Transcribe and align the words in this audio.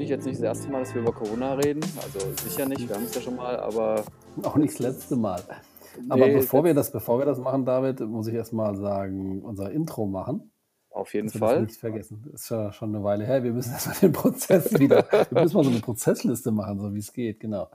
wahrscheinlich 0.00 0.10
jetzt 0.10 0.26
nicht 0.26 0.38
das 0.38 0.44
erste 0.44 0.72
Mal, 0.72 0.80
dass 0.80 0.94
wir 0.94 1.02
über 1.02 1.12
Corona 1.12 1.54
reden. 1.54 1.82
Also 2.02 2.18
sicher 2.42 2.66
nicht, 2.66 2.88
wir 2.88 2.96
haben 2.96 3.04
es 3.04 3.14
ja 3.14 3.20
schon 3.20 3.36
mal, 3.36 3.58
aber. 3.60 4.02
Auch 4.42 4.56
nicht 4.56 4.74
das 4.74 4.80
letzte 4.80 5.16
Mal. 5.16 5.42
Aber 6.08 6.26
nee, 6.26 6.34
bevor, 6.34 6.64
wir 6.64 6.72
das, 6.72 6.90
bevor 6.90 7.18
wir 7.18 7.26
das 7.26 7.38
machen, 7.38 7.64
David, 7.64 8.00
muss 8.00 8.26
ich 8.26 8.34
erstmal 8.34 8.76
sagen, 8.76 9.42
unser 9.42 9.70
Intro 9.70 10.06
machen. 10.06 10.50
Auf 10.90 11.12
jeden 11.12 11.28
Fall. 11.28 11.62
Nicht 11.62 11.78
vergessen. 11.78 12.22
Das 12.30 12.42
ist 12.42 12.50
ja 12.50 12.72
schon 12.72 12.94
eine 12.94 13.04
Weile 13.04 13.24
her. 13.26 13.42
Wir 13.42 13.52
müssen 13.52 13.72
erstmal 13.72 13.96
den 13.96 14.12
Prozess 14.12 14.78
wieder. 14.78 15.06
wir 15.10 15.42
müssen 15.42 15.56
mal 15.56 15.64
so 15.64 15.70
eine 15.70 15.80
Prozessliste 15.80 16.50
machen, 16.50 16.80
so 16.80 16.94
wie 16.94 16.98
es 16.98 17.12
geht, 17.12 17.40
genau. 17.40 17.68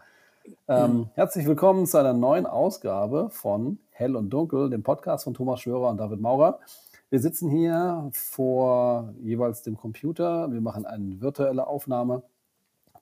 Ähm, 0.68 1.10
herzlich 1.16 1.46
willkommen 1.46 1.86
zu 1.88 1.98
einer 1.98 2.14
neuen 2.14 2.46
Ausgabe 2.46 3.30
von 3.32 3.80
Hell 3.92 4.16
und 4.16 4.30
Dunkel, 4.30 4.70
dem 4.70 4.84
Podcast 4.84 5.24
von 5.24 5.34
Thomas 5.34 5.62
Schwörer 5.62 5.90
und 5.90 5.98
David 5.98 6.22
Maurer. 6.22 6.60
Wir 7.10 7.20
sitzen 7.20 7.50
hier 7.50 8.10
vor 8.12 9.14
jeweils 9.22 9.62
dem 9.62 9.78
Computer. 9.78 10.52
Wir 10.52 10.62
machen 10.62 10.86
eine 10.86 11.22
virtuelle 11.22 11.68
Aufnahme. 11.68 12.24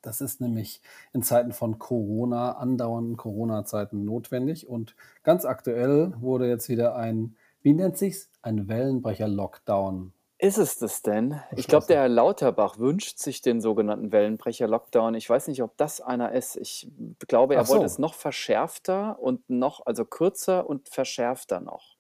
Das 0.02 0.20
ist 0.20 0.42
nämlich 0.42 0.82
in 1.14 1.24
Zeiten 1.24 1.54
von 1.54 1.80
Corona, 1.80 2.58
andauernden 2.58 3.16
Corona-Zeiten 3.16 4.04
notwendig. 4.04 4.68
Und 4.68 4.96
ganz 5.24 5.46
aktuell 5.46 6.14
wurde 6.20 6.48
jetzt 6.48 6.68
wieder 6.68 6.96
ein, 6.96 7.36
wie 7.62 7.74
nennt 7.74 7.98
sich's? 7.98 8.30
Ein 8.42 8.68
Wellenbrecher-Lockdown. 8.68 10.12
Ist 10.38 10.58
es 10.58 10.78
das 10.78 11.02
denn? 11.04 11.40
Ich 11.56 11.70
glaube, 11.70 11.86
der 11.86 12.02
Herr 12.02 12.10
Lauterbach 12.10 12.78
wünscht 12.78 13.18
sich 13.20 13.42
den 13.42 13.62
sogenannten 13.62 14.12
Wellenbrecher-Lockdown. 14.12 15.16
Ich 15.16 15.30
weiß 15.30 15.48
nicht, 15.48 15.64
ob 15.64 15.78
das 15.78 16.02
einer 16.02 16.34
ist. 16.34 16.58
Ich 16.58 16.92
glaube, 17.30 17.56
er 17.56 17.64
so. 17.64 17.76
wollte 17.76 17.86
es 17.86 17.98
noch 17.98 18.14
verschärfter 18.14 19.18
und 19.22 19.50
noch, 19.50 19.86
also 19.86 20.04
kürzer 20.04 20.68
und 20.68 20.90
verschärfter 20.90 21.62
noch. 21.62 21.93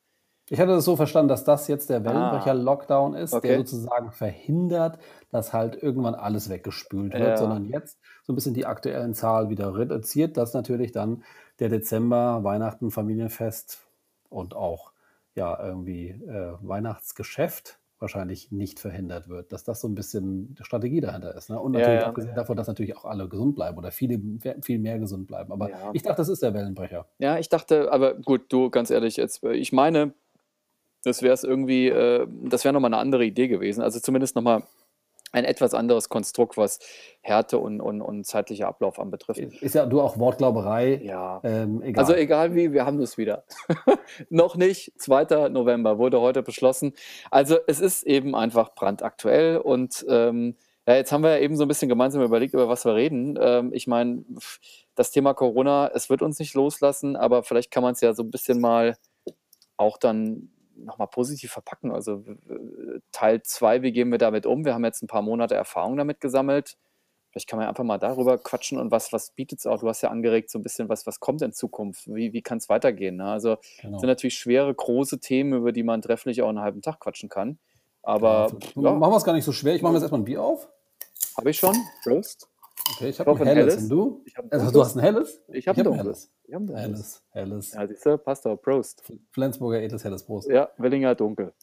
Ich 0.53 0.59
hatte 0.59 0.73
das 0.73 0.85
so 0.85 0.95
verstanden, 0.95 1.29
dass 1.29 1.43
das 1.43 1.67
jetzt 1.67 1.89
der 1.89 2.05
Wellenbrecher-Lockdown 2.05 3.15
ah, 3.15 3.19
ist, 3.19 3.33
okay. 3.33 3.47
der 3.47 3.57
sozusagen 3.57 4.11
verhindert, 4.11 4.99
dass 5.31 5.51
halt 5.51 5.81
irgendwann 5.81 6.13
alles 6.13 6.47
weggespült 6.47 7.13
wird, 7.13 7.23
ja. 7.23 7.37
sondern 7.37 7.65
jetzt 7.65 7.97
so 8.21 8.33
ein 8.33 8.35
bisschen 8.35 8.53
die 8.53 8.67
aktuellen 8.67 9.15
Zahlen 9.15 9.49
wieder 9.49 9.75
reduziert, 9.75 10.37
dass 10.37 10.53
natürlich 10.53 10.91
dann 10.91 11.23
der 11.57 11.69
Dezember, 11.69 12.43
Weihnachten, 12.43 12.91
Familienfest 12.91 13.79
und 14.29 14.55
auch 14.55 14.91
ja 15.33 15.59
irgendwie 15.59 16.09
äh, 16.09 16.53
Weihnachtsgeschäft 16.61 17.79
wahrscheinlich 17.97 18.51
nicht 18.51 18.79
verhindert 18.79 19.29
wird, 19.29 19.51
dass 19.53 19.63
das 19.63 19.81
so 19.81 19.87
ein 19.87 19.95
bisschen 19.95 20.53
die 20.53 20.63
Strategie 20.63 21.01
dahinter 21.01 21.33
ist. 21.33 21.49
Ne? 21.49 21.59
Und 21.59 21.71
natürlich 21.71 21.95
ja, 21.95 22.01
ja. 22.01 22.07
abgesehen 22.09 22.35
davon, 22.35 22.57
dass 22.57 22.67
natürlich 22.67 22.95
auch 22.95 23.05
alle 23.05 23.27
gesund 23.27 23.55
bleiben 23.55 23.79
oder 23.79 23.89
viele 23.89 24.21
viel 24.61 24.77
mehr 24.77 24.99
gesund 24.99 25.25
bleiben. 25.25 25.51
Aber 25.51 25.71
ja. 25.71 25.89
ich 25.93 26.03
dachte, 26.03 26.17
das 26.17 26.29
ist 26.29 26.43
der 26.43 26.53
Wellenbrecher. 26.53 27.07
Ja, 27.17 27.39
ich 27.39 27.49
dachte, 27.49 27.91
aber 27.91 28.13
gut, 28.13 28.53
du 28.53 28.69
ganz 28.69 28.91
ehrlich, 28.91 29.15
jetzt, 29.15 29.43
ich 29.43 29.71
meine, 29.73 30.13
das 31.03 31.21
wäre 31.21 31.33
es 31.33 31.43
irgendwie, 31.43 31.87
äh, 31.87 32.27
das 32.43 32.63
wäre 32.63 32.73
nochmal 32.73 32.93
eine 32.93 33.01
andere 33.01 33.25
Idee 33.25 33.47
gewesen. 33.47 33.81
Also 33.81 33.99
zumindest 33.99 34.35
nochmal 34.35 34.63
ein 35.33 35.45
etwas 35.45 35.73
anderes 35.73 36.09
Konstrukt, 36.09 36.57
was 36.57 36.79
Härte 37.21 37.57
und, 37.57 37.81
und, 37.81 38.01
und 38.01 38.25
zeitlicher 38.25 38.67
Ablauf 38.67 38.99
anbetrifft. 38.99 39.39
Ist 39.39 39.75
ja 39.75 39.85
du 39.85 39.99
auch 39.99 40.17
Wortglauberei. 40.19 41.01
Ja. 41.03 41.41
Ähm, 41.43 41.81
egal. 41.81 42.03
Also 42.03 42.13
egal 42.13 42.55
wie, 42.55 42.71
wir 42.71 42.85
haben 42.85 42.99
es 43.01 43.17
wieder. 43.17 43.43
Noch 44.29 44.55
nicht. 44.55 44.93
2. 44.97 45.49
November 45.49 45.97
wurde 45.97 46.21
heute 46.21 46.43
beschlossen. 46.43 46.93
Also 47.31 47.57
es 47.67 47.79
ist 47.79 48.03
eben 48.03 48.35
einfach 48.35 48.75
brandaktuell 48.75 49.57
und 49.57 50.05
ähm, 50.07 50.55
ja, 50.87 50.95
jetzt 50.95 51.11
haben 51.11 51.23
wir 51.23 51.31
ja 51.31 51.39
eben 51.39 51.55
so 51.55 51.63
ein 51.63 51.69
bisschen 51.69 51.89
gemeinsam 51.89 52.21
überlegt, 52.21 52.53
über 52.53 52.67
was 52.67 52.85
wir 52.85 52.93
reden. 52.93 53.37
Ähm, 53.41 53.71
ich 53.73 53.87
meine, 53.87 54.23
das 54.95 55.11
Thema 55.11 55.33
Corona, 55.33 55.89
es 55.95 56.09
wird 56.09 56.21
uns 56.21 56.37
nicht 56.39 56.53
loslassen, 56.53 57.15
aber 57.15 57.41
vielleicht 57.41 57.71
kann 57.71 57.83
man 57.83 57.93
es 57.93 58.01
ja 58.01 58.13
so 58.13 58.21
ein 58.21 58.31
bisschen 58.31 58.61
mal 58.61 58.97
auch 59.77 59.97
dann 59.97 60.52
nochmal 60.75 61.07
positiv 61.07 61.51
verpacken. 61.51 61.91
Also 61.91 62.23
Teil 63.11 63.41
2, 63.43 63.81
wie 63.81 63.91
gehen 63.91 64.11
wir 64.11 64.17
damit 64.17 64.45
um? 64.45 64.65
Wir 64.65 64.73
haben 64.73 64.85
jetzt 64.85 65.01
ein 65.03 65.07
paar 65.07 65.21
Monate 65.21 65.55
Erfahrung 65.55 65.97
damit 65.97 66.19
gesammelt. 66.19 66.77
Vielleicht 67.31 67.49
kann 67.49 67.57
man 67.57 67.67
einfach 67.67 67.83
mal 67.83 67.97
darüber 67.97 68.37
quatschen 68.37 68.77
und 68.77 68.91
was, 68.91 69.11
was 69.11 69.31
bietet 69.31 69.59
es 69.59 69.65
auch? 69.65 69.79
Du 69.79 69.89
hast 69.89 70.01
ja 70.03 70.09
angeregt, 70.09 70.51
so 70.51 70.59
ein 70.59 70.61
bisschen, 70.61 70.87
was, 70.87 71.07
was 71.07 71.19
kommt 71.19 71.41
in 71.41 71.51
Zukunft? 71.51 72.07
Wie, 72.07 72.31
wie 72.31 72.43
kann 72.43 72.59
es 72.59 72.69
weitergehen? 72.69 73.15
Ne? 73.15 73.25
Also 73.25 73.57
genau. 73.81 73.97
sind 73.97 74.07
natürlich 74.07 74.35
schwere, 74.35 74.73
große 74.73 75.19
Themen, 75.19 75.53
über 75.53 75.71
die 75.71 75.81
man 75.81 76.03
trefflich 76.03 76.43
auch 76.43 76.49
einen 76.49 76.59
halben 76.59 76.83
Tag 76.83 76.99
quatschen 76.99 77.29
kann. 77.29 77.57
Aber 78.03 78.51
ja, 78.75 78.81
ja. 78.83 78.93
machen 78.93 79.13
wir 79.13 79.17
es 79.17 79.23
gar 79.23 79.33
nicht 79.33 79.45
so 79.45 79.51
schwer. 79.51 79.73
Ich 79.73 79.81
mache 79.81 79.93
mir 79.93 79.97
jetzt 79.97 80.03
erstmal 80.03 80.21
ein 80.21 80.25
Bier 80.25 80.43
auf. 80.43 80.69
Habe 81.35 81.49
ich 81.49 81.57
schon. 81.57 81.75
Prost. 82.03 82.47
Okay, 82.91 83.09
ich 83.09 83.19
habe 83.19 83.31
ein 83.31 83.47
helles. 83.47 83.83
Und 83.83 83.89
du? 83.89 84.25
Also, 84.49 84.71
du 84.71 84.81
hast 84.81 84.95
ein 84.95 84.99
helles? 84.99 85.41
Ich 85.47 85.67
habe 85.67 85.79
hab 85.79 85.87
ein 85.87 85.93
helles. 85.93 86.31
Ich 86.43 86.53
habe 86.53 86.65
ein 86.65 86.75
helles. 86.75 87.23
Helles. 87.31 87.73
Ja, 87.73 87.87
siehst 87.87 88.05
du, 88.05 88.17
passt 88.17 88.45
doch. 88.45 88.57
Prost. 88.57 89.03
Flensburger 89.31 89.81
edles 89.81 90.03
helles 90.03 90.23
Prost. 90.23 90.49
Ja, 90.49 90.69
Wellinger 90.77 91.15
dunkel. 91.15 91.53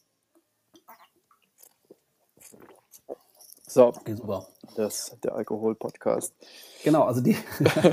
So. 3.67 3.87
Okay, 3.87 4.15
super. 4.15 4.47
Das 4.75 5.17
der 5.23 5.35
Alkohol-Podcast. 5.35 6.33
Genau, 6.83 7.03
also 7.03 7.21
die, 7.21 7.37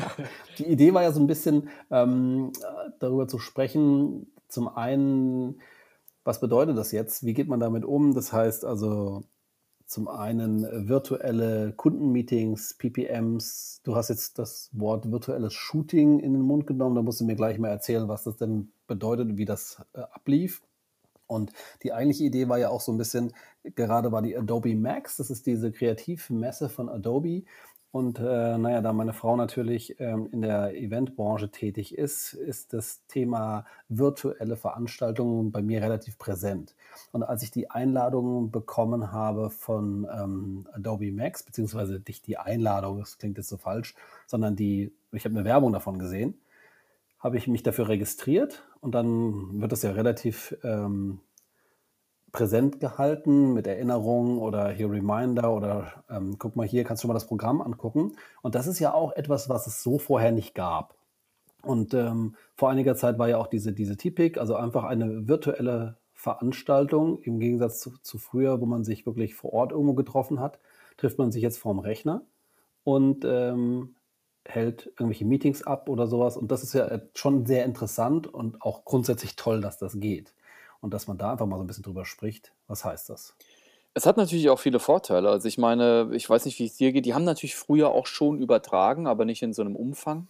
die 0.58 0.66
Idee 0.66 0.94
war 0.94 1.02
ja 1.02 1.12
so 1.12 1.20
ein 1.20 1.26
bisschen 1.26 1.68
ähm, 1.90 2.52
darüber 2.98 3.28
zu 3.28 3.38
sprechen. 3.38 4.32
Zum 4.48 4.68
einen, 4.68 5.60
was 6.24 6.40
bedeutet 6.40 6.76
das 6.78 6.92
jetzt? 6.92 7.24
Wie 7.24 7.34
geht 7.34 7.48
man 7.48 7.60
damit 7.60 7.84
um? 7.84 8.14
Das 8.14 8.32
heißt 8.32 8.64
also, 8.64 9.22
zum 9.88 10.06
einen 10.06 10.86
virtuelle 10.86 11.72
Kundenmeetings, 11.72 12.74
PPMs. 12.74 13.80
Du 13.84 13.96
hast 13.96 14.10
jetzt 14.10 14.38
das 14.38 14.68
Wort 14.72 15.10
virtuelles 15.10 15.54
Shooting 15.54 16.20
in 16.20 16.34
den 16.34 16.42
Mund 16.42 16.66
genommen. 16.66 16.94
Da 16.94 17.02
musst 17.02 17.22
du 17.22 17.24
mir 17.24 17.36
gleich 17.36 17.58
mal 17.58 17.70
erzählen, 17.70 18.06
was 18.06 18.24
das 18.24 18.36
denn 18.36 18.70
bedeutet 18.86 19.30
und 19.30 19.38
wie 19.38 19.46
das 19.46 19.82
äh, 19.94 20.00
ablief. 20.00 20.62
Und 21.26 21.52
die 21.82 21.94
eigentliche 21.94 22.24
Idee 22.24 22.48
war 22.48 22.58
ja 22.58 22.68
auch 22.68 22.82
so 22.82 22.92
ein 22.92 22.98
bisschen, 22.98 23.32
gerade 23.62 24.12
war 24.12 24.20
die 24.20 24.36
Adobe 24.36 24.76
Max, 24.76 25.16
das 25.16 25.30
ist 25.30 25.46
diese 25.46 25.72
Kreativmesse 25.72 26.68
von 26.68 26.90
Adobe. 26.90 27.44
Und 27.90 28.18
äh, 28.18 28.58
naja, 28.58 28.82
da 28.82 28.92
meine 28.92 29.14
Frau 29.14 29.34
natürlich 29.36 29.98
ähm, 29.98 30.28
in 30.30 30.42
der 30.42 30.76
Eventbranche 30.76 31.50
tätig 31.50 31.96
ist, 31.96 32.34
ist 32.34 32.74
das 32.74 33.06
Thema 33.06 33.64
virtuelle 33.88 34.56
Veranstaltungen 34.56 35.52
bei 35.52 35.62
mir 35.62 35.80
relativ 35.80 36.18
präsent. 36.18 36.74
Und 37.12 37.22
als 37.22 37.42
ich 37.42 37.50
die 37.50 37.70
Einladung 37.70 38.50
bekommen 38.50 39.10
habe 39.10 39.48
von 39.48 40.06
ähm, 40.12 40.68
Adobe 40.72 41.10
Max, 41.12 41.42
beziehungsweise 41.42 42.02
nicht 42.06 42.26
die 42.26 42.36
Einladung, 42.36 42.98
das 42.98 43.16
klingt 43.16 43.38
jetzt 43.38 43.48
so 43.48 43.56
falsch, 43.56 43.94
sondern 44.26 44.54
die, 44.54 44.92
ich 45.12 45.24
habe 45.24 45.34
eine 45.34 45.46
Werbung 45.46 45.72
davon 45.72 45.98
gesehen, 45.98 46.38
habe 47.18 47.38
ich 47.38 47.48
mich 47.48 47.62
dafür 47.62 47.88
registriert 47.88 48.64
und 48.80 48.94
dann 48.94 49.60
wird 49.62 49.72
das 49.72 49.82
ja 49.82 49.92
relativ 49.92 50.56
ähm, 50.62 51.20
präsent 52.32 52.80
gehalten 52.80 53.54
mit 53.54 53.66
Erinnerungen 53.66 54.38
oder 54.38 54.70
hier 54.70 54.90
Reminder 54.90 55.52
oder 55.52 56.04
ähm, 56.10 56.36
guck 56.38 56.56
mal 56.56 56.66
hier, 56.66 56.84
kannst 56.84 57.04
du 57.04 57.08
mal 57.08 57.14
das 57.14 57.26
Programm 57.26 57.60
angucken. 57.60 58.12
Und 58.42 58.54
das 58.54 58.66
ist 58.66 58.78
ja 58.78 58.92
auch 58.92 59.12
etwas, 59.12 59.48
was 59.48 59.66
es 59.66 59.82
so 59.82 59.98
vorher 59.98 60.32
nicht 60.32 60.54
gab. 60.54 60.94
Und 61.62 61.94
ähm, 61.94 62.36
vor 62.54 62.70
einiger 62.70 62.94
Zeit 62.96 63.18
war 63.18 63.28
ja 63.28 63.38
auch 63.38 63.46
diese, 63.46 63.72
diese 63.72 63.96
Typik, 63.96 64.38
also 64.38 64.54
einfach 64.54 64.84
eine 64.84 65.26
virtuelle 65.28 65.96
Veranstaltung 66.12 67.20
im 67.22 67.40
Gegensatz 67.40 67.80
zu, 67.80 67.98
zu 68.02 68.18
früher, 68.18 68.60
wo 68.60 68.66
man 68.66 68.84
sich 68.84 69.06
wirklich 69.06 69.34
vor 69.34 69.52
Ort 69.52 69.72
irgendwo 69.72 69.94
getroffen 69.94 70.40
hat, 70.40 70.58
trifft 70.96 71.18
man 71.18 71.32
sich 71.32 71.42
jetzt 71.42 71.58
vorm 71.58 71.78
Rechner 71.78 72.22
und 72.84 73.24
ähm, 73.24 73.96
hält 74.44 74.86
irgendwelche 74.86 75.24
Meetings 75.24 75.62
ab 75.62 75.88
oder 75.88 76.06
sowas. 76.06 76.36
Und 76.36 76.50
das 76.50 76.62
ist 76.62 76.74
ja 76.74 77.00
schon 77.14 77.46
sehr 77.46 77.64
interessant 77.64 78.26
und 78.26 78.62
auch 78.62 78.84
grundsätzlich 78.84 79.36
toll, 79.36 79.60
dass 79.60 79.78
das 79.78 79.98
geht 79.98 80.34
und 80.80 80.94
dass 80.94 81.06
man 81.06 81.18
da 81.18 81.32
einfach 81.32 81.46
mal 81.46 81.56
so 81.56 81.64
ein 81.64 81.66
bisschen 81.66 81.84
drüber 81.84 82.04
spricht. 82.04 82.52
Was 82.66 82.84
heißt 82.84 83.08
das? 83.08 83.36
Es 83.94 84.06
hat 84.06 84.16
natürlich 84.16 84.48
auch 84.48 84.60
viele 84.60 84.78
Vorteile. 84.78 85.28
Also 85.30 85.48
ich 85.48 85.58
meine, 85.58 86.10
ich 86.12 86.28
weiß 86.28 86.44
nicht, 86.44 86.58
wie 86.58 86.66
es 86.66 86.76
dir 86.76 86.92
geht. 86.92 87.06
Die 87.06 87.14
haben 87.14 87.24
natürlich 87.24 87.56
früher 87.56 87.90
auch 87.90 88.06
schon 88.06 88.40
übertragen, 88.40 89.06
aber 89.06 89.24
nicht 89.24 89.42
in 89.42 89.52
so 89.52 89.62
einem 89.62 89.74
Umfang 89.74 90.28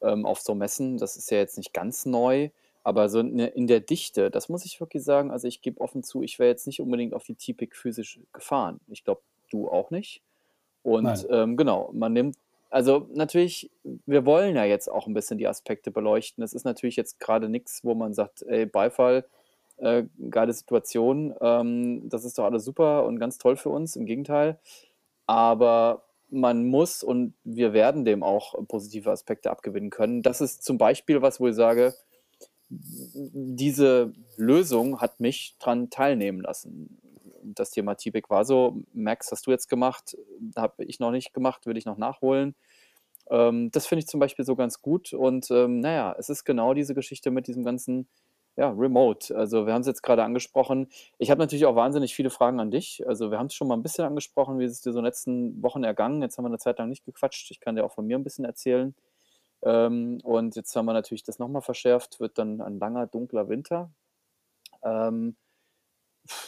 ähm, 0.00 0.24
auf 0.24 0.40
so 0.40 0.54
Messen. 0.54 0.96
Das 0.98 1.16
ist 1.16 1.30
ja 1.30 1.38
jetzt 1.38 1.58
nicht 1.58 1.74
ganz 1.74 2.06
neu, 2.06 2.50
aber 2.84 3.08
so 3.08 3.20
in, 3.20 3.66
der 3.66 3.80
Dichte, 3.80 4.30
das 4.30 4.48
muss 4.48 4.64
ich 4.64 4.80
wirklich 4.80 5.04
sagen. 5.04 5.30
Also 5.30 5.48
ich 5.48 5.60
gebe 5.60 5.80
offen 5.80 6.02
zu, 6.04 6.22
ich 6.22 6.38
wäre 6.38 6.48
jetzt 6.48 6.66
nicht 6.66 6.80
unbedingt 6.80 7.14
auf 7.14 7.24
die 7.24 7.34
TPIC 7.34 7.76
physisch 7.76 8.20
gefahren. 8.32 8.80
Ich 8.88 9.04
glaube, 9.04 9.20
du 9.50 9.68
auch 9.68 9.90
nicht. 9.90 10.22
Und 10.82 11.26
ähm, 11.30 11.56
genau, 11.56 11.90
man 11.92 12.12
nimmt, 12.12 12.36
also 12.70 13.08
natürlich, 13.12 13.70
wir 14.06 14.24
wollen 14.24 14.54
ja 14.54 14.64
jetzt 14.64 14.88
auch 14.88 15.06
ein 15.06 15.14
bisschen 15.14 15.36
die 15.36 15.48
Aspekte 15.48 15.90
beleuchten. 15.90 16.44
Es 16.44 16.52
ist 16.52 16.64
natürlich 16.64 16.96
jetzt 16.96 17.18
gerade 17.18 17.48
nichts, 17.48 17.84
wo 17.84 17.94
man 17.94 18.14
sagt, 18.14 18.42
ey, 18.42 18.66
Beifall, 18.66 19.24
äh, 19.78 20.04
geile 20.30 20.52
Situation. 20.52 21.34
Ähm, 21.40 22.08
das 22.08 22.24
ist 22.24 22.38
doch 22.38 22.44
alles 22.44 22.64
super 22.64 23.04
und 23.04 23.18
ganz 23.18 23.38
toll 23.38 23.56
für 23.56 23.70
uns, 23.70 23.96
im 23.96 24.06
Gegenteil. 24.06 24.58
Aber 25.26 26.04
man 26.28 26.66
muss 26.66 27.02
und 27.02 27.34
wir 27.44 27.72
werden 27.72 28.04
dem 28.04 28.22
auch 28.22 28.54
positive 28.68 29.10
Aspekte 29.10 29.50
abgewinnen 29.50 29.90
können. 29.90 30.22
Das 30.22 30.40
ist 30.40 30.64
zum 30.64 30.78
Beispiel 30.78 31.22
was, 31.22 31.40
wo 31.40 31.48
ich 31.48 31.54
sage, 31.54 31.94
diese 32.68 34.12
Lösung 34.36 35.00
hat 35.00 35.20
mich 35.20 35.56
dran 35.60 35.88
teilnehmen 35.88 36.40
lassen. 36.40 36.98
Das 37.42 37.70
Thema 37.70 37.94
T-Back 37.94 38.28
war 38.28 38.44
so, 38.44 38.82
Max, 38.92 39.30
hast 39.30 39.46
du 39.46 39.52
jetzt 39.52 39.68
gemacht, 39.68 40.16
habe 40.56 40.84
ich 40.84 40.98
noch 40.98 41.12
nicht 41.12 41.32
gemacht, 41.32 41.66
will 41.66 41.76
ich 41.76 41.84
noch 41.84 41.96
nachholen. 41.96 42.56
Ähm, 43.30 43.70
das 43.70 43.86
finde 43.86 44.00
ich 44.00 44.08
zum 44.08 44.18
Beispiel 44.18 44.44
so 44.44 44.56
ganz 44.56 44.82
gut 44.82 45.12
und 45.12 45.50
ähm, 45.50 45.80
naja, 45.80 46.14
es 46.18 46.28
ist 46.28 46.44
genau 46.44 46.74
diese 46.74 46.94
Geschichte 46.94 47.30
mit 47.30 47.46
diesem 47.46 47.64
ganzen 47.64 48.08
ja, 48.56 48.70
remote. 48.70 49.36
Also 49.36 49.66
wir 49.66 49.74
haben 49.74 49.82
es 49.82 49.86
jetzt 49.86 50.02
gerade 50.02 50.24
angesprochen. 50.24 50.88
Ich 51.18 51.30
habe 51.30 51.40
natürlich 51.40 51.66
auch 51.66 51.76
wahnsinnig 51.76 52.14
viele 52.14 52.30
Fragen 52.30 52.58
an 52.58 52.70
dich. 52.70 53.06
Also 53.06 53.30
wir 53.30 53.38
haben 53.38 53.46
es 53.46 53.54
schon 53.54 53.68
mal 53.68 53.76
ein 53.76 53.82
bisschen 53.82 54.04
angesprochen, 54.04 54.58
wie 54.58 54.64
ist 54.64 54.72
es 54.72 54.80
dir 54.80 54.92
so 54.92 54.98
in 54.98 55.04
den 55.04 55.08
letzten 55.08 55.62
Wochen 55.62 55.84
ergangen. 55.84 56.22
Jetzt 56.22 56.38
haben 56.38 56.44
wir 56.44 56.48
eine 56.48 56.58
Zeit 56.58 56.78
lang 56.78 56.88
nicht 56.88 57.04
gequatscht. 57.04 57.50
Ich 57.50 57.60
kann 57.60 57.76
dir 57.76 57.84
auch 57.84 57.92
von 57.92 58.06
mir 58.06 58.16
ein 58.18 58.24
bisschen 58.24 58.46
erzählen. 58.46 58.94
Ähm, 59.62 60.20
und 60.22 60.56
jetzt 60.56 60.74
haben 60.76 60.86
wir 60.86 60.94
natürlich 60.94 61.22
das 61.24 61.38
nochmal 61.38 61.62
verschärft. 61.62 62.20
Wird 62.20 62.38
dann 62.38 62.60
ein 62.62 62.78
langer, 62.78 63.06
dunkler 63.06 63.48
Winter. 63.48 63.90
Ähm, 64.82 65.36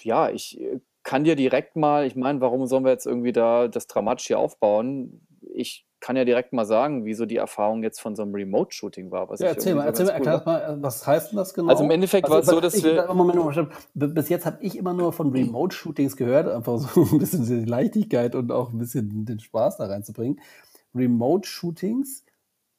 ja, 0.02 0.30
ich 0.30 0.60
äh, 0.60 0.80
kann 1.02 1.24
dir 1.24 1.36
direkt 1.36 1.76
mal, 1.76 2.06
ich 2.06 2.16
meine, 2.16 2.40
warum 2.40 2.66
sollen 2.66 2.84
wir 2.84 2.92
jetzt 2.92 3.06
irgendwie 3.06 3.32
da 3.32 3.68
das 3.68 3.86
dramatisch 3.86 4.26
hier 4.28 4.38
aufbauen? 4.38 5.26
Ich 5.54 5.87
kann 6.00 6.16
ja 6.16 6.24
direkt 6.24 6.52
mal 6.52 6.64
sagen, 6.64 7.04
wie 7.04 7.14
so 7.14 7.26
die 7.26 7.36
Erfahrung 7.36 7.82
jetzt 7.82 8.00
von 8.00 8.14
so 8.14 8.22
einem 8.22 8.34
Remote-Shooting 8.34 9.10
war. 9.10 9.28
Was 9.28 9.40
ja, 9.40 9.48
erzähl 9.48 9.74
mal, 9.74 9.86
erzähl 9.86 10.06
mal, 10.06 10.12
erklär 10.12 10.42
mal, 10.44 10.78
was 10.80 11.06
heißt 11.06 11.32
denn 11.32 11.38
das 11.38 11.54
genau? 11.54 11.70
Also 11.70 11.84
im 11.84 11.90
Endeffekt 11.90 12.26
also, 12.26 12.34
war 12.34 12.40
es 12.40 12.46
so, 12.46 12.60
dass 12.60 12.74
ich, 12.74 12.84
wir... 12.84 13.12
Moment, 13.12 13.38
Moment, 13.38 13.70
bis 13.94 14.28
jetzt 14.28 14.46
habe 14.46 14.58
ich 14.60 14.76
immer 14.76 14.94
nur 14.94 15.12
von 15.12 15.30
Remote-Shootings 15.30 16.16
gehört, 16.16 16.48
einfach 16.48 16.78
so 16.78 17.02
ein 17.12 17.18
bisschen 17.18 17.44
die 17.44 17.64
Leichtigkeit 17.64 18.34
und 18.34 18.52
auch 18.52 18.72
ein 18.72 18.78
bisschen 18.78 19.24
den 19.24 19.40
Spaß 19.40 19.78
da 19.78 19.86
reinzubringen. 19.86 20.40
Remote-Shootings, 20.94 22.24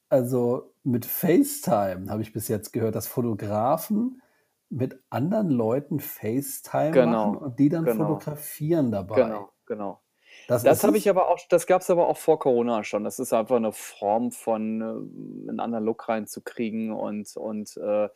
also 0.08 0.72
mit 0.82 1.04
FaceTime 1.04 2.10
habe 2.10 2.22
ich 2.22 2.32
bis 2.32 2.48
jetzt 2.48 2.72
gehört, 2.72 2.94
dass 2.94 3.06
Fotografen 3.06 4.22
mit 4.70 5.02
anderen 5.10 5.50
Leuten 5.50 6.00
FaceTime 6.00 6.92
Genau, 6.92 7.32
machen 7.32 7.36
und 7.38 7.58
die 7.58 7.68
dann 7.68 7.84
genau, 7.84 8.06
fotografieren 8.06 8.90
dabei. 8.90 9.22
genau, 9.22 9.50
genau. 9.66 10.00
Das 10.50 10.64
Das 10.64 10.84
habe 10.84 10.98
ich 10.98 11.08
aber 11.08 11.28
auch 11.30 11.38
das 11.48 11.66
gab 11.66 11.80
es 11.82 11.90
aber 11.90 12.08
auch 12.08 12.16
vor 12.18 12.38
Corona 12.38 12.84
schon. 12.84 13.04
Das 13.04 13.18
ist 13.18 13.32
einfach 13.32 13.56
eine 13.56 13.72
Form 13.72 14.30
von, 14.32 14.80
ähm, 14.82 15.46
'n 15.50 15.60
anderen 15.60 15.84
Look 15.84 16.08
reinzukriegen 16.08 16.92
und 16.92 17.36
und, 17.36 17.76
äh, 17.78 18.08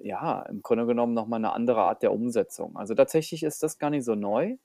ja, 0.00 0.42
im 0.42 0.62
Grunde 0.62 0.86
genommen 0.86 1.14
noch 1.14 1.26
mal 1.28 1.38
'ne 1.38 1.52
andere 1.52 1.82
Art 1.82 2.02
der 2.02 2.12
Umsetzung. 2.12 2.76
Also, 2.76 2.94
tatsächlich 2.94 3.42
ist 3.42 3.62
das 3.62 3.78
gar 3.78 3.90
nicht 3.90 4.04
so 4.04 4.14
neu. 4.14 4.56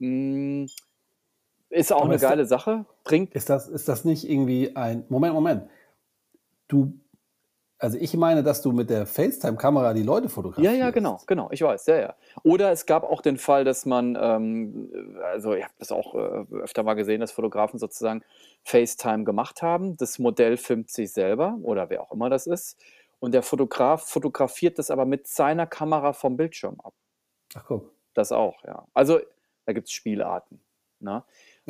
Hm, 0.00 0.68
ist 1.70 1.92
auch 1.92 2.06
Aber 2.06 2.08
'ne 2.08 2.18
ist 2.18 2.20
geile 2.20 2.46
Sache, 2.46 2.86
bringt 3.04 3.34
ist 3.34 3.50
das 3.50 3.68
ist 3.68 3.88
das 3.88 4.04
nicht 4.04 4.28
irgendwie 4.30 4.76
ein 4.76 5.04
Moment, 5.10 5.34
Moment. 5.34 5.70
Du 6.68 7.00
also 7.82 7.98
ich 8.00 8.14
meine, 8.16 8.44
dass 8.44 8.62
du 8.62 8.70
mit 8.72 8.90
der 8.90 9.06
FaceTime-Kamera 9.06 9.92
die 9.92 10.04
Leute 10.04 10.28
Ja, 10.56 10.72
ja, 10.72 10.90
genau, 10.90 11.18
fotografierst. 11.18 11.26
genau, 11.26 11.48
ich 11.50 11.62
weiß, 11.62 11.86
ja, 11.86 11.98
ja. 11.98 12.14
Oder 12.44 12.70
es 12.70 12.86
gab 12.86 13.02
auch 13.02 13.22
den 13.22 13.38
Fall, 13.38 13.64
dass 13.64 13.86
man, 13.86 14.16
ähm, 14.20 14.92
also 15.24 15.54
ich 15.54 15.64
habe 15.64 15.74
das 15.78 15.90
auch, 15.90 16.14
äh, 16.14 16.44
öfter 16.62 16.84
mal 16.84 16.94
gesehen, 16.94 17.20
dass 17.20 17.32
Fotografen 17.32 17.78
sozusagen 17.80 18.22
FaceTime 18.62 19.24
gemacht 19.24 19.62
haben. 19.62 19.96
Das 19.96 20.18
Modell 20.20 20.56
filmt 20.56 20.90
sich 20.90 21.12
selber 21.12 21.58
oder 21.62 21.90
wer 21.90 22.02
auch 22.02 22.12
immer 22.12 22.30
das 22.30 22.46
ist 22.46 22.78
und 23.18 23.32
der 23.34 23.42
Fotograf 23.42 24.08
fotografiert 24.08 24.78
das 24.78 24.90
aber 24.90 25.04
mit 25.04 25.26
seiner 25.26 25.66
Kamera 25.66 26.12
vom 26.12 26.36
Bildschirm 26.36 26.78
ab. 26.80 26.94
Ach, 27.54 27.64
guck. 27.66 27.92
Das 28.14 28.30
auch, 28.32 28.62
ja. 28.64 28.86
Also, 28.94 29.20
da 29.66 29.72
gibt's 29.72 29.92
Spielarten, 29.92 30.60
ne? 31.00 31.24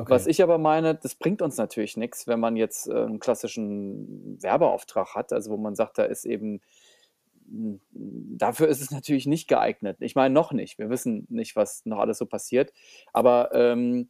Was 0.06 0.26
Okay. 0.26 0.26
ich 0.26 0.42
aber 0.42 0.58
meine, 0.58 0.94
das 0.96 1.14
bringt 1.14 1.42
uns 1.42 1.56
natürlich 1.58 1.96
nix, 1.96 2.26
wenn 2.26 2.40
man 2.40 2.56
jetzt, 2.56 2.88
äh, 2.88 2.92
'n 3.04 3.20
klassischen 3.20 4.42
Werbeauftrag 4.42 5.14
hat, 5.14 5.32
also 5.32 5.52
wo 5.52 5.56
man 5.56 5.74
sagt, 5.76 5.98
da 5.98 6.04
ist 6.04 6.24
eben 6.26 6.60
hm, 7.50 7.80
dafür 8.38 8.68
ist 8.68 8.80
es 8.82 8.90
natürlich 8.90 9.26
nicht 9.26 9.48
geeignet. 9.48 9.98
Ich 10.00 10.14
meine, 10.16 10.32
noch 10.34 10.52
nicht. 10.52 10.78
Wir 10.78 10.90
wissen 10.90 11.26
nicht, 11.30 11.56
was 11.56 11.84
noch 11.86 11.98
alles 11.98 12.18
so 12.18 12.26
passiert. 12.26 12.72
Aber, 13.12 13.50
ähm, 13.54 14.08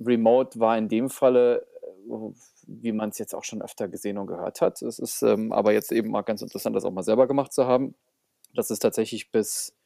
Remote 0.00 0.60
war 0.60 0.76
in 0.78 0.88
dem 0.88 1.10
Falle, 1.10 1.66
äh, 1.82 2.32
wie 2.68 2.92
man's 2.92 3.18
jetzt 3.18 3.34
auch 3.34 3.44
schon 3.44 3.62
öfter 3.62 3.88
gesehen 3.88 4.18
und 4.18 4.26
gehört 4.28 4.60
hat. 4.60 4.82
Es 4.82 4.98
ist, 4.98 5.22
ähm, 5.22 5.52
aber 5.52 5.72
jetzt 5.72 5.92
eben 5.92 6.10
mal 6.10 6.22
ganz 6.22 6.42
interessant, 6.42 6.76
das 6.76 6.84
auch 6.84 6.92
mal 6.92 7.02
selber 7.04 7.26
gemacht 7.28 7.52
zu 7.52 7.66
haben, 7.66 7.94
dass 8.54 8.70
es 8.70 8.78
tatsächlich 8.80 9.30
bis 9.32 9.76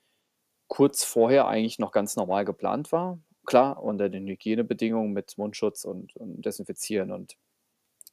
kurz 0.68 1.04
vorher 1.04 1.48
eigentlich 1.48 1.78
noch 1.78 1.92
ganz 1.92 2.16
normal 2.16 2.44
geplant 2.46 2.92
war. 2.92 3.20
Klar, 3.50 3.82
unter 3.82 4.08
den 4.08 4.28
Hygienebedingungen 4.28 5.12
mit 5.12 5.36
Mundschutz 5.36 5.84
und 5.84 6.14
und 6.14 6.46
Desinfizieren 6.46 7.10
und, 7.10 7.36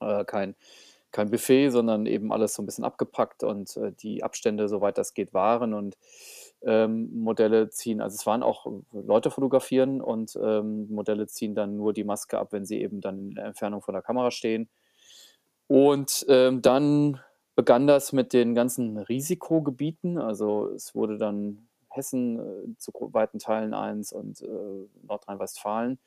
äh, 0.01 0.25
kein 0.25 0.55
kein 1.11 1.31
Buffet, 1.31 1.69
sondern 1.71 2.05
eben 2.07 2.33
alles 2.33 2.55
so 2.55 2.63
'n 2.63 2.65
bisschen 2.67 2.85
abgepackt 2.85 3.43
und, 3.43 3.77
äh, 3.77 3.91
die 3.93 4.23
Abstände, 4.23 4.69
soweit 4.69 4.97
das 4.97 5.13
geht, 5.13 5.33
wahren 5.35 5.73
und, 5.75 5.97
ähm, 6.63 7.09
Modelle 7.21 7.69
ziehen 7.69 8.01
also 8.01 8.15
es 8.15 8.25
waren 8.27 8.43
auch 8.43 8.67
Leute 8.93 9.31
fotografieren 9.31 10.01
und, 10.01 10.37
ähm, 10.43 10.87
Modelle 10.89 11.27
ziehen 11.27 11.55
dann 11.55 11.77
nur 11.77 11.93
die 11.93 12.03
Maske 12.05 12.39
ab, 12.39 12.53
wenn 12.53 12.65
sie 12.65 12.81
eben 12.81 13.01
dann 13.01 13.19
in 13.29 13.35
der 13.35 13.45
Entfernung 13.45 13.81
von 13.83 13.93
der 13.93 14.03
Kamera 14.03 14.31
stehen. 14.31 14.67
Und, 15.71 16.25
ähm, 16.29 16.61
dann 16.61 17.19
begann 17.55 17.87
das 17.87 18.13
mit 18.13 18.31
den 18.33 18.55
ganzen 18.55 18.97
Risikogebieten. 18.97 20.17
Also, 20.17 20.69
es 20.69 20.95
wurde 20.95 21.17
dann 21.17 21.66
Hessen, 21.97 22.39
äh, 22.39 22.77
zu 22.79 22.93
weiten 23.13 23.39
Teilen 23.39 23.73
eins 23.75 24.13
und, 24.13 24.41
äh, 24.43 24.47
Nordrhein-Westfalen. 25.07 25.99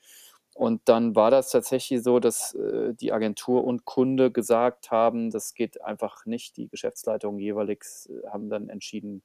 Und 0.54 0.82
dann 0.86 1.14
war 1.16 1.30
das 1.30 1.50
tatsächlich 1.50 2.02
so, 2.02 2.18
dass, 2.20 2.54
äh, 2.54 2.94
die 2.94 3.12
Agentur 3.12 3.64
und 3.64 3.84
Kunde 3.84 4.32
gesagt 4.32 4.90
haben, 4.90 5.30
das 5.30 5.54
geht 5.54 5.82
einfach 5.82 6.26
nicht. 6.26 6.56
Die 6.56 6.68
Geschäftsleitungen 6.68 7.40
jeweils, 7.40 8.10
äh, 8.10 8.28
haben 8.28 8.50
dann 8.50 8.68
entschieden, 8.68 9.22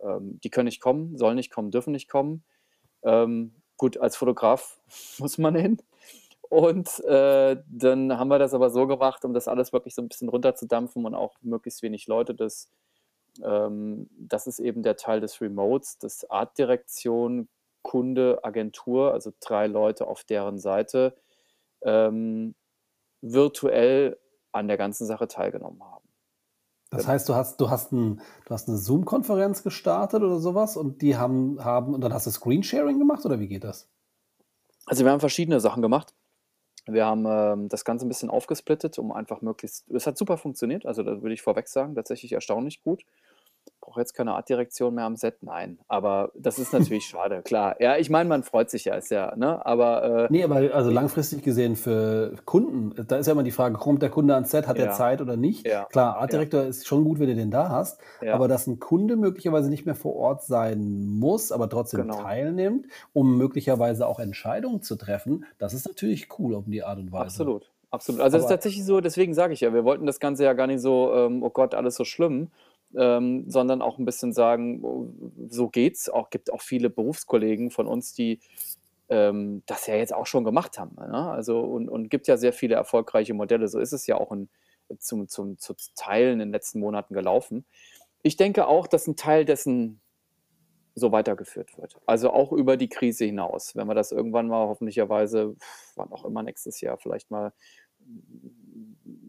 ähm, 0.00 0.40
die 0.44 0.50
können 0.50 0.66
nicht 0.66 0.80
kommen, 0.80 1.16
sollen 1.18 1.36
nicht 1.36 1.50
kommen, 1.52 1.70
dürfen 1.70 1.92
nicht 1.92 2.08
kommen. 2.10 2.44
Ähm, 3.04 3.54
gut, 3.78 3.98
als 3.98 4.16
Fotograf 4.16 4.80
muss 5.20 5.38
man 5.38 5.56
hin. 5.56 5.78
Und, 6.50 7.00
äh, 7.04 7.56
dann 7.68 8.18
haben 8.18 8.28
wir 8.28 8.38
das 8.38 8.54
aber 8.54 8.70
so 8.70 8.86
gemacht, 8.86 9.24
um 9.24 9.34
das 9.34 9.48
alles 9.48 9.72
wirklich 9.72 9.94
so 9.94 10.02
'n 10.02 10.08
bisschen 10.08 10.28
runterzudampfen 10.28 11.04
und 11.06 11.14
auch 11.14 11.36
möglichst 11.42 11.82
wenig 11.82 12.06
Leute, 12.06 12.34
dass 12.34 12.70
ähm, 13.42 14.08
das 14.18 14.46
ist 14.46 14.58
eben 14.60 14.82
der 14.82 14.96
Teil 14.96 15.20
des 15.20 15.40
Remotes, 15.40 15.98
dass 15.98 16.28
Artdirektion, 16.30 17.48
Kunde, 17.82 18.40
Agentur, 18.44 19.12
also 19.12 19.32
3 19.40 19.66
Leute 19.66 20.06
auf 20.06 20.24
deren 20.24 20.58
Seite, 20.58 21.16
ähm, 21.82 22.54
virtuell 23.22 24.18
an 24.52 24.68
der 24.68 24.78
ganzen 24.78 25.06
Sache 25.06 25.28
teilgenommen 25.28 25.82
haben. 25.84 26.08
Das 26.92 27.06
Genau. 27.06 27.08
heißt, 27.08 27.28
du 27.28 27.34
hast 27.34 27.60
du 27.60 27.70
hast 27.70 27.92
'n 27.92 28.20
du 28.44 28.50
hast 28.54 28.68
'ne 28.68 28.76
Zoom-Konferenz 28.78 29.62
gestartet 29.62 30.22
oder 30.22 30.38
so 30.38 30.54
was 30.54 30.76
und 30.76 31.02
die 31.02 31.16
haben 31.16 31.62
haben 31.64 31.94
und 31.94 32.00
dann 32.02 32.12
hast 32.12 32.26
du 32.26 32.30
Screensharing 32.30 32.98
gemacht 32.98 33.24
oder 33.26 33.40
wie 33.40 33.48
geht 33.48 33.64
das? 33.64 33.88
Also, 34.86 35.04
wir 35.04 35.10
haben 35.12 35.20
verschiedene 35.20 35.60
Sachen 35.60 35.82
gemacht. 35.82 36.14
Wir 36.88 37.06
haben, 37.06 37.24
ähm, 37.26 37.68
das 37.70 37.84
Ganze 37.84 38.04
'n 38.04 38.08
bisschen 38.08 38.28
aufgesplittet, 38.28 38.98
um 38.98 39.10
einfach 39.12 39.40
möglichst 39.40 39.88
es 39.90 40.06
hat 40.06 40.18
super 40.18 40.36
funktioniert, 40.36 40.84
also, 40.84 41.02
da 41.02 41.22
würde 41.22 41.32
ich 41.34 41.40
vorweg 41.42 41.66
sagen, 41.68 41.94
tatsächlich 41.94 42.32
erstaunlich 42.32 42.82
gut. 42.82 43.04
Brauche 43.80 44.00
jetzt 44.00 44.14
keine 44.14 44.34
Artdirektion 44.34 44.94
mehr 44.94 45.04
am 45.04 45.16
Set, 45.16 45.42
nein, 45.42 45.78
aber 45.88 46.32
das 46.34 46.58
ist 46.58 46.72
natürlich 46.72 47.06
schade, 47.06 47.42
klar. 47.42 47.76
Ja, 47.80 47.96
ich 47.96 48.10
meine, 48.10 48.28
man 48.28 48.42
freut 48.42 48.70
sich 48.70 48.84
ja, 48.86 48.94
ist 48.94 49.10
ja 49.10 49.34
ne, 49.36 49.64
aber, 49.64 50.30
Ne, 50.30 50.42
aber 50.42 50.54
also 50.74 50.90
äh 50.90 50.90
langfristig 50.90 51.42
gesehen 51.42 51.76
für 51.76 52.34
Kunden, 52.46 52.94
da 53.08 53.16
ist 53.18 53.26
ja 53.26 53.34
immer 53.34 53.42
die 53.42 53.50
Frage, 53.50 53.76
kommt 53.76 54.00
der 54.00 54.08
Kunde 54.08 54.34
ans 54.34 54.50
Set, 54.52 54.66
hat 54.66 54.78
er 54.78 54.88
Ja. 54.88 54.88
Zeit 54.88 55.20
oder 55.20 55.36
nicht? 55.36 55.66
Ja, 55.66 55.88
Klar, 55.90 56.16
ja. 56.28 56.46
Artdirektor 56.46 56.62
ist 56.62 56.86
schon 56.86 57.04
gut, 57.04 57.18
wenn 57.18 57.26
du 57.28 57.34
den 57.34 57.50
da 57.50 57.68
hast, 57.68 58.00
Ja. 58.20 58.40
aber 58.40 58.48
dass 58.48 58.66
'n 58.66 58.78
Kunde 58.78 59.16
möglicherweise 59.16 59.68
nicht 59.68 59.84
mehr 59.84 59.94
vor 59.94 60.16
Ort 60.16 60.42
sein 60.42 61.04
muss, 61.18 61.52
aber 61.52 61.68
trotzdem 61.68 62.08
Genau. 62.08 62.10
teilnimmt, 62.10 62.86
um 63.12 63.36
möglicherweise 63.36 64.06
auch 64.06 64.18
Entscheidungen 64.18 64.80
zu 64.80 64.96
treffen, 64.96 65.44
das 65.58 65.74
ist 65.74 65.86
natürlich 65.86 66.28
cool 66.38 66.54
auf 66.54 66.64
die 66.66 66.82
Art 66.82 66.98
und 66.98 67.12
Weise. 67.12 67.52
Absolut, 67.52 67.70
absolut. 67.90 68.20
Also, 68.20 68.36
es 68.36 68.42
ist 68.44 68.48
tatsächlich 68.48 68.84
so 68.84 69.00
deswegen 69.00 69.34
sage 69.34 69.52
ich 69.54 69.60
ja, 69.60 69.72
wir 69.72 69.84
wollten 69.84 70.06
das 70.06 70.18
Ganze 70.18 70.44
ja 70.44 70.52
gar 70.52 70.66
nicht 70.66 70.80
so, 70.80 71.12
ähm: 71.14 71.42
„Oh 71.42 71.50
Gott, 71.50 71.74
alles 71.74 71.94
so 71.94 72.04
schlimm“, 72.04 72.50
ähm, 72.98 73.44
sondern 73.50 73.82
auch 73.82 73.98
'n 73.98 74.04
bisschen 74.06 74.32
sagen, 74.32 74.82
oh, 74.84 75.08
so 75.48 75.68
geht's. 75.68 76.08
Auch 76.10 76.30
gibt 76.30 76.52
auch 76.52 76.62
viele 76.62 76.90
Berufskollegen 76.90 77.70
von 77.70 77.86
uns, 77.88 78.14
die, 78.14 78.40
ähm, 79.10 79.62
das 79.66 79.86
ja 79.88 79.96
jetzt 79.96 80.14
auch 80.14 80.26
schon 80.26 80.44
gemacht 80.44 80.78
haben, 80.78 80.96
ne? 80.96 81.30
Also, 81.30 81.60
und 81.60 81.88
und 81.90 82.10
gibt 82.10 82.28
ja 82.28 82.36
sehr 82.38 82.52
viele 82.54 82.74
erfolgreiche 82.76 83.34
Modelle. 83.34 83.68
So 83.68 83.78
ist 83.80 83.92
es 83.92 84.06
ja 84.06 84.16
auch 84.18 84.32
in 84.32 84.48
zum 85.00 85.28
zum 85.28 85.58
zu 85.58 85.74
Teilen 85.96 86.34
in 86.34 86.38
den 86.40 86.52
letzten 86.52 86.80
Monaten 86.80 87.14
gelaufen. 87.14 87.64
Ich 88.22 88.36
denke 88.38 88.66
auch, 88.68 88.86
dass 88.88 89.08
'n 89.08 89.16
Teil 89.16 89.44
dessen 89.46 90.00
so 90.96 91.12
weitergeführt 91.12 91.78
wird. 91.78 91.96
Also, 92.06 92.30
auch 92.32 92.52
über 92.52 92.76
die 92.78 92.88
Krise 92.90 93.24
hinaus. 93.26 93.76
Wenn 93.76 93.88
wir 93.88 93.94
das 93.96 94.12
irgendwann 94.12 94.48
mal 94.48 94.68
hoffentlicherweise, 94.68 95.56
wann 95.96 96.12
auch 96.12 96.24
immer 96.26 96.42
nächstes 96.44 96.80
Jahr 96.82 96.98
vielleicht 96.98 97.30
mal 97.32 97.52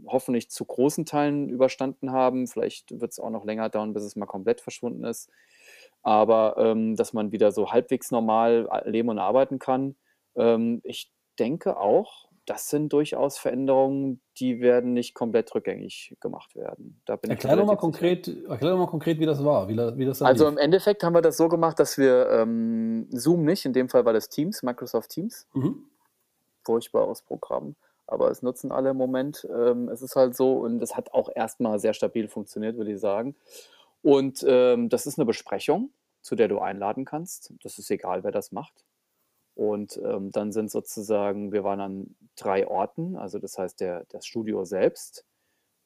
hoffentlich 0.08 0.50
zu 0.50 0.66
großen 0.66 1.06
Teilen 1.06 1.50
überstanden 1.50 2.12
haben. 2.12 2.48
Vielleicht 2.48 3.00
wird's 3.00 3.20
auch 3.20 3.30
noch 3.30 3.46
länger 3.46 3.70
dauern, 3.70 3.94
bis 3.94 4.04
es 4.04 4.16
mal 4.16 4.26
komplett 4.26 4.62
verschwunden 4.62 5.04
ist. 5.04 5.30
Aber, 6.04 6.56
ähm, 6.58 6.96
dass 6.96 7.14
man 7.14 7.32
wieder 7.32 7.52
so 7.52 7.72
halbwegs 7.72 8.12
normal 8.12 8.68
a 8.70 8.88
leben 8.88 9.10
und 9.10 9.20
arbeiten 9.20 9.60
kann. 9.60 9.96
Ähm, 10.36 10.82
ich 10.84 11.12
denke 11.40 11.78
auch, 11.78 12.30
das 12.46 12.70
sind 12.70 12.94
durchaus 12.94 13.38
Veränderungen, 13.40 14.22
die 14.38 14.62
werden 14.62 14.94
nicht 14.94 15.16
komplett 15.16 15.54
rückgängig 15.56 16.16
gemacht 16.20 16.56
werden. 16.56 17.02
Da 17.06 17.16
bin 17.16 17.32
ich 17.32 17.38
Erklär 17.38 17.56
doch 17.56 17.66
mal 17.66 17.76
konkret 17.76 18.28
erklär 18.28 18.72
doch 18.72 18.78
mal 18.78 18.88
konkret, 18.88 19.20
wie 19.20 19.26
das 19.26 19.44
war, 19.44 19.68
wie 19.68 19.76
wie 19.76 20.06
das 20.06 20.20
da 20.20 20.26
Also, 20.26 20.46
lief. 20.46 20.54
im 20.54 20.58
Endeffekt 20.60 21.04
haben 21.04 21.16
wir 21.16 21.22
das 21.22 21.38
so 21.38 21.48
gemacht, 21.50 21.80
dass 21.80 21.98
wir, 21.98 22.30
ähm, 22.30 23.08
Zoom 23.10 23.46
nicht, 23.46 23.66
in 23.66 23.74
dem 23.74 23.90
Fall 23.90 24.06
war 24.06 24.14
das 24.14 24.30
Teams, 24.30 24.62
Microsoft 24.62 25.10
Teams. 25.10 25.48
Mhm. 25.54 25.86
Furchtbares 26.64 27.22
Programm, 27.24 27.76
aber 28.08 28.32
es 28.32 28.42
nutzen 28.42 28.72
alle 28.72 28.92
im 28.92 28.98
Moment. 28.98 29.48
Ähm, 29.50 29.90
es 29.90 30.02
ist 30.02 30.16
halt 30.16 30.36
so 30.36 30.54
und 30.60 30.82
es 30.82 30.96
hat 30.96 31.14
auch 31.14 31.30
erst 31.34 31.60
mal 31.60 31.80
sehr 31.80 31.94
stabil 31.94 32.28
funktioniert, 32.28 32.78
würde 32.78 32.94
ich 32.94 33.00
sagen. 33.00 33.36
Und 34.02 34.46
ähm, 34.48 34.90
das 34.90 35.08
ist 35.08 35.18
eine 35.18 35.26
Besprechung, 35.26 35.92
zu 36.22 36.36
der 36.36 36.48
du 36.48 36.60
einladen 36.60 37.06
kannst. 37.06 37.54
Das 37.64 37.80
ist 37.80 37.90
egal, 37.92 38.24
wer 38.24 38.32
das 38.32 38.52
macht. 38.52 38.86
Und 39.56 40.00
ähm, 40.04 40.32
dann 40.32 40.52
sind 40.52 40.70
sozusagen, 40.70 41.52
wir 41.54 41.64
waren 41.64 41.80
an 41.80 42.16
drei 42.36 42.68
Orten, 42.68 43.16
also 43.16 43.40
das 43.40 43.58
heißt 43.58 43.80
der, 43.80 44.06
das 44.10 44.26
Studio 44.26 44.66
selbst, 44.66 45.26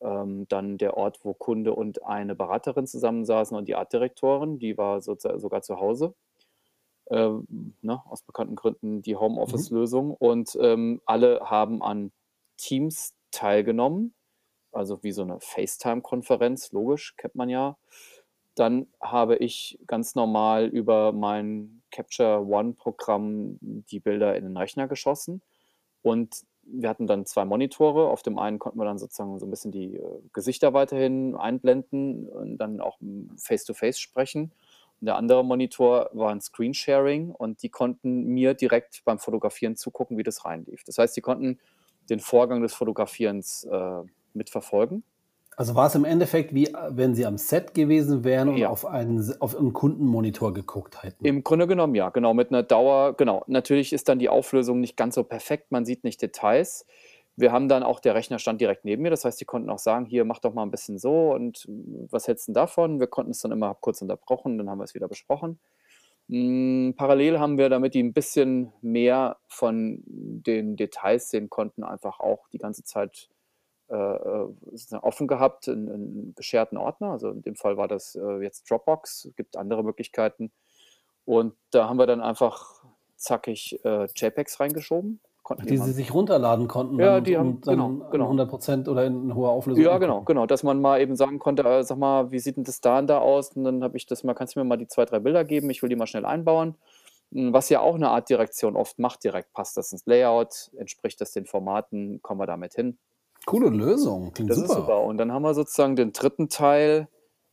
ähm, 0.01 0.47
dann 0.49 0.77
der 0.77 0.97
Ort, 0.97 1.19
wo 1.23 1.33
Kunde 1.33 1.73
und 1.73 2.03
eine 2.03 2.35
Beraterin 2.35 2.87
zusammensaßen 2.87 3.55
und 3.55 3.67
die 3.67 3.75
Artdirektorin, 3.75 4.59
die 4.59 4.77
war 4.77 5.01
sogar 5.01 5.61
zu 5.61 5.79
Hause. 5.79 6.15
Ähm, 7.09 7.73
ne, 7.81 8.01
aus 8.05 8.21
bekannten 8.21 8.55
Gründen 8.55 9.01
die 9.01 9.15
Mhm. 9.15 9.19
Homeoffice-Lösung. 9.19 10.11
Und 10.11 10.57
ähm, 10.61 11.01
alle 11.05 11.41
haben 11.41 11.81
an 11.81 12.11
Teams 12.57 13.13
teilgenommen, 13.31 14.13
also 14.71 15.01
wie 15.03 15.11
so 15.11 15.23
eine 15.23 15.39
FaceTime-Konferenz, 15.39 16.71
logisch, 16.71 17.15
kennt 17.17 17.35
man 17.35 17.49
ja. 17.49 17.77
Dann 18.55 18.87
habe 19.01 19.37
ich 19.37 19.79
ganz 19.87 20.15
normal 20.15 20.65
über 20.67 21.13
mein 21.13 21.81
Capture 21.91 22.45
One-Programm 22.45 23.57
die 23.61 23.99
Bilder 23.99 24.35
in 24.35 24.43
den 24.43 24.57
Rechner 24.57 24.87
geschossen. 24.87 25.41
Und 26.01 26.43
wir 26.63 26.89
hatten 26.89 27.07
dann 27.07 27.25
zwei 27.25 27.45
Monitore. 27.45 28.09
Auf 28.09 28.21
dem 28.21 28.37
einen 28.37 28.59
konnten 28.59 28.77
wir 28.79 28.85
dann 28.85 28.99
sozusagen 28.99 29.39
so 29.39 29.45
ein 29.45 29.49
bisschen 29.49 29.71
die 29.71 29.95
äh, 29.95 30.21
Gesichter 30.33 30.73
weiterhin 30.73 31.35
einblenden 31.35 32.27
und 32.27 32.57
dann 32.57 32.81
auch 32.81 32.99
face-to-face 33.37 33.99
sprechen. 33.99 34.51
Der 35.01 35.15
andere 35.15 35.43
Monitor 35.45 36.09
war 36.13 36.31
ein 36.31 36.41
Screensharing 36.41 37.31
und 37.31 37.63
die 37.63 37.69
konnten 37.69 38.25
mir 38.25 38.53
direkt 38.53 39.01
beim 39.05 39.19
Fotografieren 39.19 39.75
zugucken, 39.75 40.17
wie 40.17 40.23
das 40.23 40.45
reinlief. 40.45 40.83
Das 40.83 40.97
heißt, 40.97 41.15
die 41.15 41.21
konnten 41.21 41.59
den 42.09 42.19
Vorgang 42.19 42.61
des 42.61 42.73
Fotografierens 42.73 43.63
äh, 43.65 44.01
mitverfolgen. 44.33 45.03
Also 45.55 45.75
war 45.75 45.87
es 45.87 45.95
im 45.95 46.05
Endeffekt 46.05 46.53
wie, 46.53 46.73
wenn 46.89 47.15
Sie 47.15 47.25
am 47.25 47.37
Set 47.37 47.73
gewesen 47.73 48.23
wären 48.23 48.47
und 48.47 48.57
Ja. 48.57 48.69
auf 48.69 48.85
einen, 48.85 49.35
auf 49.41 49.57
einen 49.57 49.73
Kundenmonitor 49.73 50.53
geguckt 50.53 51.03
hätten. 51.03 51.25
Im 51.25 51.43
Grunde 51.43 51.67
genommen 51.67 51.95
ja, 51.95 52.09
genau, 52.09 52.33
mit 52.33 52.49
einer 52.49 52.63
Dauer, 52.63 53.13
genau. 53.17 53.43
Natürlich 53.47 53.91
ist 53.91 54.07
dann 54.07 54.19
die 54.19 54.29
Auflösung 54.29 54.79
nicht 54.79 54.95
ganz 54.95 55.15
so 55.15 55.23
perfekt, 55.25 55.71
man 55.71 55.83
sieht 55.83 56.05
nicht 56.05 56.21
Details. 56.21 56.85
Wir 57.39 57.53
haben 57.53 57.69
dann 57.69 57.83
auch, 57.83 58.01
der 58.01 58.15
Rechner 58.15 58.37
stand 58.37 58.59
direkt 58.59 58.83
neben 58.83 59.01
mir, 59.01 59.11
das 59.11 59.23
heißt, 59.23 59.39
die 59.39 59.45
konnten 59.45 59.69
auch 59.69 59.79
sagen, 59.79 60.05
hier, 60.05 60.25
mach 60.25 60.39
doch 60.39 60.53
mal 60.53 60.63
ein 60.63 60.71
bisschen 60.71 60.97
so 60.99 61.31
und 61.31 61.65
mm, 61.69 62.07
was 62.09 62.27
hältst 62.27 62.49
du 62.49 62.51
davon? 62.51 62.99
Wir 62.99 63.07
konnten 63.07 63.31
es 63.31 63.39
dann 63.39 63.53
immer 63.53 63.75
kurz 63.79 64.01
unterbrochen, 64.01 64.57
dann 64.57 64.69
haben 64.69 64.79
wir 64.79 64.83
es 64.83 64.93
wieder 64.93 65.07
besprochen. 65.07 65.59
Mm, 66.27 66.91
Parallel 66.97 67.39
haben 67.39 67.57
wir, 67.57 67.69
damit 67.69 67.93
die 67.93 68.03
ein 68.03 68.13
bisschen 68.13 68.73
mehr 68.81 69.37
von 69.47 70.03
den 70.05 70.75
Details 70.75 71.29
sehen 71.29 71.49
konnten, 71.49 71.83
einfach 71.83 72.19
auch 72.19 72.49
die 72.49 72.57
ganze 72.57 72.83
Zeit 72.83 73.29
äh, 73.89 73.95
äh, 73.95 74.47
offen 75.01 75.27
gehabt, 75.27 75.69
einen, 75.69 75.89
einen 75.89 76.35
gescherten 76.35 76.77
Ordner. 76.77 77.11
Also 77.11 77.29
in 77.29 77.41
dem 77.41 77.55
Fall 77.55 77.77
war 77.77 77.87
das 77.87 78.15
äh, 78.15 78.43
jetzt 78.43 78.69
Dropbox, 78.69 79.25
es 79.25 79.35
gibt 79.35 79.55
andere 79.55 79.83
Möglichkeiten. 79.83 80.51
Und 81.25 81.55
da 81.71 81.87
haben 81.87 81.97
wir 81.97 82.05
dann 82.05 82.21
einfach 82.21 82.83
zackig 83.15 83.79
äh, 83.85 84.07
JPEGs 84.13 84.59
reingeschoben. 84.59 85.21
Konnten 85.49 85.65
Die 85.65 85.77
Sie 85.77 85.93
sich 85.93 86.13
runterladen 86.13 86.67
konnten 86.67 86.99
Ja, 86.99 87.15
dann 87.15 87.23
die 87.23 87.35
haben- 87.35 87.49
und 87.55 87.65
dann 87.67 87.75
genau, 87.75 88.09
genau. 88.11 88.29
an 88.29 88.37
100% 88.39 88.87
oder 88.87 89.05
in 89.05 89.33
hoher 89.33 89.49
Auflösung. 89.49 89.83
ja, 89.83 89.97
genau, 89.97 90.21
genau, 90.21 90.45
dass 90.45 90.61
man 90.61 90.79
mal 90.79 91.01
eben 91.01 91.15
sagen 91.15 91.39
konnte, 91.39 91.63
äh, 91.63 91.83
sag 91.83 91.97
mal, 91.97 92.29
wie 92.31 92.37
sieht 92.37 92.57
denn 92.57 92.65
das 92.65 92.81
da 92.81 92.99
und 92.99 93.07
da 93.07 93.17
aus? 93.17 93.49
Und 93.55 93.63
dann 93.63 93.83
habe 93.83 93.97
ich 93.97 94.05
das 94.05 94.23
mal, 94.23 94.35
kannst 94.35 94.55
du 94.55 94.59
mir 94.59 94.65
mal 94.65 94.77
die 94.77 94.85
zwei, 94.85 95.05
drei 95.05 95.17
Bilder 95.17 95.43
geben? 95.45 95.71
Ich 95.71 95.81
will 95.81 95.89
die 95.89 95.95
mal 95.95 96.05
schnell 96.05 96.23
einbauen. 96.25 96.75
Mm, 97.31 97.51
Was 97.51 97.69
ja 97.69 97.79
auch 97.79 97.95
eine 97.95 98.09
Art 98.11 98.29
Direktion 98.29 98.75
oft 98.75 98.99
macht, 98.99 99.23
direkt 99.23 99.51
passt 99.51 99.75
das 99.75 99.91
ins 99.91 100.05
Layout, 100.05 100.69
entspricht 100.77 101.19
das 101.19 101.31
den 101.31 101.47
Formaten, 101.47 102.21
kommen 102.21 102.39
wir 102.39 102.45
damit 102.45 102.75
hin. 102.75 102.99
Coole 103.47 103.69
Lösung, 103.69 104.31
klingt 104.33 104.51
Das 104.51 104.57
super. 104.57 104.69
ist 104.69 104.75
super. 104.75 105.01
Und 105.01 105.17
dann 105.17 105.31
haben 105.31 105.41
wir 105.41 105.55
sozusagen 105.55 105.95
den 105.95 106.13
dritten 106.13 106.49
Teil 106.49 107.07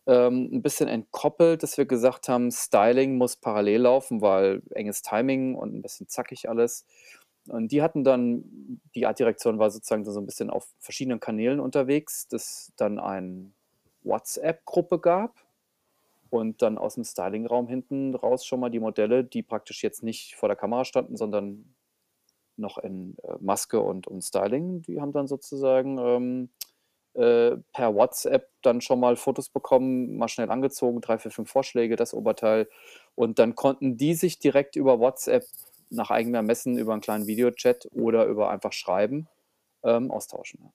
ähm, 0.06 0.50
ein 0.52 0.60
bisschen 0.60 0.86
entkoppelt, 0.88 1.62
dass 1.62 1.78
wir 1.78 1.86
gesagt 1.86 2.28
haben, 2.28 2.50
Styling 2.50 3.16
muss 3.16 3.36
parallel 3.36 3.80
laufen, 3.82 4.20
weil 4.20 4.60
enges 4.74 5.00
Timing 5.00 5.54
und 5.54 5.74
ein 5.74 5.80
bisschen 5.80 6.08
zackig 6.08 6.50
alles. 6.50 6.84
Und 7.48 7.72
die 7.72 7.82
hatten 7.82 8.04
dann, 8.04 8.80
die 8.94 9.06
Artdirektion 9.06 9.58
war 9.58 9.70
sozusagen 9.70 10.04
so 10.04 10.18
ein 10.18 10.26
bisschen 10.26 10.50
auf 10.50 10.68
verschiedenen 10.80 11.20
Kanälen 11.20 11.60
unterwegs, 11.60 12.28
dass 12.28 12.72
dann 12.76 12.98
eine 12.98 13.50
WhatsApp-Gruppe 14.02 14.98
gab 15.00 15.34
und 16.30 16.62
dann 16.62 16.78
aus 16.78 16.94
dem 16.94 17.04
Stylingraum 17.04 17.68
hinten 17.68 18.14
raus 18.14 18.44
schon 18.44 18.60
mal 18.60 18.70
die 18.70 18.80
Modelle, 18.80 19.24
die 19.24 19.42
praktisch 19.42 19.82
jetzt 19.82 20.02
nicht 20.02 20.36
vor 20.36 20.48
der 20.48 20.56
Kamera 20.56 20.84
standen, 20.84 21.16
sondern 21.16 21.74
noch 22.56 22.78
in 22.78 23.16
äh, 23.22 23.34
Maske 23.40 23.80
und, 23.80 24.06
und 24.06 24.22
Styling, 24.22 24.82
die 24.82 25.00
haben 25.00 25.12
dann 25.12 25.26
sozusagen 25.26 25.98
ähm, 25.98 26.48
äh, 27.14 27.56
per 27.72 27.94
WhatsApp 27.94 28.50
dann 28.62 28.80
schon 28.80 29.00
mal 29.00 29.16
Fotos 29.16 29.48
bekommen, 29.48 30.16
mal 30.16 30.28
schnell 30.28 30.50
angezogen, 30.50 31.00
drei, 31.00 31.18
vier, 31.18 31.30
fünf 31.30 31.50
Vorschläge, 31.50 31.96
das 31.96 32.14
Oberteil. 32.14 32.68
Und 33.14 33.38
dann 33.38 33.54
konnten 33.54 33.96
die 33.96 34.14
sich 34.14 34.38
direkt 34.38 34.76
über 34.76 35.00
WhatsApp 35.00 35.44
nach 35.90 36.10
eigenem 36.10 36.34
Ermessen 36.34 36.78
über 36.78 36.92
einen 36.92 37.02
kleinen 37.02 37.26
Videochat 37.26 37.86
oder 37.92 38.26
über 38.26 38.50
einfach 38.50 38.72
Schreiben 38.72 39.28
ähm, 39.82 40.10
austauschen. 40.10 40.72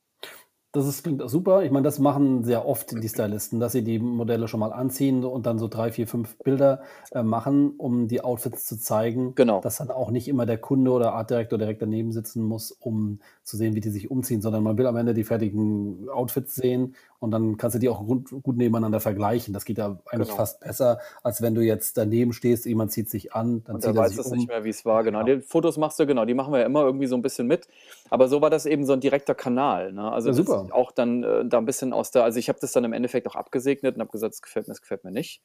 Das 0.74 0.88
ist, 0.88 1.04
klingt 1.04 1.22
super. 1.30 1.64
Ich 1.64 1.72
meine, 1.72 1.84
das 1.84 2.00
machen 2.00 2.46
sehr 2.46 2.66
oft 2.66 2.92
die 2.92 3.10
Stylisten, 3.10 3.60
dass 3.60 3.74
sie 3.74 3.84
die 3.84 4.00
Modelle 4.00 4.48
schon 4.48 4.62
mal 4.62 4.72
anziehen 4.72 5.26
und 5.26 5.46
dann 5.46 5.60
so 5.60 5.68
drei, 5.68 5.92
vier, 5.92 6.08
fünf 6.08 6.38
Bilder 6.38 6.84
äh, 7.12 7.24
machen, 7.24 7.72
um 7.78 8.08
die 8.08 8.24
Outfits 8.24 8.66
zu 8.66 8.80
zeigen. 8.80 9.36
Genau. 9.36 9.60
Dass 9.60 9.78
dann 9.78 9.92
auch 9.92 10.12
nicht 10.12 10.30
immer 10.30 10.46
der 10.46 10.60
Kunde 10.60 10.92
oder 10.92 11.12
Artdirektor 11.14 11.60
direkt 11.60 11.82
daneben 11.82 12.14
sitzen 12.14 12.42
muss, 12.42 12.72
um 12.72 13.20
zu 13.44 13.58
sehen, 13.58 13.76
wie 13.76 13.82
die 13.82 13.90
sich 13.90 14.10
umziehen, 14.10 14.42
sondern 14.42 14.64
man 14.64 14.78
will 14.78 14.88
am 14.88 14.96
Ende 14.96 15.14
die 15.14 15.26
fertigen 15.26 16.08
Outfits 16.08 16.56
sehen 16.56 16.96
und 17.22 17.30
dann 17.32 17.56
kannst 17.58 17.76
du 17.76 17.80
die 17.80 17.88
auch 17.88 18.04
gut, 18.06 18.32
gut 18.44 18.58
nebeneinander 18.58 19.00
vergleichen. 19.00 19.54
Das 19.54 19.64
geht 19.64 19.78
ja 19.78 20.00
eigentlich 20.08 20.28
Genau. 20.28 20.36
fast 20.38 20.60
besser, 20.60 21.00
als 21.22 21.42
wenn 21.42 21.54
du 21.54 21.62
jetzt 21.62 21.96
daneben 21.96 22.34
stehst, 22.34 22.66
jemand 22.66 22.92
zieht 22.92 23.10
sich 23.12 23.34
an, 23.34 23.64
dann 23.64 23.76
Und 23.76 23.82
zieht 23.84 23.92
er 23.92 23.96
er 23.96 24.02
weiß 24.06 24.12
sich 24.14 24.20
es 24.22 24.26
um. 24.32 24.38
nicht 24.40 24.48
mehr, 24.48 24.64
wie 24.64 24.70
es 24.70 24.84
war. 24.86 25.04
Genau. 25.04 25.24
Genau. 25.24 25.38
Die 25.38 25.42
Fotos 25.46 25.78
machst 25.78 26.00
du, 26.00 26.08
genau, 26.08 26.26
die 26.26 26.34
machen 26.34 26.52
wir 26.52 26.62
ja 26.62 26.66
immer 26.66 26.82
irgendwie 26.84 27.06
so 27.06 27.16
ein 27.16 27.22
bisschen 27.22 27.46
mit. 27.46 27.68
Aber 28.10 28.28
so 28.28 28.42
war 28.42 28.50
das 28.50 28.66
eben 28.66 28.86
so 28.86 28.94
ein 28.94 29.00
direkter 29.02 29.36
Kanal. 29.36 29.94
Ne? 29.94 30.12
Also 30.12 30.30
Ja, 30.30 30.34
super. 30.34 30.68
auch 30.72 30.92
dann 30.92 31.24
äh, 31.24 31.46
da 31.46 31.60
ein 31.60 31.66
bisschen 31.66 31.94
aus 31.94 32.10
der, 32.10 32.24
also 32.24 32.40
ich 32.40 32.50
habe 32.50 32.58
das 32.60 32.72
dann 32.72 32.84
im 32.86 32.94
Endeffekt 32.94 33.28
auch 33.28 33.36
abgesegnet 33.36 33.96
und 33.96 34.02
habe 34.02 34.12
gesagt, 34.12 34.34
es 34.34 34.42
gefällt 34.42 34.68
mir, 34.68 34.74
es 34.74 34.82
gefällt 34.82 35.04
mir 35.04 35.12
nicht. 35.12 35.42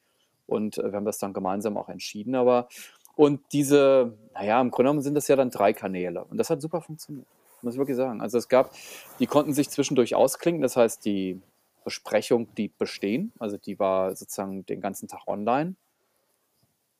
Und 0.47 0.79
äh, 0.79 0.91
wir 0.91 0.93
haben 0.97 1.05
das 1.05 1.19
dann 1.19 1.31
gemeinsam 1.33 1.77
auch 1.77 1.89
entschieden. 1.89 2.33
Aber 2.33 2.69
und 3.15 3.41
diese, 3.51 4.13
naja, 4.33 4.59
im 4.61 4.71
Grunde 4.71 4.89
genommen 4.89 5.01
sind 5.01 5.13
das 5.13 5.27
ja 5.27 5.35
dann 5.35 5.51
drei 5.51 5.73
Kanäle. 5.73 6.23
Und 6.23 6.37
das 6.37 6.49
hat 6.49 6.59
super 6.61 6.81
funktioniert. 6.81 7.27
Muss 7.61 7.73
ich 7.73 7.79
wirklich 7.79 7.97
sagen. 7.97 8.21
Also 8.21 8.37
es 8.37 8.47
gab, 8.49 8.71
die 9.19 9.25
konnten 9.27 9.53
sich 9.53 9.69
zwischendurch 9.69 10.15
ausklinken. 10.15 10.61
Das 10.61 10.75
heißt, 10.77 11.03
die 11.05 11.39
Besprechung 11.87 12.47
blieb 12.47 12.77
bestehen. 12.77 13.31
Also 13.39 13.55
die 13.55 13.79
war 13.79 14.13
sozusagen 14.13 14.65
den 14.65 14.81
ganzen 14.81 15.07
Tag 15.07 15.25
online. 15.25 15.75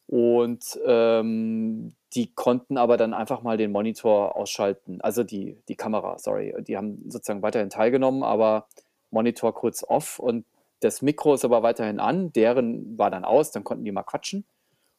Und 0.08 0.80
ähm, 0.86 1.92
die 2.14 2.34
konnten 2.34 2.78
aber 2.78 2.96
dann 2.96 3.14
einfach 3.14 3.42
mal 3.42 3.58
den 3.58 3.74
Monitor 3.74 4.38
ausschalten, 4.38 5.02
also 5.02 5.26
die, 5.26 5.58
die 5.68 5.76
Kamera, 5.76 6.18
sorry. 6.20 6.56
Die 6.60 6.78
haben 6.78 7.04
sozusagen 7.10 7.42
weiterhin 7.42 7.70
teilgenommen, 7.70 8.24
aber 8.24 8.68
Monitor 9.12 9.54
kurz 9.54 9.84
off 9.84 10.20
und 10.20 10.46
das 10.80 11.02
Mikro 11.02 11.34
ist 11.34 11.44
aber 11.44 11.62
weiterhin 11.62 12.00
an, 12.00 12.32
deren 12.32 12.98
war 12.98 13.12
dann 13.12 13.26
aus, 13.26 13.52
dann 13.52 13.66
konnten 13.66 13.84
die 13.84 13.92
mal 13.92 14.04
quatschen. 14.04 14.46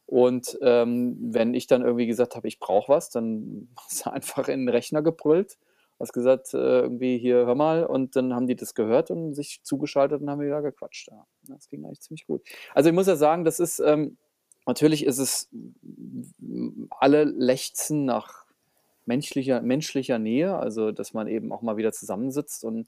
Und 0.04 0.58
ähm, 0.60 1.16
wenn 1.32 1.54
ich 1.54 1.66
dann 1.66 1.80
irgendwie 1.80 2.06
gesagt 2.06 2.36
habe, 2.36 2.46
ich 2.46 2.58
brauche 2.58 2.92
was, 2.92 3.08
dann 3.08 3.68
du 4.04 4.10
einfach 4.10 4.48
in 4.48 4.66
den 4.66 4.68
Rechner 4.68 5.00
gebrüllt, 5.00 5.56
hast 6.00 6.12
gesagt, 6.12 6.54
äh, 6.54 6.80
irgendwie 6.80 7.18
hier, 7.18 7.46
hör 7.46 7.54
mal, 7.54 7.84
und 7.84 8.16
dann 8.16 8.34
haben 8.34 8.46
die 8.46 8.56
das 8.56 8.74
gehört 8.74 9.10
und 9.10 9.34
sich 9.34 9.60
zugeschaltet 9.62 10.22
und 10.22 10.30
haben 10.30 10.40
wieder 10.40 10.62
gequatscht. 10.62 11.08
Ja, 11.08 11.26
das 11.42 11.68
ging 11.68 11.84
eigentlich 11.84 12.00
ziemlich 12.00 12.26
gut. 12.26 12.42
Also 12.74 12.88
ich 12.88 12.94
muss 12.94 13.06
ja 13.06 13.16
sagen, 13.16 13.44
das 13.44 13.60
ist, 13.60 13.80
ähm, 13.80 14.16
natürlich 14.66 15.04
ist 15.04 15.18
es, 15.18 15.48
mm, 15.52 16.84
alle 16.90 17.24
lechzen 17.24 18.04
nach 18.04 18.46
menschlicher, 19.06 19.60
menschlicher 19.62 20.18
Nähe, 20.18 20.54
also 20.56 20.92
dass 20.92 21.14
man 21.14 21.26
eben 21.26 21.52
auch 21.52 21.62
mal 21.62 21.76
wieder 21.76 21.92
zusammensitzt 21.92 22.64
und 22.64 22.86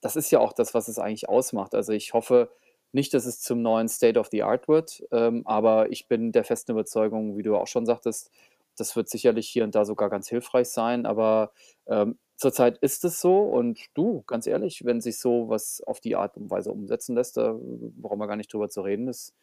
das 0.00 0.16
ist 0.16 0.30
ja 0.30 0.40
auch 0.40 0.52
das, 0.52 0.74
was 0.74 0.88
es 0.88 0.98
eigentlich 0.98 1.28
ausmacht. 1.28 1.74
Also 1.74 1.92
ich 1.92 2.14
hoffe 2.14 2.50
nicht, 2.92 3.14
dass 3.14 3.26
es 3.26 3.40
zum 3.40 3.62
neuen 3.62 3.88
State 3.88 4.18
of 4.18 4.28
the 4.32 4.42
Art 4.42 4.66
wird, 4.66 5.02
ähm, 5.12 5.42
aber 5.46 5.90
ich 5.92 6.08
bin 6.08 6.32
der 6.32 6.44
festen 6.44 6.72
Überzeugung, 6.72 7.36
wie 7.36 7.42
du 7.42 7.56
auch 7.56 7.68
schon 7.68 7.86
sagtest, 7.86 8.30
das 8.76 8.96
wird 8.96 9.08
sicherlich 9.08 9.48
hier 9.48 9.64
und 9.64 9.74
da 9.74 9.84
sogar 9.84 10.10
ganz 10.10 10.28
hilfreich 10.28 10.68
sein, 10.68 11.06
aber 11.06 11.52
ähm, 11.86 12.18
zurzeit 12.40 12.78
ist 12.78 13.04
es 13.04 13.20
so 13.20 13.42
und 13.42 13.78
du, 13.94 14.22
ganz 14.26 14.46
ehrlich, 14.46 14.84
wenn 14.84 15.00
sich 15.00 15.18
so 15.18 15.48
was 15.48 15.82
auf 15.82 16.00
die 16.00 16.16
Art 16.16 16.36
und 16.36 16.50
Weise 16.50 16.72
umsetzen 16.72 17.14
lässt, 17.14 17.36
da 17.36 17.56
brauchen 17.60 18.18
wir 18.18 18.26
gar 18.26 18.36
nicht 18.36 18.52
drüber 18.52 18.70
zu 18.70 18.80
reden, 18.82 19.06
das 19.06 19.34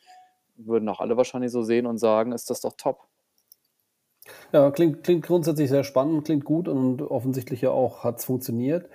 würden 0.57 0.89
auch 0.89 0.99
alle 0.99 1.17
wahrscheinlich 1.17 1.51
so 1.51 1.63
sehen 1.63 1.85
und 1.85 1.99
sagen, 1.99 2.31
ist 2.31 2.49
das 2.49 2.61
doch 2.61 2.73
top. 2.77 3.07
Ja, 4.53 4.71
klingt, 4.71 5.03
klingt 5.03 5.25
grundsätzlich 5.25 5.69
sehr 5.69 5.83
spannend, 5.83 6.25
klingt 6.25 6.43
gut 6.45 6.67
und 6.67 7.01
offensichtlich 7.01 7.61
ja 7.61 7.71
auch 7.71 8.03
hat 8.03 8.19
es 8.19 8.25
funktioniert. 8.25 8.89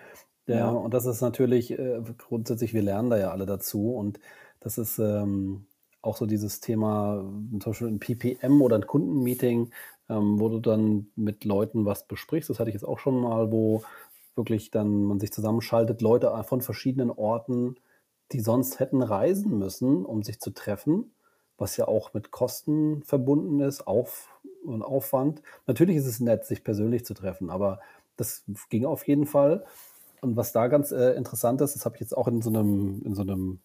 Ja, 0.46 0.70
Ja. 0.70 0.70
und 0.70 0.92
das 0.94 1.06
ist 1.06 1.20
natürlich 1.20 1.70
äh, 1.78 2.02
grundsätzlich, 2.18 2.74
wir 2.74 2.82
lernen 2.82 3.10
da 3.10 3.18
ja 3.18 3.30
alle 3.30 3.46
dazu 3.46 3.94
und 3.94 4.18
das 4.60 4.78
ist 4.78 4.98
ähm, 4.98 5.66
auch 6.02 6.16
so 6.16 6.26
dieses 6.26 6.60
Thema, 6.60 7.18
zum 7.20 7.58
Beispiel 7.60 7.88
ein 7.88 8.00
PPM 8.00 8.60
oder 8.62 8.76
ein 8.76 8.86
Kundenmeeting, 8.86 9.70
ähm, 10.08 10.40
wo 10.40 10.48
du 10.48 10.58
dann 10.58 11.08
mit 11.16 11.44
Leuten 11.44 11.84
was 11.84 12.06
besprichst. 12.06 12.50
Das 12.50 12.60
hatte 12.60 12.70
ich 12.70 12.74
jetzt 12.74 12.84
auch 12.84 12.98
schon 12.98 13.20
mal, 13.20 13.50
wo 13.52 13.82
wirklich 14.34 14.70
dann 14.70 15.04
man 15.04 15.20
sich 15.20 15.32
zusammenschaltet, 15.32 16.00
Leute 16.00 16.32
von 16.44 16.62
verschiedenen 16.62 17.10
Orten, 17.10 17.76
die 18.32 18.40
sonst 18.40 18.80
hätten 18.80 19.02
reisen 19.02 19.58
müssen, 19.58 20.04
um 20.04 20.22
sich 20.22 20.40
zu 20.40 20.50
treffen, 20.50 21.12
was 21.58 21.76
ja 21.76 21.86
auch 21.86 22.14
mit 22.14 22.30
Kosten 22.30 23.02
verbunden 23.02 23.60
ist, 23.60 23.86
Auf 23.86 24.28
und 24.64 24.82
Aufwand. 24.82 25.42
Natürlich 25.66 25.96
ist 25.96 26.06
es 26.06 26.20
nett, 26.20 26.44
sich 26.44 26.64
persönlich 26.64 27.04
zu 27.04 27.14
treffen, 27.14 27.50
aber 27.50 27.80
das 28.16 28.44
ging 28.70 28.84
auf 28.84 29.06
jeden 29.06 29.26
Fall. 29.26 29.64
Und 30.20 30.36
was 30.36 30.52
da 30.52 30.68
ganz 30.68 30.92
äh, 30.92 31.12
interessant 31.12 31.60
ist, 31.60 31.74
das 31.74 31.84
habe 31.84 31.96
ich 31.96 32.00
jetzt 32.00 32.16
auch 32.16 32.28
in 32.28 32.42
so 32.42 32.50
einem, 32.50 33.02
in 33.04 33.14
so 33.14 33.22
einem 33.22 33.58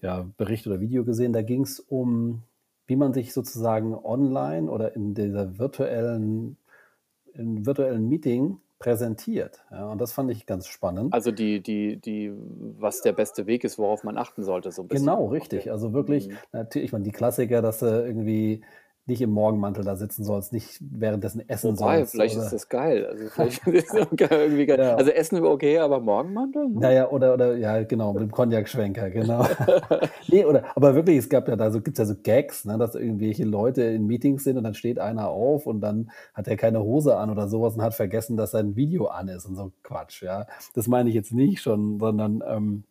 ja, 0.00 0.26
Bericht 0.36 0.66
oder 0.66 0.80
Video 0.80 1.04
gesehen, 1.04 1.32
da 1.32 1.42
ging 1.42 1.62
es 1.62 1.80
um, 1.80 2.42
wie 2.86 2.96
man 2.96 3.12
sich 3.12 3.32
sozusagen 3.32 3.94
online 3.94 4.70
oder 4.70 4.94
in 4.94 5.14
dieser 5.14 5.58
virtuellen, 5.58 6.56
in 7.32 7.66
virtuellen 7.66 8.08
Meeting 8.08 8.58
präsentiert. 8.78 9.64
Ja, 9.70 9.90
und 9.90 10.00
das 10.00 10.12
fand 10.12 10.30
ich 10.30 10.44
ganz 10.44 10.66
spannend. 10.66 11.14
Also 11.14 11.30
die, 11.30 11.62
die, 11.62 11.96
die, 11.96 12.32
was 12.78 13.00
der 13.00 13.12
beste 13.12 13.46
Weg 13.46 13.64
ist, 13.64 13.78
worauf 13.78 14.04
man 14.04 14.18
achten 14.18 14.42
sollte, 14.42 14.70
so 14.72 14.82
ein 14.82 14.88
bisschen. 14.88 15.06
Genau, 15.06 15.26
richtig. 15.28 15.60
Okay. 15.60 15.70
Also 15.70 15.92
wirklich, 15.94 16.28
mhm. 16.28 16.36
natürlich, 16.52 16.86
ich 16.86 16.92
meine, 16.92 17.04
die 17.04 17.12
Klassiker, 17.12 17.62
dass 17.62 17.78
du 17.78 17.86
irgendwie 17.86 18.62
nicht 19.06 19.20
im 19.20 19.30
Morgenmantel 19.30 19.84
da 19.84 19.96
sitzen 19.96 20.24
sollst, 20.24 20.52
nicht 20.52 20.78
währenddessen 20.80 21.46
essen 21.48 21.78
Wobei, 21.78 21.98
sollst. 21.98 22.12
vielleicht 22.12 22.36
oder? 22.36 22.44
ist 22.44 22.52
das 22.52 22.68
geil. 22.68 23.06
Also, 23.06 23.28
vielleicht 23.28 23.66
ist 23.66 23.94
das 23.94 24.08
irgendwie 24.18 24.66
geil. 24.66 24.78
Ja. 24.78 24.94
also 24.94 25.10
Essen 25.10 25.44
okay, 25.44 25.78
aber 25.78 26.00
Morgenmantel? 26.00 26.68
Ne? 26.68 26.80
Naja, 26.80 27.10
oder, 27.10 27.34
oder 27.34 27.56
ja, 27.56 27.82
genau, 27.82 28.12
mit 28.14 28.22
dem 28.22 28.30
Cognac-Schwenker, 28.30 29.10
genau. 29.10 29.46
nee, 30.28 30.44
oder, 30.44 30.64
aber 30.74 30.94
wirklich, 30.94 31.18
es 31.18 31.28
gab 31.28 31.48
ja 31.48 31.56
da 31.56 31.70
so, 31.70 31.80
gibt 31.82 31.98
ja 31.98 32.06
so 32.06 32.14
Gags, 32.22 32.64
ne, 32.64 32.78
dass 32.78 32.94
irgendwelche 32.94 33.44
Leute 33.44 33.82
in 33.82 34.06
Meetings 34.06 34.44
sind 34.44 34.56
und 34.56 34.64
dann 34.64 34.74
steht 34.74 34.98
einer 34.98 35.28
auf 35.28 35.66
und 35.66 35.80
dann 35.80 36.10
hat 36.32 36.48
er 36.48 36.56
keine 36.56 36.82
Hose 36.82 37.16
an 37.16 37.30
oder 37.30 37.48
sowas 37.48 37.74
und 37.74 37.82
hat 37.82 37.94
vergessen, 37.94 38.36
dass 38.36 38.52
sein 38.52 38.74
Video 38.74 39.06
an 39.06 39.28
ist 39.28 39.44
und 39.44 39.56
so 39.56 39.72
Quatsch, 39.82 40.22
ja. 40.22 40.46
Das 40.74 40.88
meine 40.88 41.10
ich 41.10 41.14
jetzt 41.14 41.32
nicht 41.32 41.60
schon, 41.60 41.98
sondern 41.98 42.42
ähm, 42.46 42.84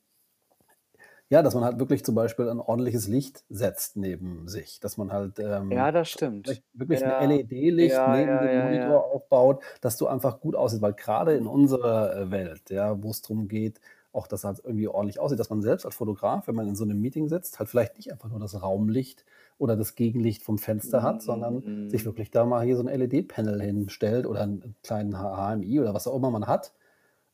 ja, 1.33 1.41
dass 1.41 1.55
man 1.55 1.63
halt 1.63 1.79
wirklich 1.79 2.05
zum 2.05 2.15
Beispiel 2.15 2.47
ein 2.49 2.59
ordentliches 2.59 3.07
Licht 3.07 3.43
setzt 3.49 3.97
neben 3.97 4.47
sich, 4.47 4.79
dass 4.79 4.97
man 4.97 5.11
halt 5.11 5.39
ähm, 5.39 5.69
Ja, 5.69 5.91
das 5.91 6.09
stimmt. 6.09 6.63
wirklich 6.73 7.03
Ja, 7.03 7.07
ein 7.07 7.11
LED-Licht 7.11 8.05
ja, 8.05 8.07
neben 8.07 8.39
ja, 8.43 8.47
dem 8.47 8.55
Monitor 8.55 9.05
aufbaut, 9.05 9.63
dass 9.81 9.97
du 9.97 10.07
einfach 10.07 10.39
gut 10.41 10.55
aussiehst, 10.55 10.81
weil 10.83 10.93
gerade 10.93 11.35
in 11.35 11.47
unserer 11.47 12.15
äh, 12.15 12.31
Welt, 12.31 12.69
ja, 12.69 13.01
wo 13.03 13.09
es 13.09 13.21
darum 13.23 13.47
geht, 13.47 13.81
auch 14.11 14.27
dass 14.27 14.43
halt 14.43 14.61
irgendwie 14.63 14.87
ordentlich 14.87 15.19
aussieht, 15.19 15.39
dass 15.39 15.49
man 15.49 15.61
selbst 15.63 15.85
als 15.85 15.95
Fotograf, 15.95 16.47
wenn 16.47 16.55
man 16.55 16.67
in 16.67 16.75
so 16.75 16.83
einem 16.83 17.01
Meeting 17.01 17.29
sitzt, 17.29 17.57
halt 17.59 17.69
vielleicht 17.69 17.97
nicht 17.97 18.11
einfach 18.11 18.29
nur 18.29 18.39
das 18.39 18.61
Raumlicht 18.61 19.25
oder 19.57 19.75
das 19.75 19.95
Gegenlicht 19.95 20.43
vom 20.43 20.57
Fenster 20.59 21.01
hat, 21.01 21.21
sondern 21.23 21.63
sich 21.87 22.05
Mhm. 22.05 22.05
wirklich 22.05 22.29
da 22.31 22.45
mal 22.45 22.63
hier 22.63 22.75
so 22.77 22.83
ein 22.83 22.89
LED-Panel 22.89 23.61
hinstellt 23.61 24.27
oder 24.27 24.41
einen 24.43 24.75
kleinen 24.83 25.13
HMI 25.19 25.79
oder 25.79 25.93
was 25.95 26.07
auch 26.07 26.15
immer 26.15 26.29
man 26.31 26.45
hat 26.47 26.73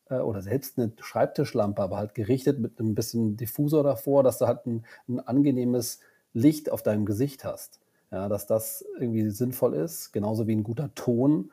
oder 0.09 0.41
selbst 0.41 0.77
eine 0.77 0.91
Schreibtischlampe, 0.99 1.81
aber 1.81 1.97
halt 1.97 2.15
gerichtet 2.15 2.59
mit 2.59 2.79
einem 2.79 2.95
bisschen 2.95 3.37
Diffusor 3.37 3.83
davor, 3.83 4.23
dass 4.23 4.37
du 4.37 4.47
halt 4.47 4.65
ein, 4.65 4.85
ein 5.07 5.19
angenehmes 5.19 5.99
Licht 6.33 6.71
auf 6.71 6.83
deinem 6.83 7.05
Gesicht 7.05 7.45
hast. 7.45 7.79
Ja, 8.11 8.27
dass 8.27 8.47
das 8.47 8.83
irgendwie 8.99 9.29
sinnvoll 9.29 9.75
ist, 9.75 10.11
genauso 10.11 10.47
wie 10.47 10.55
ein 10.55 10.63
guter 10.63 10.89
Ton, 10.95 11.51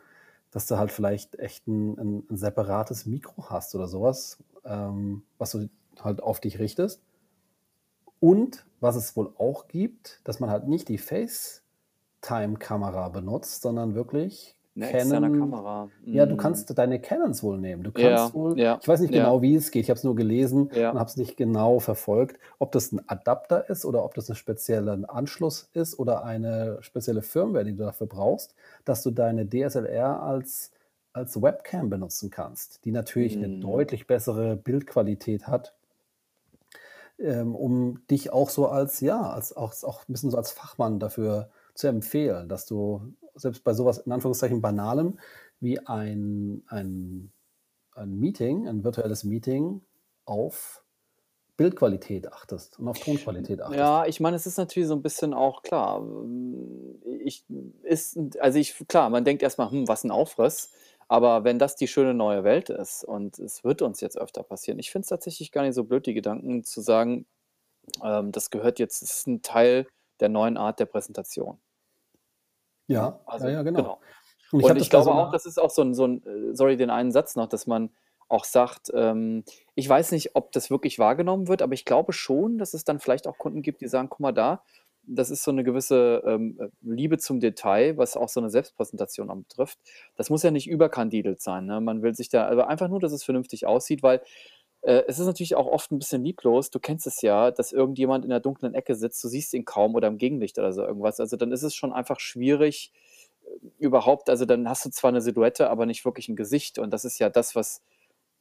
dass 0.50 0.66
du 0.66 0.78
halt 0.78 0.90
vielleicht 0.90 1.38
echt 1.38 1.68
ein, 1.68 1.98
ein, 1.98 2.26
ein 2.30 2.38
separates 2.38 3.04
Mikro 3.04 3.50
hast 3.50 3.75
oder 3.75 3.88
sowas, 3.88 4.38
ähm, 4.64 5.22
was 5.36 5.50
du 5.50 5.68
halt 6.00 6.22
auf 6.22 6.40
dich 6.40 6.58
richtest. 6.58 7.02
Und 8.21 8.64
was 8.80 8.97
es 8.97 9.14
wohl 9.16 9.34
auch 9.36 9.69
gibt, 9.69 10.23
dass 10.25 10.40
man 10.40 10.49
halt 10.49 10.66
nicht 10.66 10.88
die 10.88 10.97
FaceTime-Kamera 10.97 13.10
benutzt, 13.10 13.60
sondern 13.60 13.95
wirklich 13.95 14.55
Eine 14.76 15.30
Canon. 15.30 15.32
Kamera. 15.32 15.91
Ja, 16.12 16.26
du 16.26 16.34
Mhm. 16.34 16.36
kannst 16.36 16.78
deine 16.78 17.00
Canons 17.00 17.43
wohl 17.43 17.58
nehmen. 17.58 17.82
Du 17.82 17.91
Ja, 17.97 18.28
kannst 18.28 18.34
wohl, 18.34 18.58
ja, 18.58 18.78
ich 18.80 18.86
weiß 18.89 19.00
nicht 19.00 19.12
ja, 19.12 19.23
genau, 19.25 19.43
wie 19.43 19.54
es 19.54 19.71
geht. 19.71 19.82
Ich 19.84 19.91
habe 19.91 19.99
es 19.99 20.04
nur 20.04 20.15
gelesen 20.15 20.71
und 20.71 20.76
ja. 20.78 20.93
habe 20.99 21.08
es 21.08 21.17
nicht 21.17 21.36
genau 21.36 21.80
verfolgt, 21.80 22.39
ob 22.58 22.73
das 22.73 22.93
ein 22.93 23.00
Adapter 23.08 23.69
ist 23.71 23.84
oder 23.84 24.04
ob 24.04 24.15
das 24.15 24.28
ein 24.28 24.36
spezieller 24.36 24.99
Anschluss 25.08 25.69
ist 25.73 25.99
oder 25.99 26.25
eine 26.25 26.78
spezielle 26.82 27.23
Firmware, 27.23 27.65
die 27.65 27.73
du 27.76 27.84
dafür 27.84 28.06
brauchst, 28.06 28.54
dass 28.84 29.02
du 29.02 29.10
deine 29.10 29.47
DSLR 29.49 30.23
als, 30.23 30.73
als 31.12 31.41
Webcam 31.41 31.89
benutzen 31.91 32.30
kannst, 32.30 32.84
die 32.84 32.93
natürlich 32.93 33.36
eine 33.36 33.49
Mhm. 33.49 33.60
deutlich 33.60 34.06
bessere 34.06 34.56
Bildqualität 34.56 35.47
hat 35.49 35.75
ähm, 37.19 37.54
um 37.54 38.06
dich 38.10 38.32
auch 38.32 38.50
so 38.50 38.69
als, 38.69 39.00
ja, 39.00 39.21
als 39.30 39.56
auch, 39.56 39.73
auch 39.84 40.00
ein 40.08 40.12
bisschen 40.12 40.30
so 40.30 40.36
als 40.36 40.52
Fachmann 40.52 40.99
dafür 40.99 41.50
zu 41.75 41.89
empfehlen, 41.89 42.49
dass 42.49 42.67
du 42.67 43.15
selbst 43.36 43.64
bei 43.64 43.72
sowas 43.72 43.99
in 43.99 44.12
Anführungszeichen 44.12 44.60
Banalem 44.60 45.18
wie 45.60 45.78
ein, 45.86 46.64
ein, 46.68 47.32
ein 47.92 48.18
Meeting, 48.18 48.68
ein 48.68 48.84
virtuelles 48.84 49.25
Meeting 49.25 49.82
auf 50.25 50.82
Bildqualität 51.56 52.32
achtest 52.32 52.78
und 52.78 52.88
auf 52.88 52.99
Tonqualität 52.99 53.62
achtest. 53.62 53.78
Ja, 53.78 54.04
ich 54.06 54.20
meine, 54.20 54.36
es 54.36 54.46
ist 54.46 54.58
natürlich 54.58 54.88
so 54.88 54.94
ein 54.94 55.02
bisschen 55.02 55.32
auch 55.32 55.62
klar. 55.62 56.00
ähm, 56.00 57.00
Ich 57.20 57.44
ist, 57.82 58.18
also 58.40 58.58
ich, 58.58 58.76
klar, 58.88 59.08
man 59.08 59.25
denkt 59.25 59.42
erstmal, 59.42 59.70
hm, 59.70 59.88
was 59.88 60.04
ein 60.04 60.10
Aufriss. 60.10 60.70
Aber 61.08 61.44
wenn 61.44 61.58
das 61.58 61.76
die 61.76 61.86
schöne 61.86 62.14
neue 62.14 62.42
Welt 62.44 62.68
ist 62.68 63.04
und 63.04 63.38
es 63.38 63.62
wird 63.62 63.80
uns 63.80 64.00
jetzt 64.00 64.18
öfter 64.18 64.42
passieren, 64.42 64.78
ich 64.80 64.90
finde 64.90 65.04
es 65.04 65.08
tatsächlich 65.08 65.52
gar 65.52 65.62
nicht 65.62 65.75
so 65.75 65.84
blöd, 65.84 66.04
die 66.06 66.14
Gedanken 66.14 66.64
zu 66.64 66.80
sagen, 66.80 67.26
ähm, 68.02 68.32
das 68.32 68.50
gehört 68.50 68.78
jetzt, 68.78 69.02
das 69.02 69.12
ist 69.18 69.26
ein 69.28 69.42
Teil 69.42 69.86
der 70.20 70.28
neuen 70.28 70.56
Art 70.56 70.80
der 70.80 70.86
Präsentation. 70.86 71.58
Ja, 72.88 73.00
Ne? 73.00 73.06
ja, 73.06 73.20
Also, 73.26 73.49
ja, 73.49 73.62
genau. 73.62 73.82
genau. 73.82 74.00
Und 74.52 74.60
ich 74.60 74.70
Und 74.70 74.76
ich 74.76 74.90
glaube 74.90 75.04
so 75.04 75.12
auch, 75.12 75.32
das 75.32 75.46
ist 75.46 75.58
auch 75.58 75.70
so 75.70 75.82
ein, 75.82 75.94
so 75.94 76.06
ein, 76.06 76.22
äh, 76.25 76.54
sorry, 76.54 76.76
den 76.76 76.90
einen 76.90 77.10
Satz 77.10 77.36
noch, 77.36 77.49
dass 77.49 77.66
man 77.66 77.90
auch 78.28 78.44
sagt, 78.44 78.90
ähm, 78.94 79.44
ich 79.75 79.88
weiß 79.88 80.12
nicht, 80.12 80.34
ob 80.34 80.52
das 80.52 80.70
wirklich 80.70 80.99
wahrgenommen 80.99 81.49
wird, 81.49 81.62
aber 81.62 81.75
ich 81.75 81.84
glaube 81.84 82.12
schon, 82.12 82.58
dass 82.58 82.75
es 82.75 82.84
dann 82.84 82.99
vielleicht 82.99 83.26
auch 83.26 83.38
Kunden 83.38 83.62
gibt, 83.62 83.80
die 83.80 83.88
sagen, 83.88 84.08
guck 84.08 84.20
mal 84.20 84.32
da, 84.32 84.62
das 85.06 85.30
ist 85.30 85.44
so 85.44 85.52
eine 85.52 85.62
gewisse 85.62 86.22
ähm, 86.26 86.58
äh, 86.60 86.68
Liebe 86.82 87.18
zum 87.18 87.38
Detail, 87.38 87.96
was 87.96 88.16
auch 88.16 88.28
so 88.28 88.40
eine 88.40 88.50
Selbstpräsentation 88.50 89.30
anbetrifft. 89.30 89.78
Das 90.16 90.30
muss 90.30 90.42
ja 90.42 90.50
nicht 90.50 90.68
überkandidelt 90.68 91.40
sein. 91.40 91.66
Ne? 91.66 91.80
Man 91.80 92.02
will 92.02 92.14
sich 92.14 92.28
da, 92.28 92.49
aber 92.49 92.68
einfach 92.68 92.88
nur, 92.88 92.99
dass 92.99 93.12
es 93.12 93.22
vernünftig 93.22 93.66
aussieht, 93.66 94.02
weil 94.02 94.20
äh, 94.86 95.04
es 95.08 95.18
ist 95.18 95.26
natürlich 95.26 95.56
auch 95.56 95.66
oft 95.66 95.90
ein 95.90 95.99
bisschen 95.99 96.22
lieblos. 96.22 96.70
Du 96.70 96.78
kennst 96.78 97.08
es 97.08 97.20
ja, 97.20 97.50
dass 97.50 97.72
irgendjemand 97.72 98.25
in 98.25 98.30
der 98.30 98.38
dunklen 98.38 98.72
Ecke 98.75 98.94
sitzt, 98.94 99.22
du 99.25 99.28
siehst 99.28 99.52
ihn 99.52 99.64
kaum 99.64 99.96
oder 99.96 100.06
im 100.06 100.16
Gegenlicht 100.16 100.58
oder 100.58 100.72
so 100.72 100.82
irgendwas. 100.82 101.18
Also 101.18 101.36
dann 101.36 101.50
ist 101.50 101.64
es 101.64 101.75
schon 101.75 101.92
einfach 101.92 102.20
schwierig, 102.20 102.92
äh, 103.44 103.49
überhaupt, 103.78 104.30
also 104.30 104.44
dann 104.44 104.68
hast 104.68 104.84
du 104.84 104.90
zwar 104.90 105.08
eine 105.08 105.20
Silhouette, 105.20 105.70
aber 105.70 105.86
nicht 105.86 106.04
wirklich 106.04 106.28
ein 106.28 106.36
Gesicht. 106.36 106.78
Und 106.78 106.92
das 106.92 107.04
ist 107.04 107.18
ja 107.18 107.28
das, 107.28 107.56
was 107.56 107.82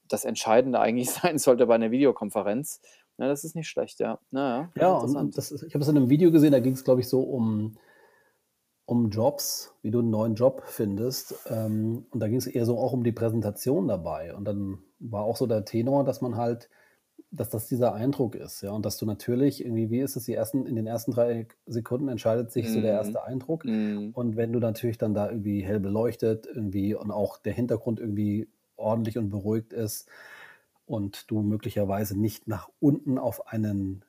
das 0.08 0.24
Entscheidende 0.24 0.80
eigentlich 0.82 1.10
sein 1.10 1.40
sollte 1.40 1.66
bei 1.66 1.76
einer 1.76 1.90
Videokonferenz. 1.90 2.80
Ja, 3.18 3.28
das 3.28 3.44
ist 3.44 3.56
nicht 3.56 3.68
schlecht, 3.68 4.00
ja. 4.00 4.20
Naja, 4.30 4.72
ja, 4.76 4.94
und, 4.94 5.16
und 5.16 5.38
das 5.38 5.52
ist, 5.52 5.64
ich 5.64 5.74
habe 5.74 5.82
es 5.82 5.90
in 5.90 5.98
einem 5.98 6.10
Video 6.10 6.32
gesehen, 6.32 6.52
da 6.52 6.60
ging 6.60 6.74
es, 6.74 6.84
glaube 6.84 7.02
ich, 7.02 7.08
so 7.08 7.22
um, 7.22 7.78
um 8.86 9.10
Jobs, 9.10 9.74
wie 9.82 9.90
du 9.90 10.00
einen 10.00 10.12
neuen 10.12 10.36
Job 10.36 10.62
findest. 10.66 11.34
Ähm, 11.48 12.06
und 12.12 12.20
da 12.20 12.28
ging 12.28 12.38
es 12.38 12.46
eher 12.46 12.66
so 12.66 12.78
auch 12.78 12.94
um 12.94 13.04
die 13.04 13.14
Präsentation 13.14 13.88
dabei. 13.88 14.36
Und 14.36 14.46
dann 14.46 14.85
war 15.12 15.24
auch 15.24 15.38
so 15.38 15.48
der 15.48 15.66
Tenor, 15.66 16.04
dass 16.04 16.22
man 16.22 16.36
halt, 16.38 16.70
dass 17.32 17.50
das 17.50 17.68
dieser 17.68 17.94
Eindruck 17.94 18.36
ist, 18.36 18.62
ja. 18.62 18.72
Und 18.72 18.86
dass 18.86 18.98
du 18.98 19.06
natürlich 19.06 19.64
irgendwie, 19.64 19.90
wie 19.90 20.00
ist 20.00 20.16
es, 20.16 20.26
die 20.26 20.34
ersten, 20.34 20.66
in 20.66 20.76
den 20.76 20.88
ersten 20.88 21.12
drei 21.12 21.48
Sekunden 21.66 22.08
entscheidet 22.10 22.52
sich 22.52 22.72
so 22.72 22.82
der 22.82 22.94
Mhm. 22.94 22.98
erste 22.98 23.24
Eindruck. 23.24 23.66
Mhm. 23.66 24.12
Und 24.14 24.38
wenn 24.38 24.54
du 24.54 24.60
natürlich 24.60 24.98
dann 24.98 25.14
da 25.14 25.30
irgendwie 25.30 25.64
hell 25.64 25.80
beleuchtet, 25.80 26.48
irgendwie 26.48 26.96
und 26.96 27.12
auch 27.12 27.38
der 27.38 27.54
Hintergrund 27.54 28.00
irgendwie 28.00 28.48
ordentlich 28.78 29.18
und 29.18 29.30
beruhigt 29.30 29.74
ist 29.74 30.10
und 30.86 31.30
du 31.32 31.42
möglicherweise 31.42 32.20
nicht 32.20 32.48
nach 32.48 32.70
unten 32.80 33.18
auf 33.18 33.48
einen 33.48 34.04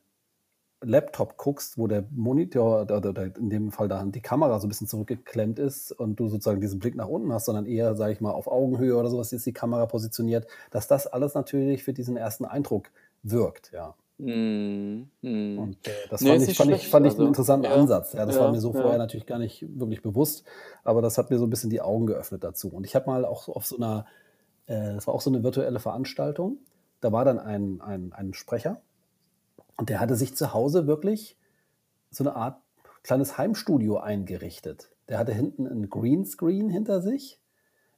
Laptop 0.87 1.37
guckst, 1.37 1.79
wo 1.79 1.87
der 1.87 2.05
Monitor 2.11 2.83
oder, 2.83 3.37
in 3.37 3.51
dem 3.51 3.72
Fall 3.72 3.88
dann 3.88 4.12
die 4.12 4.20
Kamera 4.20 4.61
so 4.61 4.66
ein 4.66 4.68
bisschen 4.68 4.87
zurückgeklemmt 4.87 5.59
ist 5.59 5.92
und 5.92 6.16
du 6.20 6.29
sozusagen 6.29 6.61
diesen 6.61 6.79
Blick 6.79 6.94
nach 6.94 7.09
unten 7.09 7.33
hast, 7.33 7.46
sondern 7.46 7.66
eher, 7.66 7.94
sage 7.96 8.12
ich 8.12 8.20
mal, 8.20 8.31
auf 8.31 8.46
Augenhöhe 8.46 8.96
oder 8.96 9.11
sowas 9.11 9.33
ist 9.33 9.46
die 9.46 9.53
Kamera 9.53 9.87
positioniert, 9.87 10.46
dass 10.70 10.87
das 10.87 11.07
alles 11.07 11.35
natürlich 11.35 11.83
für 11.83 11.92
diesen 11.92 12.16
ersten 12.16 12.44
Eindruck 12.44 12.90
wirkt, 13.22 13.72
ja. 13.72 13.94
Und 14.18 15.79
äh, 15.87 15.90
das 16.09 16.20
Nee, 16.22 16.31
fand 16.31 16.42
ich, 16.42 16.49
nicht 16.49 16.57
fand 16.57 16.70
ich, 16.70 16.77
schlecht. 16.79 16.90
fand 16.90 17.07
ich 17.07 17.12
einen 17.12 17.20
Also, 17.20 17.27
interessanten 17.29 17.64
ja, 17.66 17.75
Ansatz. 17.75 18.12
Ja, 18.14 18.25
das 18.25 18.38
war 18.38 18.46
ja, 18.46 18.53
mir 18.53 18.61
so 18.61 18.72
vorher 18.72 18.92
ja. 18.92 18.99
natürlich 18.99 19.27
gar 19.27 19.38
nicht 19.38 19.66
wirklich 19.79 20.03
bewusst, 20.03 20.44
aber 20.85 21.03
das 21.03 21.18
hat 21.18 21.31
mir 21.31 21.38
so 21.38 21.44
ein 21.46 21.51
bisschen 21.51 21.70
die 21.70 21.83
Augen 21.83 22.07
geöffnet 22.07 22.42
dazu. 22.42 22.68
Und 22.68 22.87
ich 22.87 22.94
habe 22.94 23.07
mal 23.07 23.25
auch 23.27 23.42
so 23.42 23.55
auf 23.55 23.66
so 23.66 23.77
einer, 23.77 24.07
äh, 24.66 24.94
das 24.94 25.07
war 25.07 25.14
auch 25.14 25.20
so 25.20 25.31
eine 25.31 25.42
virtuelle 25.42 25.81
Veranstaltung, 25.81 26.59
da 27.01 27.12
war 27.12 27.25
dann 27.27 27.38
ein, 27.38 27.81
ein, 27.83 28.12
ein 28.14 28.33
Sprecher 28.33 28.81
und 29.77 29.89
der 29.89 30.01
hatte 30.01 30.17
sich 30.17 30.37
zu 30.37 30.55
Hause 30.55 30.87
wirklich 30.87 31.37
so 32.11 32.25
eine 32.25 32.37
Art 32.37 32.61
kleines 33.03 33.39
Heimstudio 33.39 33.99
eingerichtet. 33.99 34.91
Der 35.09 35.19
hatte 35.19 35.33
hinten 35.33 35.67
einen 35.67 35.89
Greenscreen 35.89 36.69
hinter 36.69 37.01
sich. 37.01 37.41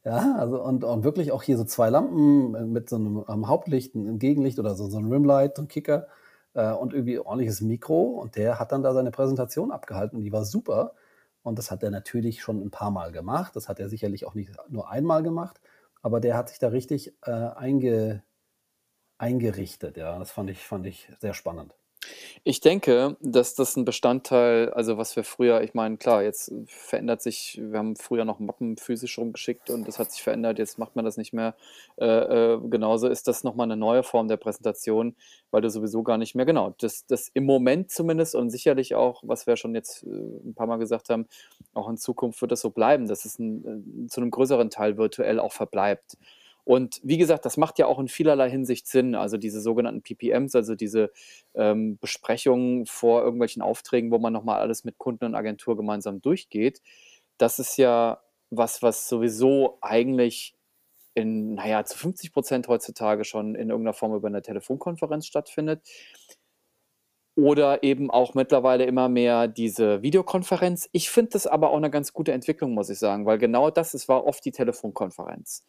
Ja, 0.04 0.36
also 0.38 0.62
und, 0.62 0.84
und 0.84 1.04
wirklich 1.04 1.32
auch 1.32 1.42
hier 1.42 1.56
so 1.56 1.64
zwei 1.64 1.90
Lampen 1.90 2.72
mit 2.72 2.88
so 2.88 2.96
einem 2.96 3.24
am 3.26 3.48
Hauptlicht, 3.48 3.94
ein 3.94 4.18
Gegenlicht 4.18 4.58
oder 4.58 4.74
so, 4.74 4.88
so 4.88 4.98
ein 4.98 5.10
Rimlight, 5.10 5.56
so 5.56 5.62
ein 5.62 5.68
Kicker 5.68 6.06
äh, 6.54 6.72
und 6.72 6.92
irgendwie 6.92 7.18
ordentliches 7.18 7.60
Mikro. 7.60 8.02
Und 8.20 8.36
der 8.36 8.58
hat 8.58 8.72
dann 8.72 8.82
da 8.82 8.92
seine 8.94 9.10
Präsentation 9.10 9.70
abgehalten 9.70 10.18
und 10.18 10.24
die 10.24 10.32
war 10.32 10.44
super. 10.44 10.94
Und 11.42 11.58
das 11.58 11.70
hat 11.70 11.82
er 11.82 11.90
natürlich 11.90 12.42
schon 12.42 12.60
ein 12.60 12.70
paar 12.70 12.90
Mal 12.90 13.12
gemacht. 13.12 13.56
Das 13.56 13.68
hat 13.68 13.80
er 13.80 13.88
sicherlich 13.88 14.26
auch 14.26 14.34
nicht 14.34 14.50
nur 14.68 14.90
einmal 14.90 15.22
gemacht, 15.22 15.60
aber 16.02 16.20
der 16.20 16.36
hat 16.36 16.50
sich 16.50 16.58
da 16.58 16.68
richtig 16.68 17.14
äh, 17.22 17.30
einge, 17.30 18.22
eingerichtet, 19.18 19.96
ja. 19.96 20.18
Das 20.18 20.30
fand 20.30 20.50
ich 20.50 20.58
fand 20.66 20.86
ich 20.86 21.08
sehr 21.20 21.34
spannend. 21.34 21.74
Ich 22.46 22.60
denke, 22.60 23.16
dass 23.20 23.54
das 23.54 23.76
'n 23.76 23.84
Bestandteil 23.84 24.70
also, 24.70 24.96
was 24.96 25.16
wir 25.16 25.24
früher 25.24 25.60
ich 25.62 25.74
meine, 25.74 25.96
klar, 25.96 26.22
jetzt 26.22 26.52
verändert 26.66 27.20
sich 27.22 27.58
wir 27.62 27.78
haben 27.78 27.96
früher 27.96 28.24
noch 28.24 28.38
Mappen 28.38 28.76
physisch 28.76 29.18
rumgeschickt 29.18 29.70
und 29.70 29.86
das 29.88 29.98
hat 29.98 30.12
sich 30.12 30.22
verändert, 30.22 30.58
jetzt 30.58 30.78
macht 30.78 30.94
man 30.96 31.04
das 31.04 31.16
nicht 31.16 31.32
mehr. 31.32 31.56
Äh, 31.96 32.04
äh, 32.06 32.60
genauso 32.68 33.08
ist 33.08 33.26
das 33.28 33.44
noch 33.44 33.54
mal 33.54 33.66
'ne 33.66 33.76
neue 33.76 34.02
Form 34.02 34.28
der 34.28 34.36
Präsentation, 34.36 35.16
weil 35.50 35.62
du 35.62 35.70
sowieso 35.70 36.02
gar 36.02 36.18
nicht 36.18 36.34
mehr 36.34 36.46
genau, 36.46 36.74
das 36.80 37.06
das 37.06 37.28
im 37.34 37.44
Moment 37.44 37.90
zumindest 37.90 38.34
und 38.34 38.50
sicherlich 38.50 38.94
auch, 38.94 39.22
was 39.26 39.46
wir 39.46 39.56
schon 39.56 39.74
jetzt, 39.74 40.04
äh, 40.04 40.06
'n 40.08 40.54
paarmal 40.54 40.78
gesagt 40.78 41.08
haben, 41.10 41.26
auch 41.74 41.88
in 41.88 41.96
Zukunft 41.96 42.40
wird 42.40 42.52
das 42.52 42.60
so 42.60 42.70
bleiben, 42.70 43.06
dass 43.08 43.24
es 43.24 43.38
'n 43.38 44.04
äh, 44.04 44.08
zu 44.08 44.20
'nem 44.20 44.30
größeren 44.30 44.70
Teil 44.70 44.96
virtuell 44.96 45.40
auch 45.40 45.52
verbleibt. 45.52 46.16
Und 46.68 47.00
wie 47.02 47.16
gesagt, 47.16 47.46
das 47.46 47.56
macht 47.56 47.78
ja 47.78 47.86
auch 47.86 47.98
in 47.98 48.08
vielerlei 48.08 48.50
Hinsicht 48.50 48.86
Sinn. 48.88 49.14
Also 49.14 49.38
diese 49.38 49.62
sogenannten 49.62 50.02
PPMs, 50.02 50.54
also 50.54 50.74
diese 50.74 51.10
ähm, 51.54 51.96
Besprechungen 51.96 52.84
vor 52.84 53.22
irgendwelchen 53.22 53.62
Aufträgen, 53.62 54.10
wo 54.10 54.18
man 54.18 54.34
nochmal 54.34 54.60
alles 54.60 54.84
mit 54.84 54.98
Kunden 54.98 55.24
und 55.24 55.34
Agentur 55.34 55.78
gemeinsam 55.78 56.20
durchgeht. 56.20 56.82
Das 57.38 57.58
ist 57.58 57.78
ja 57.78 58.20
was, 58.50 58.82
was 58.82 59.08
sowieso 59.08 59.78
eigentlich 59.80 60.58
in, 61.14 61.54
naja, 61.54 61.86
zu 61.86 61.96
50 61.96 62.34
Prozent 62.34 62.68
heutzutage 62.68 63.24
schon 63.24 63.54
in 63.54 63.70
irgendeiner 63.70 63.94
Form 63.94 64.14
über 64.14 64.28
eine 64.28 64.42
Telefonkonferenz 64.42 65.24
stattfindet. 65.24 65.80
Oder 67.34 67.82
eben 67.82 68.10
auch 68.10 68.34
mittlerweile 68.34 68.84
immer 68.84 69.08
mehr 69.08 69.48
diese 69.48 70.02
Videokonferenz. 70.02 70.90
Ich 70.92 71.08
finde 71.08 71.30
das 71.30 71.46
aber 71.46 71.70
auch 71.70 71.78
eine 71.78 71.90
ganz 71.90 72.12
gute 72.12 72.32
Entwicklung, 72.32 72.74
muss 72.74 72.90
ich 72.90 72.98
sagen, 72.98 73.24
weil 73.24 73.38
genau 73.38 73.70
das 73.70 73.94
es 73.94 74.06
war 74.06 74.26
oft 74.26 74.44
die 74.44 74.52
Telefonkonferenz. 74.52 75.64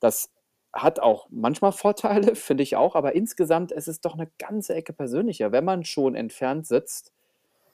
Das 0.00 0.30
hat 0.72 1.00
auch 1.00 1.28
manchmal 1.30 1.72
Vorteile, 1.72 2.34
finde 2.36 2.62
ich 2.62 2.76
auch, 2.76 2.94
aber 2.94 3.14
insgesamt 3.14 3.72
ist 3.72 3.88
es 3.88 4.00
doch 4.00 4.14
eine 4.14 4.30
ganze 4.38 4.74
Ecke 4.74 4.92
persönlicher, 4.92 5.52
wenn 5.52 5.64
man 5.64 5.84
schon 5.84 6.14
entfernt 6.14 6.66
sitzt, 6.66 7.12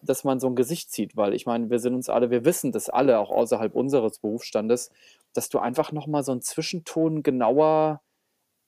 dass 0.03 0.25
man 0.25 0.39
so 0.39 0.49
ein 0.49 0.57
Gesicht 0.57 0.93
sieht, 0.93 1.17
weil 1.17 1.35
ich 1.35 1.47
meine, 1.47 1.71
wir 1.71 1.79
sind 1.79 1.95
uns 1.95 2.09
alle 2.09 2.31
wir 2.31 2.45
wissen 2.45 2.73
das 2.73 2.91
alle, 2.91 3.19
auch 3.19 3.31
außerhalb 3.31 3.75
unseres 3.75 4.19
Berufsstandes, 4.19 4.91
dass 5.33 5.49
du 5.49 5.59
einfach 5.59 5.93
noch 5.93 6.07
mal 6.07 6.23
so 6.23 6.33
einen 6.33 6.43
Zwischenton 6.43 7.23
genauer 7.23 8.03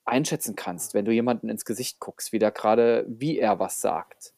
einschätzen 0.05 0.55
kannst, 0.55 0.93
wenn 0.93 1.05
du 1.05 1.11
jemanden 1.11 1.49
ins 1.49 1.65
Gesicht 1.65 1.99
guckst, 1.99 2.31
wie 2.31 2.39
der 2.39 2.51
gerade, 2.51 3.05
wie 3.07 3.37
er 3.37 3.59
was 3.59 3.81
sagt. 3.81 4.33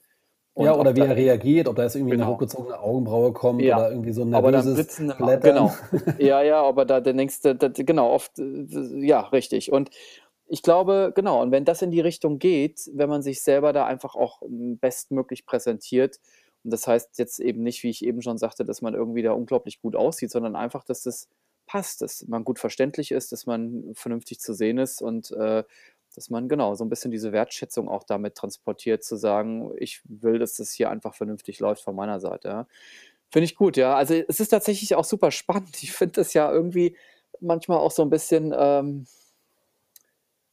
Ja, 0.61 0.73
Und 0.73 0.75
oder 0.75 0.93
ob 0.93 0.97
wie 0.97 1.05
er 1.05 1.15
reagiert, 1.15 1.67
ob 1.69 1.77
da 1.77 1.83
jetzt 1.83 1.95
irgendwie 1.95 2.21
genau. 2.21 2.25
hochgezogene 2.25 2.77
Augenbraue 2.79 3.31
kommt 3.31 3.65
Ja, 3.65 3.69
oder 3.69 3.89
irgendwie 3.91 4.11
so 4.11 4.23
'n 4.23 4.29
aber 4.31 4.51
dann 4.51 4.69
nervöses 4.69 4.89
Au 5.19 5.37
Blättern. 5.37 5.39
genau. 5.39 5.79
Ja, 6.17 6.41
ja, 6.43 6.61
aber 6.63 6.85
da 6.85 7.01
der 7.01 7.13
nächste 7.13 7.55
da 7.55 7.69
genau, 7.69 8.11
oft, 8.11 8.39
äh, 8.39 8.65
ja, 9.05 9.21
richtig. 9.21 9.71
Und 9.71 9.89
ich 10.47 10.63
glaube 10.63 11.13
genau, 11.15 11.41
und 11.41 11.51
wenn 11.51 11.65
das 11.65 11.81
in 11.81 11.91
die 11.91 12.01
Richtung 12.01 12.39
geht, 12.39 12.89
wenn 12.93 13.09
man 13.09 13.21
sich 13.23 13.41
selber 13.43 13.73
da 13.73 13.85
einfach 13.85 14.15
auch, 14.15 14.41
hm, 14.41 14.79
bestmöglich 14.79 15.45
präsentiert 15.45 16.19
und 16.63 16.71
das 16.73 16.87
heißt 16.87 17.19
jetzt 17.19 17.39
eben 17.39 17.63
nicht, 17.63 17.83
wie 17.83 17.89
ich 17.89 18.03
eben 18.05 18.21
schon 18.21 18.37
sagte, 18.37 18.65
dass 18.65 18.81
man 18.81 18.93
irgendwie 18.95 19.21
da 19.23 19.31
unglaublich 19.33 19.81
gut 19.81 19.95
aussieht, 19.95 20.31
sondern 20.31 20.55
einfach, 20.57 20.83
dass 20.85 21.03
das 21.03 21.29
passt, 21.67 22.01
dass 22.01 22.27
man 22.27 22.43
gut 22.43 22.59
verständlich 22.59 23.11
ist, 23.11 23.31
dass 23.31 23.45
man 23.45 23.91
vernünftig 23.95 24.39
zu 24.39 24.53
sehen 24.53 24.77
ist 24.79 25.01
und, 25.01 25.31
äh, 25.31 25.63
dass 26.15 26.29
man 26.29 26.49
genau 26.49 26.75
so 26.75 26.83
ein 26.85 26.89
bisschen 26.89 27.11
diese 27.11 27.31
Wertschätzung 27.31 27.89
auch 27.89 28.03
damit 28.03 28.35
transportiert, 28.35 29.03
zu 29.03 29.15
sagen: 29.17 29.71
„Ich 29.77 30.01
will, 30.05 30.39
dass 30.39 30.55
das 30.55 30.71
hier 30.71 30.89
einfach 30.89 31.15
vernünftig 31.15 31.59
läuft 31.59 31.83
von 31.83 31.95
meiner 31.95 32.19
Seite“, 32.19 32.47
ja. 32.49 32.67
Finde 33.31 33.45
ich 33.45 33.55
gut, 33.55 33.77
ja. 33.77 33.95
Also, 33.95 34.15
es 34.15 34.39
ist 34.39 34.49
tatsächlich 34.49 34.95
auch 34.95 35.05
super 35.05 35.31
spannend. 35.31 35.81
Ich 35.83 35.91
finde 35.93 36.13
das 36.15 36.33
ja 36.33 36.51
irgendwie 36.51 36.97
manchmal 37.41 37.77
auch 37.79 37.91
so 37.91 38.01
ein 38.03 38.09
bisschen, 38.09 38.53
ähm 38.57 39.05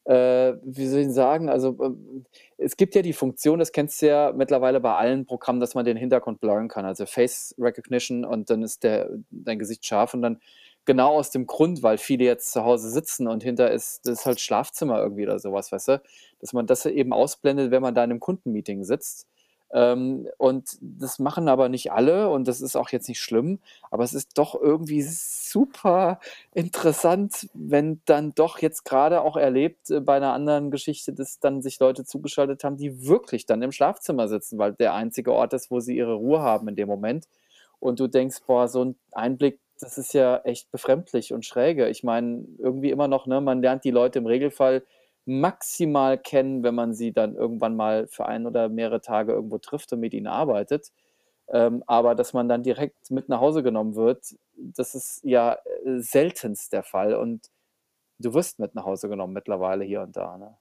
äh, 0.05 0.55
wie 0.63 0.87
soll 0.87 1.01
ich 1.01 1.11
sagen? 1.13 1.49
Also, 1.49 1.77
ähm, 1.83 2.25
es 2.59 2.77
gibt 2.77 2.95
ja 2.95 3.03
die 3.03 3.13
Funktion, 3.13 3.59
das 3.59 3.73
kennst 3.73 4.01
du 4.03 4.07
ja 4.07 4.33
mittlerweile 4.35 4.81
bei 4.81 4.95
allen 4.95 5.27
Programmen, 5.27 5.59
dass 5.61 5.75
man 5.75 5.85
den 5.85 5.97
Hintergrund 5.97 6.41
blurren 6.41 6.69
kann, 6.69 6.85
also 6.85 7.07
Face 7.07 7.55
Recognition 7.59 8.25
und 8.25 8.49
dann 8.51 8.63
ist 8.63 8.85
der 8.85 9.11
dein 9.31 9.59
Gesicht 9.59 9.85
scharf 9.85 10.15
und 10.15 10.23
dann 10.23 10.41
genau 10.87 11.15
aus 11.17 11.31
dem 11.31 11.47
Grund, 11.47 11.83
weil 11.83 11.99
viele 11.99 12.25
jetzt 12.25 12.53
zu 12.53 12.65
Hause 12.65 12.91
sitzen 12.91 13.27
und 13.29 13.43
hinter 13.43 13.71
ist 13.71 14.07
das 14.07 14.21
ist 14.21 14.27
halt 14.27 14.41
Schlafzimmer 14.41 14.99
irgendwie 15.01 15.25
oder 15.25 15.39
sowas, 15.39 15.73
weißt 15.73 15.89
du? 15.89 16.03
Dass 16.41 16.53
man 16.53 16.67
das 16.67 16.87
eben 16.87 17.13
ausblendet, 17.13 17.71
wenn 17.71 17.83
man 17.83 17.95
da 17.95 18.05
in 18.05 18.11
'nem 18.11 18.21
Kundenmeeting 18.21 18.85
sitzt. 18.85 19.27
Ähm, 19.73 20.29
und 20.39 20.79
das 20.81 21.19
machen 21.19 21.49
aber 21.49 21.69
nicht 21.69 21.91
alle 21.93 22.31
und 22.31 22.47
das 22.47 22.61
ist 22.61 22.77
auch 22.77 22.91
jetzt 22.91 23.09
nicht 23.09 23.21
schlimm, 23.21 23.59
aber 23.91 24.05
es 24.05 24.15
ist 24.15 24.39
doch 24.39 24.55
irgendwie 24.55 25.03
super 25.03 26.21
interessant, 26.55 27.49
wenn 27.53 28.01
dann 28.07 28.33
doch 28.35 28.61
jetzt 28.61 28.85
gerade 28.85 29.23
auch 29.23 29.37
erlebt, 29.37 29.91
äh, 29.91 30.01
bei 30.01 30.17
einer 30.17 30.33
anderen 30.35 30.71
Geschichte, 30.71 31.13
dass 31.13 31.41
dann 31.41 31.63
sich 31.63 31.81
Leute 31.81 32.05
zugeschaltet 32.05 32.63
haben, 32.63 32.77
die 32.77 33.09
wirklich 33.09 33.45
dann 33.47 33.61
im 33.63 33.73
Schlafzimmer 33.73 34.29
sitzen, 34.29 34.57
weil 34.59 34.73
der 34.75 34.95
einzige 34.95 35.33
Ort 35.33 35.53
ist, 35.53 35.69
wo 35.71 35.81
sie 35.81 35.97
ihre 35.97 36.15
Ruhe 36.15 36.41
haben 36.41 36.69
in 36.69 36.77
dem 36.77 36.87
Moment. 36.89 37.27
Und 37.81 38.01
du 38.01 38.07
denkst: 38.09 38.39
„Boah, 38.47 38.69
so 38.69 38.85
ein 38.85 38.97
Einblick, 39.13 39.61
das 39.81 39.99
ist 39.99 40.13
ja 40.15 40.39
echt 40.45 40.71
befremdlich 40.71 41.33
und 41.33 41.45
schräge.“ 41.45 41.89
Ich 41.89 42.03
meine, 42.05 42.47
irgendwie 42.59 42.91
immer 42.91 43.09
noch, 43.09 43.27
ne, 43.27 43.41
man 43.41 43.63
lernt 43.63 43.85
die 43.85 43.91
Leute 43.91 44.19
im 44.19 44.27
Regelfall 44.27 44.85
maximal 45.27 46.19
kennen, 46.19 46.63
wenn 46.63 46.75
man 46.75 46.95
sie 46.95 47.13
dann 47.13 47.35
irgendwann 47.37 47.77
mal 47.77 48.07
für 48.09 48.27
ein 48.27 48.47
oder 48.47 48.69
mehrere 48.69 49.01
Tage 49.01 49.33
irgendwo 49.33 49.59
trifft 49.59 49.93
und 49.93 50.01
mit 50.01 50.15
ihnen 50.15 50.29
arbeitet. 50.29 50.93
Ähm, 51.49 51.83
aber 51.87 52.15
dass 52.15 52.33
man 52.33 52.49
dann 52.49 52.63
direkt 52.63 53.11
mit 53.11 53.29
nach 53.29 53.41
Hause 53.41 53.63
genommen 53.63 53.95
wird, 53.97 54.37
das 54.57 54.95
ist 54.95 55.21
ja, 55.25 55.55
äh, 55.85 56.01
seltenst 56.01 56.73
der 56.73 56.83
Fall 56.85 57.15
und 57.15 57.51
du 58.19 58.35
wirst 58.35 58.59
mit 58.61 58.75
nach 58.75 58.85
Hause 58.87 59.09
genommen 59.09 59.33
mittlerweile 59.35 59.85
hier 59.85 60.03
und 60.03 60.17
da, 60.17 60.39
ne? 60.39 60.57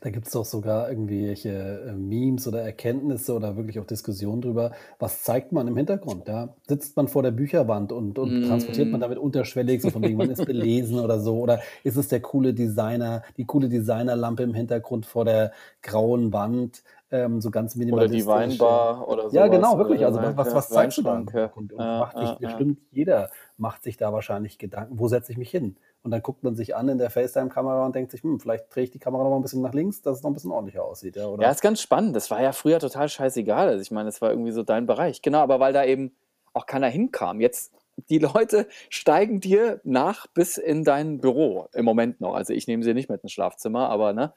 Da 0.00 0.10
gibt's 0.10 0.30
doch 0.32 0.44
sogar 0.44 0.88
irgendwelche, 0.88 1.50
äh, 1.88 1.92
Memes 1.92 2.46
oder 2.46 2.60
Erkenntnisse 2.62 3.34
oder 3.34 3.56
wirklich 3.56 3.78
auch 3.80 3.84
Diskussionen 3.86 4.40
drüber. 4.42 4.72
Was 4.98 5.22
zeigt 5.24 5.52
man 5.52 5.66
im 5.68 5.76
Hintergrund, 5.76 6.28
ja? 6.28 6.54
Sitzt 6.68 6.96
man 6.96 7.08
vor 7.08 7.22
der 7.22 7.30
Bücherwand 7.32 7.92
und 7.92 8.18
und 8.18 8.42
transportiert 8.42 8.92
man 8.92 9.00
Mhm. 9.00 9.02
damit 9.02 9.18
unterschwellig, 9.18 9.82
so 9.82 9.90
von 9.90 10.04
wegen, 10.04 10.18
man 10.18 10.30
ist 10.30 10.44
belesen 10.46 10.98
oder 10.98 11.18
so? 11.20 11.38
Oder 11.40 11.60
ist 11.84 11.96
es 11.96 12.08
der 12.08 12.20
coole 12.22 12.54
Designer 12.54 13.22
die 13.36 13.44
coole 13.46 13.68
Designerlampe 13.68 14.42
im 14.42 14.54
Hintergrund 14.54 15.06
vor 15.06 15.24
der 15.24 15.52
grauen 15.82 16.32
Wand, 16.32 16.82
ähm, 17.10 17.40
so 17.40 17.50
ganz 17.50 17.74
Oder 17.88 18.08
die 18.08 18.26
minimalistisch, 18.26 18.62
äh 18.62 18.78
Weinbar 18.78 19.06
oder 19.08 19.30
ja, 19.30 19.48
sowas 19.48 19.48
genau, 19.48 19.78
wirklich. 19.78 20.04
der 20.04 20.06
Also, 20.06 20.20
was 20.22 20.52
ja, 20.52 20.54
was 20.54 20.70
zeigst 20.72 20.98
du 20.98 21.02
da 21.02 21.16
ja. 21.32 21.56
Hintergrund? 21.56 21.72
Und 21.72 21.94
Ja, 21.94 21.94
macht 21.94 22.18
sich 22.18 22.36
ja, 22.40 22.40
ja. 22.42 22.62
bestimmt 22.62 22.80
jeder 22.90 23.30
macht 23.56 23.82
sich 23.82 23.96
da 23.96 24.12
wahrscheinlich 24.12 24.58
Gedanken: 24.58 24.98
„Wo 24.98 25.08
setze 25.08 25.32
ich 25.32 25.38
mich 25.38 25.50
hin?“ 25.50 25.76
Und 26.04 26.10
dann 26.10 26.22
guckt 26.22 26.42
man 26.42 26.56
sich 26.56 26.74
an 26.74 26.88
in 26.88 26.98
der 26.98 27.10
FaceTime-Kamera 27.10 27.86
und 27.86 27.94
denkt 27.94 28.10
sich: 28.10 28.22
„Hm, 28.24 28.40
vielleicht 28.40 28.74
drehe 28.74 28.84
ich 28.84 28.90
die 28.90 28.98
Kamera 28.98 29.22
noch 29.24 29.30
mal 29.30 29.36
'n 29.36 29.42
bisschen 29.42 29.62
nach 29.62 29.72
links, 29.74 30.02
dass 30.02 30.18
es 30.18 30.22
noch 30.24 30.30
'n 30.30 30.34
bisschen 30.34 30.50
ordentlicher 30.50 30.84
aussieht“, 30.84 31.16
ja, 31.16 31.26
Ja, 31.40 31.50
oder? 31.50 31.50
ist 31.50 31.60
ganz 31.62 31.80
spannend. 31.80 32.14
Das 32.16 32.30
war 32.30 32.42
ja 32.42 32.52
früher 32.52 32.78
total 32.78 33.08
scheißegal. 33.08 33.68
Also, 33.68 33.80
ich 33.82 33.90
meine, 33.90 34.06
das 34.08 34.20
war 34.20 34.30
irgendwie 34.30 34.52
so 34.52 34.62
dein 34.62 34.86
Bereich. 34.86 35.22
Genau, 35.22 35.38
aber 35.40 35.60
weil 35.60 35.72
da 35.72 35.84
eben 35.84 36.14
auch 36.52 36.66
keiner 36.66 36.88
hinkam. 36.88 37.40
Jetzt 37.40 37.72
die 38.08 38.18
Leute 38.18 38.68
steigen 38.90 39.40
dir 39.40 39.80
nach 39.84 40.26
bis 40.26 40.56
in 40.58 40.84
dein 40.84 41.20
Büro 41.20 41.66
im 41.72 41.84
Moment 41.84 42.20
noch. 42.20 42.34
Also, 42.34 42.52
ich 42.52 42.66
nehme 42.66 42.82
sie 42.82 42.94
nicht 42.94 43.08
mit 43.08 43.22
ins 43.22 43.32
Schlafzimmer, 43.32 43.88
aber 43.88 44.12
ne? 44.12 44.32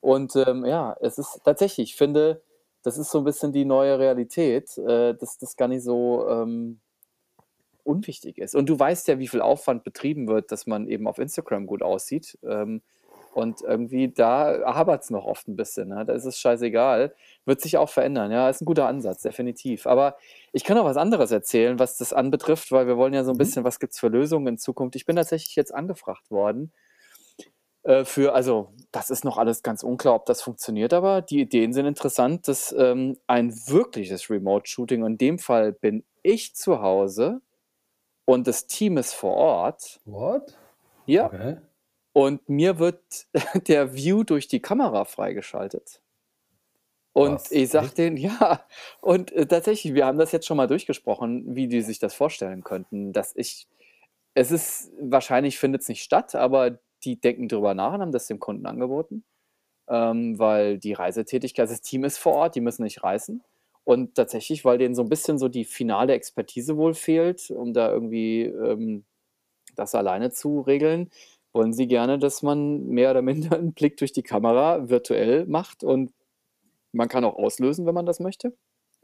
Und, 0.00 0.36
ähm, 0.36 0.64
ja, 0.64 0.96
es 1.00 1.18
ist 1.18 1.40
tatsächlich, 1.44 1.90
ich 1.92 1.96
finde, 1.96 2.42
das 2.82 2.98
ist 2.98 3.10
so 3.10 3.18
'n 3.20 3.24
bisschen 3.24 3.52
die 3.52 3.64
neue 3.64 3.98
Realität, 3.98 4.76
äh, 4.78 5.14
dass 5.14 5.38
das 5.38 5.56
gar 5.56 5.68
nicht 5.68 5.82
so, 5.84 6.28
ähm, 6.28 6.80
unwichtig 7.86 8.38
ist. 8.38 8.54
Und 8.54 8.68
du 8.68 8.78
weißt 8.78 9.08
ja, 9.08 9.18
wie 9.18 9.28
viel 9.28 9.40
Aufwand 9.42 9.84
betrieben 9.84 10.28
wird, 10.28 10.52
dass 10.52 10.66
man 10.66 10.88
eben 10.88 11.06
auf 11.08 11.18
Instagram 11.18 11.66
gut 11.66 11.82
aussieht. 11.82 12.38
Ähm, 12.44 12.82
und 13.32 13.60
irgendwie 13.60 14.08
da 14.12 14.62
hapert's 14.64 15.10
noch 15.10 15.26
oft 15.26 15.46
'n 15.48 15.56
bisschen, 15.56 15.88
ne? 15.90 16.04
Da 16.06 16.14
ist 16.14 16.24
es 16.24 16.38
scheißegal. 16.38 17.14
Wird 17.44 17.60
sich 17.60 17.76
auch 17.76 17.90
verändern, 17.90 18.30
ja, 18.32 18.48
ist 18.48 18.62
'n 18.62 18.64
guter 18.66 18.86
Ansatz, 18.88 19.22
definitiv. 19.22 19.86
Aber 19.86 20.16
ich 20.52 20.64
kann 20.64 20.76
noch 20.78 20.86
was 20.86 20.96
anderes 20.96 21.30
erzählen, 21.32 21.78
was 21.78 21.98
das 21.98 22.12
anbetrifft, 22.14 22.72
weil 22.72 22.86
wir 22.86 22.96
wollen 22.96 23.12
ja 23.14 23.24
so 23.24 23.32
'n 23.32 23.36
Mhm. 23.38 23.56
bisschen 23.56 23.64
was 23.64 23.78
gibt's 23.80 24.00
für 24.00 24.08
Lösungen 24.08 24.46
in 24.48 24.58
Zukunft? 24.58 24.96
Ich 24.96 25.04
bin 25.06 25.16
tatsächlich 25.16 25.54
jetzt 25.56 25.74
angefragt 25.74 26.30
worden, 26.30 26.72
äh, 27.84 28.04
für 28.04 28.34
also, 28.34 28.72
das 28.92 29.10
ist 29.10 29.24
noch 29.24 29.38
alles 29.38 29.62
ganz 29.62 29.82
unklar, 29.82 30.14
ob 30.14 30.26
das 30.26 30.42
funktioniert, 30.42 30.92
aber 30.92 31.22
die 31.22 31.40
Ideen 31.40 31.72
sind 31.72 31.86
interessant, 31.86 32.48
dass, 32.48 32.74
ähm, 32.76 33.16
ein 33.26 33.52
wirkliches 33.68 34.30
Remote-Shooting 34.30 35.04
in 35.04 35.18
dem 35.18 35.38
Fall 35.38 35.72
bin 35.72 36.04
ich 36.22 36.54
zu 36.56 36.80
Hause 36.82 37.40
und 38.26 38.46
das 38.46 38.66
Team 38.66 38.98
ist 38.98 39.14
vor 39.14 39.34
Ort. 39.34 40.00
What? 40.04 40.58
Ja. 41.06 41.26
Okay. 41.26 41.56
Und 42.12 42.48
mir 42.48 42.78
wird 42.78 43.26
der 43.68 43.94
View 43.94 44.24
durch 44.24 44.48
die 44.48 44.60
Kamera 44.60 45.06
freigeschaltet. 45.06 46.02
Und 47.14 47.36
Was? 47.36 47.50
ich 47.50 47.70
sage 47.70 47.88
denen 47.88 48.16
ja, 48.18 48.60
und, 49.00 49.32
äh, 49.32 49.46
tatsächlich, 49.46 49.94
wir 49.94 50.04
haben 50.04 50.18
das 50.18 50.32
jetzt 50.32 50.46
schon 50.46 50.58
mal 50.58 50.66
durchgesprochen, 50.66 51.54
wie 51.56 51.66
die 51.66 51.80
sich 51.80 51.98
das 51.98 52.12
vorstellen 52.12 52.62
könnten, 52.62 53.14
dass 53.14 53.34
ich 53.34 53.66
es 54.34 54.50
ist 54.50 54.92
wahrscheinlich 55.00 55.58
findet's 55.58 55.88
nicht 55.88 56.02
statt, 56.02 56.34
aber 56.34 56.78
die 57.04 57.18
denken 57.18 57.48
drüber 57.48 57.72
nach 57.72 57.94
und 57.94 58.02
haben 58.02 58.12
das 58.12 58.26
dem 58.26 58.38
Kunden 58.38 58.66
angeboten, 58.66 59.24
ähm, 59.88 60.38
weil 60.38 60.78
die 60.78 60.92
Reisetätigkeit 60.92 61.70
das 61.70 61.80
Team 61.80 62.04
ist 62.04 62.18
vor 62.18 62.34
Ort, 62.34 62.54
die 62.54 62.60
müssen 62.60 62.82
nicht 62.82 63.02
reisen. 63.02 63.42
Und 63.86 64.16
tatsächlich, 64.16 64.64
weil 64.66 64.78
denen 64.78 64.96
so 64.96 65.02
'n 65.04 65.10
bisschen 65.10 65.38
so 65.38 65.48
die 65.48 65.64
finale 65.64 66.14
Expertise 66.14 66.76
wohl 66.78 66.94
fehlt, 66.94 67.50
um 67.52 67.72
da 67.74 67.90
irgendwie, 67.92 68.42
ähm, 68.44 69.06
das 69.76 69.94
alleine 69.94 70.30
zu 70.32 70.60
regeln, 70.62 71.10
wollen 71.52 71.72
sie 71.74 71.86
gerne, 71.88 72.18
dass 72.18 72.42
man 72.42 72.86
mehr 72.88 73.10
oder 73.12 73.22
minder 73.22 73.56
einen 73.58 73.74
Blick 73.74 73.96
durch 73.98 74.12
die 74.12 74.22
Kamera 74.24 74.88
virtuell 74.90 75.46
macht 75.46 75.84
und 75.84 76.12
man 76.92 77.08
kann 77.08 77.24
auch 77.24 77.36
auslösen, 77.36 77.86
wenn 77.86 77.94
man 77.94 78.06
das 78.06 78.20
möchte. 78.20 78.54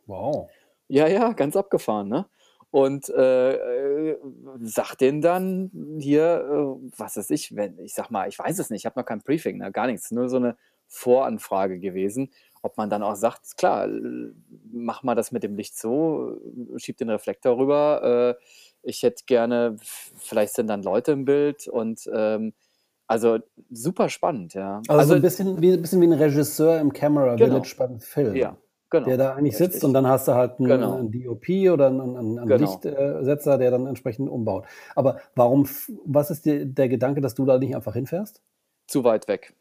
Wow. 0.07 0.53
Ja, 0.88 1.07
ja, 1.09 1.33
ganz 1.33 1.57
abgefahren, 1.57 2.09
ne? 2.09 2.27
Und 2.71 3.09
äh, 3.11 4.11
äh, 4.12 4.18
sag 4.62 4.97
denen 4.97 5.21
dann 5.21 5.71
hier, 6.01 6.23
äh, 6.81 6.90
was 6.99 7.16
weiß 7.16 7.31
ich, 7.31 7.55
wenn, 7.55 7.79
ich 7.79 7.95
sag 7.95 8.11
mal, 8.11 8.29
ich 8.29 8.38
weiß 8.38 8.59
es 8.59 8.71
nicht, 8.71 8.83
ich 8.83 8.87
habe 8.87 8.99
noch 9.01 9.05
kein 9.07 9.21
Briefing, 9.23 9.59
ne, 9.59 9.71
gar 9.73 9.87
nichts, 9.87 10.11
nur 10.11 10.29
so 10.31 10.37
eine 10.38 10.57
Voranfrage 10.88 11.79
gewesen, 11.79 12.31
ob 12.62 12.77
man 12.77 12.88
dann 12.88 13.03
auch 13.03 13.16
sagt, 13.16 13.57
klar, 13.57 13.88
mach 14.72 15.03
mal 15.03 15.14
das 15.14 15.33
mit 15.33 15.42
dem 15.42 15.57
Licht 15.57 15.77
so, 15.77 16.40
schieb 16.77 16.96
den 16.96 17.11
Reflektor 17.11 17.59
rüber, 17.59 18.37
äh, 18.38 18.42
ich 18.83 19.03
hätte 19.03 19.25
gerne, 19.27 19.77
vielleicht 20.16 20.55
sind 20.55 20.68
dann 20.68 20.83
Leute 20.83 21.12
im 21.12 21.25
Bild 21.25 21.68
und 21.68 22.09
ähm, 22.12 22.55
also 23.07 23.38
super 23.70 24.09
spannend, 24.09 24.55
ja. 24.55 24.79
Also, 24.88 24.92
also 24.92 25.09
so 25.09 25.14
ein 25.16 25.22
bisschen 25.22 25.61
wie, 25.61 25.72
ein 25.72 25.83
bisschen 25.83 26.01
wie 26.01 26.07
ein 26.07 26.12
Regisseur 26.12 26.81
im 26.81 26.92
Camera 26.92 27.35
genau. 27.35 27.62
Village 27.62 27.75
beim 27.77 28.01
Film. 28.01 28.37
Ja, 28.37 28.57
Genau. 28.92 29.07
der 29.07 29.16
da 29.16 29.33
eigentlich 29.33 29.55
Richtig. 29.55 29.72
sitzt 29.72 29.85
und 29.85 29.94
dann 29.94 30.07
hast 30.07 30.29
du 30.29 30.35
halt 30.35 30.59
einen, 30.59 30.68
genau. 30.68 30.96
einen 30.98 31.11
DOP 31.11 31.48
oder 31.72 31.87
einen, 31.87 32.01
einen, 32.03 32.38
einen 32.38 32.46
genau. 32.46 32.61
Lichtsetzer, 32.61 33.57
der 33.57 33.70
dann 33.70 33.87
entsprechend 33.87 34.29
umbaut. 34.29 34.66
Aber 34.94 35.18
warum, 35.35 35.66
was 36.05 36.31
ist 36.31 36.44
die, 36.44 36.66
der 36.66 36.90
Gedanke, 36.90 37.22
dass 37.22 37.35
du 37.35 37.46
da 37.46 37.59
nicht 37.59 37.75
einfach 37.75 37.94
hinfährst? 37.94 38.42
Zu 38.87 39.03
weit 39.03 39.29
weg. 39.29 39.55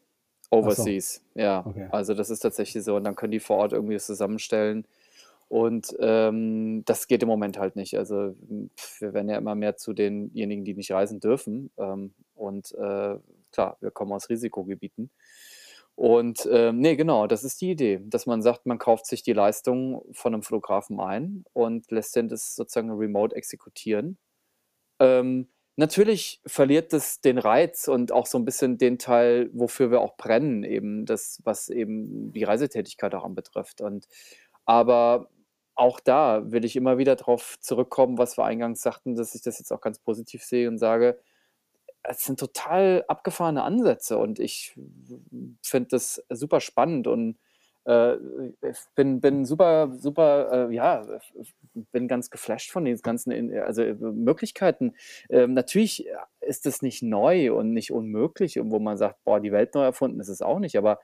Overseas, 0.52 1.22
so. 1.34 1.40
ja. 1.40 1.64
Okay. 1.66 1.88
Also 1.90 2.14
das 2.14 2.30
ist 2.30 2.40
tatsächlich 2.40 2.84
so. 2.84 2.96
Und 2.96 3.04
dann 3.04 3.16
können 3.16 3.32
die 3.32 3.40
vor 3.40 3.56
Ort 3.56 3.72
irgendwie 3.72 3.94
das 3.94 4.06
zusammenstellen. 4.06 4.86
Und 5.48 5.94
ähm, 6.00 6.82
das 6.86 7.06
geht 7.08 7.22
im 7.22 7.28
Moment 7.28 7.58
halt 7.58 7.76
nicht. 7.76 7.98
Also 7.98 8.34
wir 8.98 9.12
werden 9.12 9.28
ja 9.28 9.36
immer 9.36 9.54
mehr 9.54 9.76
zu 9.76 9.92
denjenigen, 9.92 10.64
die 10.64 10.74
nicht 10.74 10.92
reisen 10.92 11.20
dürfen. 11.20 11.70
Ähm, 11.76 12.14
und 12.34 12.72
äh, 12.72 13.16
klar, 13.52 13.76
wir 13.80 13.90
kommen 13.90 14.12
aus 14.12 14.30
Risikogebieten. 14.30 15.10
Und 15.94 16.48
ähm, 16.50 16.78
nee, 16.80 16.96
genau, 16.96 17.26
das 17.26 17.44
ist 17.44 17.60
die 17.60 17.72
Idee, 17.72 18.00
dass 18.04 18.24
man 18.24 18.40
sagt, 18.40 18.64
man 18.64 18.78
kauft 18.78 19.06
sich 19.06 19.22
die 19.22 19.34
Leistung 19.34 20.02
von 20.12 20.32
einem 20.32 20.42
Fotografen 20.42 20.98
ein 21.00 21.44
und 21.52 21.90
lässt 21.90 22.16
den 22.16 22.28
das 22.28 22.54
sozusagen 22.54 22.90
remote 22.90 23.36
exekutieren. 23.36 24.16
Ähm, 25.00 25.48
natürlich 25.76 26.40
verliert 26.46 26.92
das 26.92 27.20
den 27.20 27.38
Reiz 27.38 27.88
und 27.88 28.12
auch 28.12 28.26
so 28.26 28.38
ein 28.38 28.44
bisschen 28.44 28.78
den 28.78 28.98
Teil, 28.98 29.50
wofür 29.52 29.90
wir 29.90 30.00
auch 30.00 30.16
brennen, 30.16 30.64
eben 30.64 31.06
das, 31.06 31.40
was 31.44 31.68
eben 31.68 32.32
die 32.32 32.44
Reisetätigkeit 32.44 33.14
auch 33.14 33.24
anbetrifft. 33.24 33.80
Und 33.80 34.06
aber 34.64 35.28
auch 35.74 36.00
da 36.00 36.50
will 36.52 36.64
ich 36.64 36.76
immer 36.76 36.98
wieder 36.98 37.16
darauf 37.16 37.58
zurückkommen, 37.60 38.18
was 38.18 38.36
wir 38.38 38.44
eingangs 38.44 38.82
sagten, 38.82 39.16
dass 39.16 39.34
ich 39.34 39.42
das 39.42 39.58
jetzt 39.58 39.72
auch 39.72 39.80
ganz 39.80 39.98
positiv 39.98 40.44
sehe 40.44 40.68
und 40.68 40.78
sage, 40.78 41.18
es 42.02 42.24
sind 42.24 42.38
total 42.40 43.04
abgefahrene 43.08 43.62
Ansätze 43.62 44.18
und 44.18 44.38
ich 44.40 44.74
finde 45.62 45.88
das 45.90 46.22
super 46.30 46.60
spannend 46.60 47.06
und 47.06 47.38
äh, 47.84 48.16
ich 48.62 48.78
bin, 48.94 49.20
bin 49.20 49.44
super, 49.44 49.92
super, 49.92 50.68
äh, 50.70 50.74
ja, 50.74 51.02
bin 51.92 52.08
ganz 52.08 52.30
geflasht 52.30 52.70
von 52.70 52.84
den 52.84 52.96
ganzen 52.98 53.54
also 53.58 53.82
Möglichkeiten. 53.82 54.94
Ähm, 55.28 55.54
natürlich 55.54 56.06
ist 56.40 56.66
es 56.66 56.82
nicht 56.82 57.02
neu 57.02 57.52
und 57.54 57.72
nicht 57.72 57.92
unmöglich, 57.92 58.58
wo 58.62 58.78
man 58.78 58.96
sagt, 58.96 59.22
boah, 59.24 59.40
die 59.40 59.52
Welt 59.52 59.74
neu 59.74 59.84
erfunden 59.84 60.20
ist 60.20 60.28
es 60.28 60.42
auch 60.42 60.58
nicht, 60.58 60.76
aber 60.76 61.00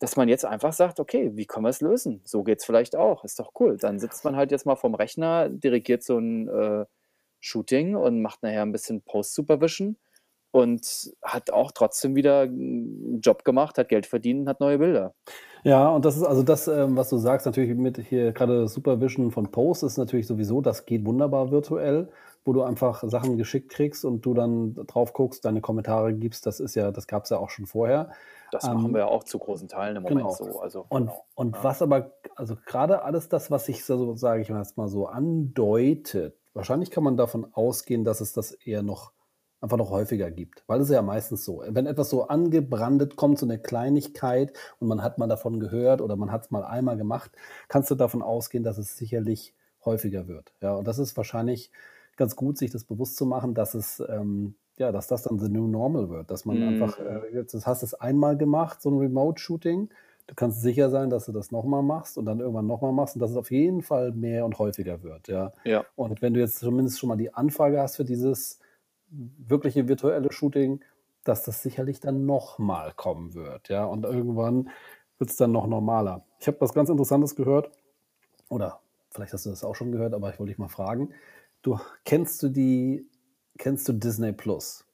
dass 0.00 0.16
man 0.16 0.28
jetzt 0.28 0.44
einfach 0.44 0.72
sagt, 0.72 1.00
okay, 1.00 1.32
wie 1.34 1.46
können 1.46 1.64
wir 1.64 1.70
es 1.70 1.80
lösen? 1.80 2.20
So 2.24 2.44
geht 2.44 2.60
es 2.60 2.64
vielleicht 2.64 2.94
auch, 2.94 3.24
ist 3.24 3.40
doch 3.40 3.52
cool. 3.58 3.76
Dann 3.76 3.98
sitzt 3.98 4.24
man 4.24 4.36
halt 4.36 4.52
jetzt 4.52 4.64
mal 4.64 4.76
vom 4.76 4.94
Rechner, 4.94 5.48
dirigiert 5.48 6.04
so 6.04 6.18
ein 6.18 6.48
äh, 6.48 6.84
Shooting 7.40 7.96
und 7.96 8.22
macht 8.22 8.42
nachher 8.42 8.62
ein 8.62 8.72
bisschen 8.72 9.02
Post-Supervision 9.02 9.96
und 10.50 11.12
hat 11.22 11.50
auch 11.50 11.72
trotzdem 11.72 12.16
wieder 12.16 12.42
einen 12.42 13.20
Job 13.20 13.44
gemacht, 13.44 13.78
hat 13.78 13.88
Geld 13.88 14.06
verdient 14.06 14.48
hat 14.48 14.60
neue 14.60 14.78
Bilder. 14.78 15.14
Ja, 15.64 15.88
und 15.88 16.04
das 16.04 16.16
ist 16.16 16.22
also 16.22 16.42
das, 16.42 16.68
ähm, 16.68 16.96
was 16.96 17.08
du 17.10 17.18
sagst, 17.18 17.46
natürlich 17.46 17.76
mit 17.76 17.98
hier 17.98 18.32
gerade 18.32 18.68
Supervision 18.68 19.30
von 19.30 19.50
Post 19.50 19.82
ist 19.82 19.98
natürlich 19.98 20.26
sowieso, 20.26 20.60
das 20.60 20.86
geht 20.86 21.04
wunderbar 21.04 21.50
virtuell, 21.50 22.08
wo 22.44 22.52
du 22.52 22.62
einfach 22.62 23.02
Sachen 23.06 23.36
geschickt 23.36 23.70
kriegst 23.70 24.04
und 24.04 24.24
du 24.24 24.34
dann 24.34 24.74
drauf 24.86 25.12
guckst, 25.12 25.44
deine 25.44 25.60
Kommentare 25.60 26.14
gibst. 26.14 26.46
Das 26.46 26.60
ist 26.60 26.74
ja, 26.74 26.92
das 26.92 27.06
gab 27.06 27.24
es 27.24 27.30
ja 27.30 27.38
auch 27.38 27.50
schon 27.50 27.66
vorher. 27.66 28.10
Das 28.52 28.64
machen 28.64 28.86
ähm, 28.86 28.94
wir 28.94 29.00
ja 29.00 29.06
auch 29.06 29.24
zu 29.24 29.38
großen 29.38 29.68
Teilen 29.68 29.96
im 29.96 30.04
Moment 30.04 30.20
genau. 30.20 30.32
so. 30.32 30.60
Also, 30.60 30.86
und 30.88 31.06
genau. 31.06 31.24
und 31.34 31.56
ja. 31.56 31.64
was 31.64 31.82
aber, 31.82 32.12
also 32.36 32.56
gerade 32.64 33.02
alles 33.02 33.28
das, 33.28 33.50
was 33.50 33.66
sich 33.66 33.84
so, 33.84 34.14
sage 34.14 34.42
ich 34.42 34.50
mal 34.50 34.88
so 34.88 35.06
andeutet, 35.06 36.36
wahrscheinlich 36.54 36.90
kann 36.90 37.04
man 37.04 37.16
davon 37.16 37.48
ausgehen, 37.52 38.04
dass 38.04 38.20
es 38.20 38.32
das 38.32 38.52
eher 38.52 38.82
noch 38.82 39.12
einfach 39.60 39.76
noch 39.76 39.90
häufiger 39.90 40.30
gibt. 40.30 40.62
Weil 40.66 40.80
es 40.80 40.88
ja 40.88 41.02
meistens 41.02 41.44
so, 41.44 41.62
wenn 41.66 41.86
etwas 41.86 42.10
so 42.10 42.28
angebrandet 42.28 43.16
kommt, 43.16 43.38
so 43.38 43.46
eine 43.46 43.58
Kleinigkeit 43.58 44.52
und 44.78 44.88
man 44.88 45.02
hat 45.02 45.18
mal 45.18 45.26
davon 45.26 45.60
gehört 45.60 46.00
oder 46.00 46.16
man 46.16 46.30
hat 46.30 46.44
es 46.44 46.50
mal 46.50 46.64
einmal 46.64 46.96
gemacht, 46.96 47.32
kannst 47.68 47.90
du 47.90 47.94
davon 47.94 48.22
ausgehen, 48.22 48.64
dass 48.64 48.78
es 48.78 48.96
sicherlich 48.96 49.54
häufiger 49.84 50.28
wird. 50.28 50.52
Ja, 50.60 50.74
und 50.74 50.86
das 50.86 50.98
ist 50.98 51.16
wahrscheinlich 51.16 51.70
ganz 52.16 52.36
gut, 52.36 52.58
sich 52.58 52.70
das 52.70 52.84
bewusst 52.84 53.16
zu 53.16 53.26
machen, 53.26 53.54
dass 53.54 53.74
es, 53.74 54.02
ähm, 54.08 54.54
ja, 54.76 54.92
dass 54.92 55.06
das 55.06 55.22
dann 55.22 55.38
the 55.38 55.48
new 55.48 55.66
normal 55.66 56.08
wird, 56.08 56.30
dass 56.30 56.44
man 56.44 56.58
mm. 56.58 56.68
einfach, 56.68 56.98
äh, 56.98 57.34
jetzt 57.34 57.54
hast 57.66 57.82
du 57.82 57.86
es 57.86 57.94
einmal 57.94 58.36
gemacht, 58.36 58.80
so 58.82 58.90
ein 58.90 58.98
Remote-Shooting, 58.98 59.88
du 60.26 60.34
kannst 60.34 60.60
sicher 60.60 60.90
sein, 60.90 61.10
dass 61.10 61.26
du 61.26 61.32
das 61.32 61.50
nochmal 61.52 61.82
machst 61.82 62.18
und 62.18 62.26
dann 62.26 62.40
irgendwann 62.40 62.66
nochmal 62.66 62.92
machst 62.92 63.16
und 63.16 63.20
dass 63.20 63.30
es 63.30 63.36
auf 63.36 63.50
jeden 63.50 63.82
Fall 63.82 64.12
mehr 64.12 64.44
und 64.44 64.58
häufiger 64.58 65.02
wird, 65.02 65.28
ja. 65.28 65.52
ja. 65.64 65.84
Und 65.96 66.22
wenn 66.22 66.34
du 66.34 66.40
jetzt 66.40 66.58
zumindest 66.58 66.98
schon 66.98 67.08
mal 67.08 67.16
die 67.16 67.34
Anfrage 67.34 67.80
hast 67.80 67.96
für 67.96 68.04
dieses 68.04 68.60
wirkliche 69.10 69.88
virtuelle 69.88 70.32
Shooting, 70.32 70.80
dass 71.24 71.44
das 71.44 71.62
sicherlich 71.62 72.00
dann 72.00 72.26
nochmal 72.26 72.92
kommen 72.94 73.34
wird. 73.34 73.68
Ja, 73.68 73.84
und 73.84 74.04
irgendwann 74.04 74.70
wird 75.18 75.30
es 75.30 75.36
dann 75.36 75.52
noch 75.52 75.66
normaler. 75.66 76.24
Ich 76.40 76.46
habe 76.46 76.60
was 76.60 76.72
ganz 76.72 76.88
Interessantes 76.88 77.36
gehört, 77.36 77.70
oder 78.48 78.80
vielleicht 79.10 79.32
hast 79.32 79.46
du 79.46 79.50
das 79.50 79.64
auch 79.64 79.74
schon 79.74 79.92
gehört, 79.92 80.14
aber 80.14 80.30
ich 80.30 80.38
wollte 80.38 80.50
dich 80.50 80.58
mal 80.58 80.68
fragen. 80.68 81.10
Du 81.62 81.78
kennst 82.04 82.42
du 82.42 82.48
die, 82.48 83.06
kennst 83.58 83.88
du 83.88 83.92
Disney 83.92 84.32
Plus? 84.32 84.84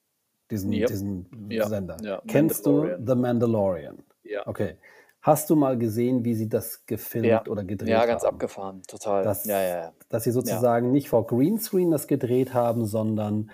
Diesen, 0.51 0.73
yep. 0.73 0.89
diesen 0.89 1.27
ja. 1.51 1.69
Sender. 1.69 1.97
Ja. 2.03 2.23
Kennst 2.27 2.67
du 2.67 2.97
The 3.05 3.15
Mandalorian? 3.15 4.03
Ja. 4.23 4.47
Okay. 4.47 4.77
Hast 5.21 5.49
du 5.49 5.57
mal 5.57 5.79
gesehen, 5.79 6.25
wie 6.25 6.35
sie 6.35 6.51
das 6.51 6.85
gefilmt 6.85 7.27
ja. 7.27 7.47
oder 7.47 7.65
gedreht 7.65 7.95
haben? 7.95 8.01
Ja, 8.01 8.07
ganz 8.07 8.25
haben? 8.25 8.35
abgefahren, 8.35 8.83
total. 8.83 9.25
Dass, 9.25 9.47
ja, 9.47 9.63
ja, 9.63 9.93
dass 10.11 10.25
sie 10.25 10.33
sozusagen 10.33 10.93
nicht 10.93 11.09
vor 11.09 11.27
Greenscreen 11.27 11.91
das 11.91 12.07
gedreht 12.09 12.53
haben, 12.53 12.85
sondern 12.85 13.51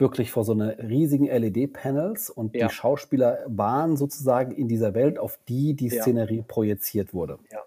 wirklich 0.00 0.30
vor 0.30 0.44
so 0.44 0.52
einer 0.52 0.78
riesigen 0.78 1.26
LED-Panels 1.26 2.30
und 2.30 2.54
ja. 2.54 2.66
die 2.66 2.74
Schauspieler 2.74 3.40
waren 3.46 3.96
sozusagen 3.96 4.52
in 4.52 4.68
dieser 4.68 4.94
Welt, 4.94 5.18
auf 5.18 5.38
die 5.48 5.74
die 5.74 5.88
ja. 5.88 6.02
Szenerie 6.02 6.42
projiziert 6.46 7.14
wurde. 7.14 7.38
Ja. 7.50 7.60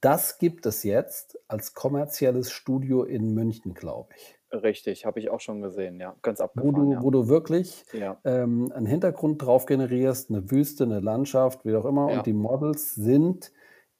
Das 0.00 0.38
gibt 0.38 0.66
es 0.66 0.82
jetzt 0.82 1.38
als 1.48 1.74
kommerzielles 1.74 2.50
Studio 2.50 3.02
in 3.02 3.34
München, 3.34 3.74
glaube 3.74 4.10
ich. 4.16 4.36
Richtig, 4.52 5.04
habe 5.04 5.18
ich 5.18 5.30
auch 5.30 5.40
schon 5.40 5.60
gesehen, 5.60 5.98
ja, 5.98 6.14
ganz 6.22 6.40
abgefahren. 6.40 6.74
Wo 6.74 6.80
du, 6.80 6.92
ja. 6.92 7.02
wo 7.02 7.10
du 7.10 7.28
wirklich 7.28 7.84
ähm, 8.24 8.70
einen 8.72 8.86
Hintergrund 8.86 9.42
drauf 9.42 9.66
generierst, 9.66 10.30
eine 10.30 10.50
Wüste, 10.50 10.84
eine 10.84 11.00
Landschaft, 11.00 11.64
wie 11.64 11.74
auch 11.74 11.84
immer, 11.84 12.06
und 12.06 12.26
die 12.26 12.32
Models 12.32 12.94
sind 12.94 13.52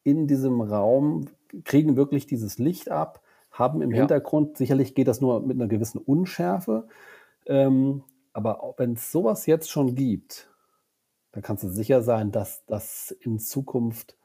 in 0.04 0.28
diesem 0.28 0.60
Raum, 0.60 1.26
kriegen 1.64 1.96
wirklich 1.96 2.26
dieses 2.26 2.58
Licht 2.58 2.90
ab, 2.90 3.20
haben 3.50 3.82
im 3.82 3.90
Hintergrund, 3.90 4.56
sicherlich 4.56 4.94
geht 4.94 5.08
das 5.08 5.20
nur 5.20 5.40
mit 5.40 5.56
einer 5.56 5.68
gewissen 5.68 5.98
Unschärfe, 5.98 6.86
ähm, 7.46 8.02
aber 8.32 8.74
wenn 8.76 8.94
es 8.94 9.10
sowas 9.10 9.46
jetzt 9.46 9.70
schon 9.70 9.94
gibt, 9.94 10.50
dann 11.32 11.42
kannst 11.42 11.64
du 11.64 11.68
sicher 11.68 12.02
sein, 12.02 12.32
dass 12.32 12.64
das 12.66 13.10
in 13.20 13.38
Zukunft 13.38 14.16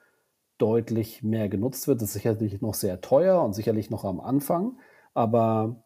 deutlich 0.58 1.24
mehr 1.24 1.50
genutzt 1.50 1.88
wird. 1.88 2.02
Das 2.02 2.10
ist 2.10 2.14
sicherlich 2.14 2.62
noch 2.62 2.74
sehr 2.74 3.02
teuer 3.02 3.44
und 3.44 3.54
sicherlich 3.54 3.90
noch 3.90 4.06
am 4.06 4.20
Anfang, 4.20 4.78
aber 5.14 5.84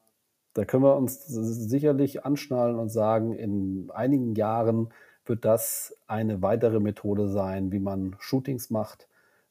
da 0.54 0.64
können 0.64 0.84
wir 0.84 0.96
uns 0.96 1.26
sicherlich 1.26 2.26
anschnallen 2.26 2.80
und 2.80 2.90
sagen, 2.90 3.34
in 3.34 3.92
einigen 3.94 4.36
Jahren 4.36 4.90
wird 5.26 5.44
das 5.44 5.98
eine 6.08 6.42
weitere 6.42 6.80
Methode 6.80 7.28
sein, 7.28 7.72
wie 7.72 7.80
man 7.80 8.16
Shootings 8.20 8.70
macht. 8.70 9.08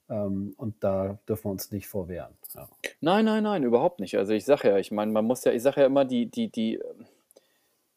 Ähm, 0.09 0.55
und 0.57 0.83
da 0.83 1.18
dürfen 1.29 1.44
wir 1.47 1.51
uns 1.51 1.70
nicht 1.70 1.88
vorwehren. 1.88 2.35
Ja. 2.55 2.68
Nein, 3.01 3.25
nein, 3.25 3.42
nein, 3.42 3.64
überhaupt 3.64 4.01
nicht. 4.01 4.16
Also 4.16 4.33
ich 4.33 4.44
sage 4.44 4.68
ja, 4.68 4.79
ich 4.79 4.92
meine, 4.92 5.12
man 5.12 5.25
muss 5.25 5.44
ja, 5.44 5.53
ich 5.53 5.62
sage 5.62 5.81
ja 5.81 5.87
immer, 5.87 6.05
die, 6.05 6.31
die, 6.31 6.51
die 6.51 6.81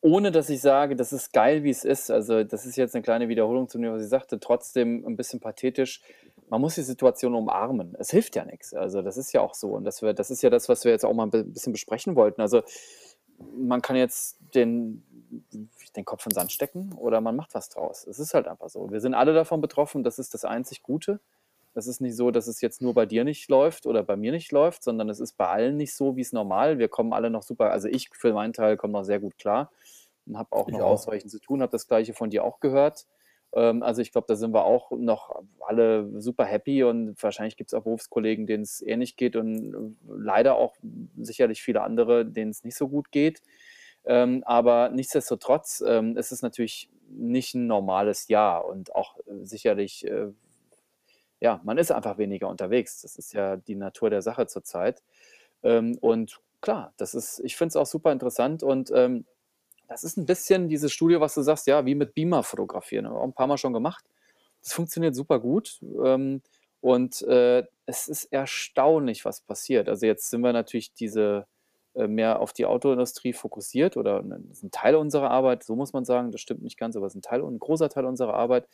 ohne 0.08 0.32
dass 0.32 0.50
ich 0.50 0.62
sage, 0.62 0.96
das 0.96 1.12
ist 1.12 1.34
geil, 1.34 1.64
wie 1.64 1.70
es 1.70 1.84
ist. 1.84 2.10
Also, 2.10 2.44
das 2.46 2.66
ist 2.66 2.78
jetzt 2.78 2.96
eine 2.96 3.04
kleine 3.04 3.28
Wiederholung 3.28 3.68
zu 3.68 3.78
dem, 3.78 3.92
was 3.92 4.02
ich 4.02 4.08
sagte, 4.08 4.40
trotzdem 4.40 5.06
ein 5.06 5.18
bisschen 5.18 5.42
pathetisch. 5.42 6.02
Man 6.50 6.62
muss 6.62 6.76
die 6.76 6.84
Situation 6.84 7.36
umarmen. 7.36 7.94
Es 8.00 8.12
hilft 8.12 8.38
ja 8.38 8.46
nichts. 8.46 8.74
Also, 8.74 9.02
das 9.02 9.18
ist 9.18 9.34
ja 9.34 9.42
auch 9.42 9.54
so. 9.54 9.72
Und 9.72 9.84
das, 9.84 10.02
wir, 10.02 10.14
das 10.14 10.32
ist 10.32 10.42
ja 10.42 10.50
das, 10.50 10.70
was 10.70 10.86
wir 10.86 10.94
jetzt 10.94 11.04
auch 11.04 11.14
mal 11.14 11.28
ein 11.28 11.52
bisschen 11.52 11.74
besprechen 11.74 12.16
wollten. 12.16 12.40
Also, 12.40 12.64
man 13.58 13.82
kann 13.82 13.98
jetzt 13.98 14.38
den, 14.56 15.04
den 15.96 16.06
Kopf 16.06 16.26
in 16.26 16.30
den 16.30 16.36
Sand 16.36 16.52
stecken 16.54 16.94
oder 16.94 17.20
man 17.20 17.36
macht 17.36 17.54
was 17.54 17.68
draus. 17.68 18.08
Es 18.08 18.18
ist 18.18 18.34
halt 18.34 18.48
einfach 18.48 18.70
so. 18.70 18.90
Wir 18.90 19.02
sind 19.02 19.14
alle 19.14 19.34
davon 19.34 19.60
betroffen. 19.60 20.04
Das 20.04 20.20
ist 20.20 20.34
das 20.34 20.46
einzig 20.46 20.84
Gute. 20.84 21.20
Es 21.78 21.88
ist 21.88 22.02
nicht 22.02 22.16
so, 22.16 22.32
dass 22.32 22.48
es 22.48 22.62
jetzt 22.62 22.82
nur 22.82 22.94
bei 22.94 23.06
dir 23.06 23.24
nicht 23.24 23.50
läuft 23.50 23.86
oder 23.86 24.04
bei 24.04 24.16
mir 24.16 24.32
nicht 24.32 24.52
läuft, 24.52 24.84
sondern 24.84 25.10
es 25.10 25.20
ist 25.20 25.34
bei 25.38 25.48
allen 25.48 25.78
nicht 25.78 25.94
so, 25.96 26.16
wie 26.16 26.22
es 26.22 26.34
normal. 26.34 26.80
Wir 26.80 26.88
kommen 26.90 27.14
alle 27.14 27.30
noch 27.30 27.44
super, 27.44 27.72
also 27.72 27.88
ich 27.88 28.10
für 28.14 28.34
meinen 28.34 28.54
Teil 28.54 28.78
komme 28.78 28.94
noch 28.94 29.04
sehr 29.04 29.20
gut 29.20 29.38
klar 29.38 29.72
und 30.26 30.38
habe 30.38 30.52
auch 30.56 30.68
Ich 30.68 30.74
noch 30.74 30.82
auch. 30.82 30.92
ausreichend 30.92 31.32
zu 31.32 31.40
tun, 31.40 31.62
habe 31.62 31.72
das 31.72 31.88
Gleiche 31.88 32.14
von 32.14 32.30
dir 32.30 32.44
auch 32.44 32.60
gehört. 32.60 33.06
Ähm, 33.54 33.84
also 33.84 34.02
ich 34.02 34.12
glaube, 34.12 34.26
da 34.28 34.36
sind 34.36 34.54
wir 34.54 34.66
auch 34.66 34.92
noch 34.92 35.44
alle 35.60 36.20
super 36.22 36.46
happy 36.46 36.84
und 36.84 37.22
wahrscheinlich 37.22 37.58
gibt 37.58 37.70
es 37.72 37.74
auch 37.74 37.84
Berufskollegen, 37.84 38.48
denen 38.48 38.64
es 38.64 38.82
ähnlich 38.82 39.16
geht 39.16 39.36
und 39.36 39.74
äh, 39.74 39.78
leider 40.08 40.56
auch 40.56 40.76
sicherlich 41.18 41.62
viele 41.62 41.82
andere, 41.82 42.26
denen 42.26 42.52
es 42.52 42.64
nicht 42.64 42.76
so 42.76 42.88
gut 42.90 43.12
geht. 43.12 43.42
Ähm, 44.06 44.44
aber 44.46 44.90
nichtsdestotrotz 44.90 45.84
ähm, 45.86 46.18
ist 46.18 46.32
es 46.32 46.42
natürlich 46.42 46.90
nicht 47.10 47.56
ein 47.56 47.68
normales 47.68 48.28
Jahr 48.30 48.66
und 48.66 48.96
auch 48.96 49.18
äh, 49.20 49.44
sicherlich, 49.44 50.06
äh, 50.08 50.28
ja, 51.40 51.62
man 51.64 51.78
ist 51.78 51.92
einfach 51.92 52.18
weniger 52.18 52.50
unterwegs. 52.50 53.02
Das 53.02 53.16
ist 53.16 53.34
ja 53.34 53.58
die 53.58 53.76
Natur 53.76 54.10
der 54.10 54.22
Sache 54.22 54.48
zurzeit. 54.48 55.04
Ähm, 55.64 55.98
und 56.02 56.40
klar, 56.62 56.94
das 56.98 57.14
ist, 57.14 57.40
ich 57.44 57.56
finde 57.56 57.70
es 57.70 57.76
auch 57.76 57.86
super 57.86 58.12
interessant 58.12 58.64
und 58.64 58.92
ähm, 58.94 59.26
das 59.88 60.04
ist 60.04 60.18
ein 60.18 60.26
bisschen 60.26 60.68
dieses 60.68 60.92
Studio, 60.92 61.22
was 61.22 61.34
du 61.34 61.42
sagst, 61.42 61.68
ja, 61.68 61.86
wie 61.86 61.96
mit 61.96 62.14
Beamer 62.14 62.44
fotografieren. 62.44 63.08
Haben 63.08 63.14
wir 63.14 63.20
auch 63.20 63.26
ein 63.26 63.34
paar 63.34 63.48
Mal 63.48 63.58
schon 63.58 63.74
gemacht. 63.74 64.04
Das 64.62 64.74
funktioniert 64.74 65.16
super 65.16 65.40
gut. 65.40 65.80
Ähm, 66.04 66.42
und 66.82 67.22
äh, 67.24 67.64
es 67.86 68.08
ist 68.08 68.26
erstaunlich, 68.26 69.24
was 69.26 69.42
passiert. 69.42 69.88
Also 69.88 70.06
jetzt 70.06 70.30
sind 70.30 70.42
wir 70.42 70.54
natürlich 70.54 70.94
diese 70.94 71.48
äh, 71.98 72.08
mehr 72.08 72.40
auf 72.40 72.54
die 72.54 72.66
Autoindustrie 72.66 73.34
fokussiert 73.34 73.98
oder 73.98 74.22
ne, 74.22 74.36
ein 74.36 74.72
Teil 74.72 74.96
unserer 74.96 75.32
Arbeit, 75.32 75.64
so 75.64 75.76
muss 75.76 75.94
man 75.94 76.06
sagen, 76.06 76.32
das 76.32 76.42
stimmt 76.42 76.62
nicht 76.62 76.78
ganz, 76.78 76.96
aber 76.96 77.08
es 77.08 77.14
ist 77.14 77.18
ein 77.18 77.22
Teil, 77.24 77.42
ein 77.44 77.60
großer 77.60 77.90
Teil 77.90 78.06
unserer 78.06 78.36
Arbeit. 78.36 78.68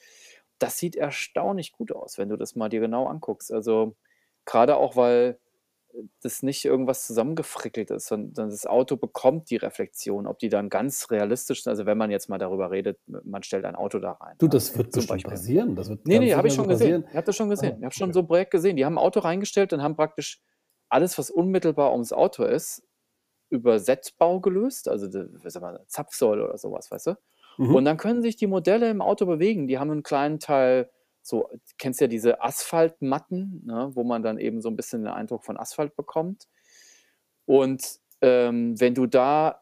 Das 0.63 0.78
sieht 0.78 0.95
erstaunlich 0.95 1.71
gut 1.73 1.91
aus, 1.91 2.17
wenn 2.17 2.30
du 2.30 2.38
das 2.38 2.56
mal 2.56 2.69
dir 2.69 2.80
genau 2.80 3.06
anguckst. 3.08 3.52
Also 3.52 3.95
gerade 4.45 4.78
auch, 4.78 4.95
weil 4.95 5.39
das 6.21 6.41
nicht 6.41 6.65
irgendwas 6.65 7.06
zusammengefrickelt 7.06 7.91
ist, 7.91 8.08
sondern 8.08 8.49
das 8.49 8.65
Auto 8.65 8.97
bekommt 8.97 9.52
die 9.52 9.58
Reflexion, 9.58 10.26
ob 10.26 10.39
die 10.39 10.49
dann 10.49 10.69
ganz 10.69 11.12
realistisch 11.12 11.63
sind. 11.63 11.69
Also 11.69 11.86
wenn 11.86 11.97
man 11.99 12.10
jetzt 12.10 12.30
mal 12.30 12.39
darüber 12.39 12.71
redet, 12.71 12.99
man 13.06 13.43
stellt 13.43 13.63
ein 13.65 13.76
Auto 13.76 13.99
da 13.99 14.13
rein. 14.13 14.36
Du, 14.39 14.47
ja, 14.47 14.52
das 14.52 14.76
wird 14.76 14.91
zum 14.91 15.06
Beispiel. 15.06 15.30
passieren. 15.30 15.76
Das 15.76 15.89
wird 15.89 16.06
Nee, 16.08 16.17
nee, 16.19 16.34
habe 16.34 16.47
ich 16.47 16.56
schon 16.56 16.63
so 16.65 16.69
gesehen. 16.69 17.04
passieren. 17.04 17.06
Ich 17.12 17.15
habe 17.15 17.26
das 17.26 17.36
schon 17.36 17.49
gesehen. 17.49 17.73
Ah, 17.73 17.78
Ich 17.78 17.84
habe 17.86 17.93
schon 17.93 18.13
so 18.13 18.19
ein 18.21 18.28
Projekt 18.28 18.52
gesehen. 18.52 18.76
Die 18.76 18.86
haben 18.86 18.95
ein 18.97 19.04
Auto 19.04 19.19
reingestellt 19.19 19.71
und 19.73 19.84
haben 19.84 19.95
praktisch 19.95 20.41
alles, 20.89 21.17
was 21.19 21.30
unmittelbar 21.30 21.91
ums 21.91 22.12
Auto 22.12 22.43
ist, 22.43 22.82
über 23.49 23.78
Setbau 23.78 24.39
gelöst, 24.39 24.88
also 24.88 25.08
mal, 25.60 25.84
Zapfsäule 25.88 26.43
oder 26.45 26.58
sowas, 26.58 26.89
weißt 26.89 27.08
du? 27.08 27.17
Mhm. 27.58 27.76
Und 27.76 27.86
dann 27.86 27.98
können 27.98 28.22
sich 28.22 28.36
die 28.36 28.48
Modelle 28.48 28.89
im 28.89 29.02
Auto 29.02 29.26
bewegen. 29.26 29.68
Die 29.68 29.80
haben 29.80 29.92
einen 29.92 30.04
kleinen 30.04 30.39
Teil, 30.39 30.89
so, 31.22 31.50
kennst 31.78 32.02
ja 32.02 32.08
diese 32.08 32.42
Asphaltmatten, 32.42 33.63
ne, 33.66 33.92
wo 33.94 34.04
man 34.04 34.24
dann 34.24 34.38
eben 34.38 34.62
so 34.62 34.70
ein 34.70 34.76
bisschen 34.76 35.04
den 35.04 35.13
Eindruck 35.13 35.44
von 35.46 35.58
Asphalt 35.58 35.96
bekommt. 35.96 36.48
Und 37.46 38.00
ähm, 38.22 38.80
wenn 38.80 38.96
du 38.96 39.06
da, 39.06 39.62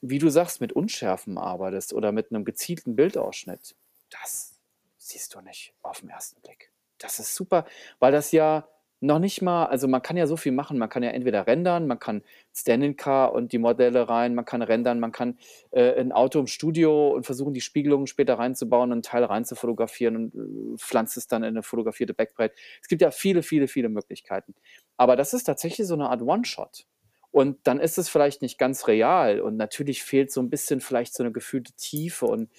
wie 0.00 0.18
du 0.18 0.28
sagst, 0.28 0.60
mit 0.60 0.72
Unschärfen 0.72 1.38
arbeitest 1.38 1.92
oder 1.92 2.12
mit 2.12 2.30
einem 2.30 2.44
gezielten 2.44 2.96
Bildausschnitt, 2.96 3.76
das 4.10 4.60
siehst 4.98 5.34
du 5.34 5.40
nicht 5.40 5.74
auf 5.82 6.00
den 6.00 6.10
ersten 6.10 6.40
Blick. 6.40 6.70
Das 6.98 7.18
ist 7.18 7.34
super, 7.34 7.66
weil 7.98 8.12
das 8.12 8.32
ja 8.32 8.68
noch 9.00 9.18
nicht 9.18 9.42
mal, 9.42 9.66
also 9.66 9.88
man 9.88 10.02
kann 10.02 10.16
ja 10.16 10.26
so 10.26 10.36
viel 10.36 10.52
machen. 10.52 10.78
Man 10.78 10.88
kann 10.88 11.02
ja 11.02 11.10
entweder 11.10 11.46
rendern, 11.46 11.86
man 11.86 11.98
kann 11.98 12.22
Stand-in-Car 12.54 13.32
und 13.32 13.52
die 13.52 13.58
Modelle 13.58 14.08
rein, 14.08 14.34
man 14.34 14.44
kann 14.44 14.62
rendern, 14.62 15.00
man 15.00 15.12
kann 15.12 15.38
äh, 15.70 16.00
ein 16.00 16.12
Auto 16.12 16.40
im 16.40 16.46
Studio 16.46 17.10
und 17.10 17.26
versuchen, 17.26 17.52
die 17.52 17.60
Spiegelungen 17.60 18.06
später 18.06 18.38
reinzubauen, 18.38 18.92
einen 18.92 19.02
Teil 19.02 19.24
rein 19.24 19.44
zu 19.44 19.54
fotografieren 19.54 20.16
und 20.16 20.34
äh, 20.34 20.78
pflanzt 20.78 21.16
es 21.16 21.26
dann 21.28 21.42
in 21.42 21.50
eine 21.50 21.62
fotografierte 21.62 22.14
Backplate. 22.14 22.54
Es 22.80 22.88
gibt 22.88 23.02
ja 23.02 23.10
viele, 23.10 23.42
viele, 23.42 23.68
viele 23.68 23.88
Möglichkeiten. 23.88 24.54
Aber 24.96 25.16
das 25.16 25.34
ist 25.34 25.44
tatsächlich 25.44 25.86
so 25.86 25.94
eine 25.94 26.08
Art 26.08 26.22
One-Shot. 26.22 26.86
Und 27.30 27.58
dann 27.66 27.80
ist 27.80 27.98
es 27.98 28.08
vielleicht 28.08 28.40
nicht 28.40 28.56
ganz 28.56 28.88
real 28.88 29.40
und 29.40 29.56
natürlich 29.56 30.02
fehlt 30.02 30.32
so 30.32 30.40
ein 30.40 30.48
bisschen 30.48 30.80
vielleicht 30.80 31.12
so 31.14 31.22
eine 31.22 31.32
gefühlte 31.32 31.72
Tiefe 31.74 32.26
und 32.26 32.50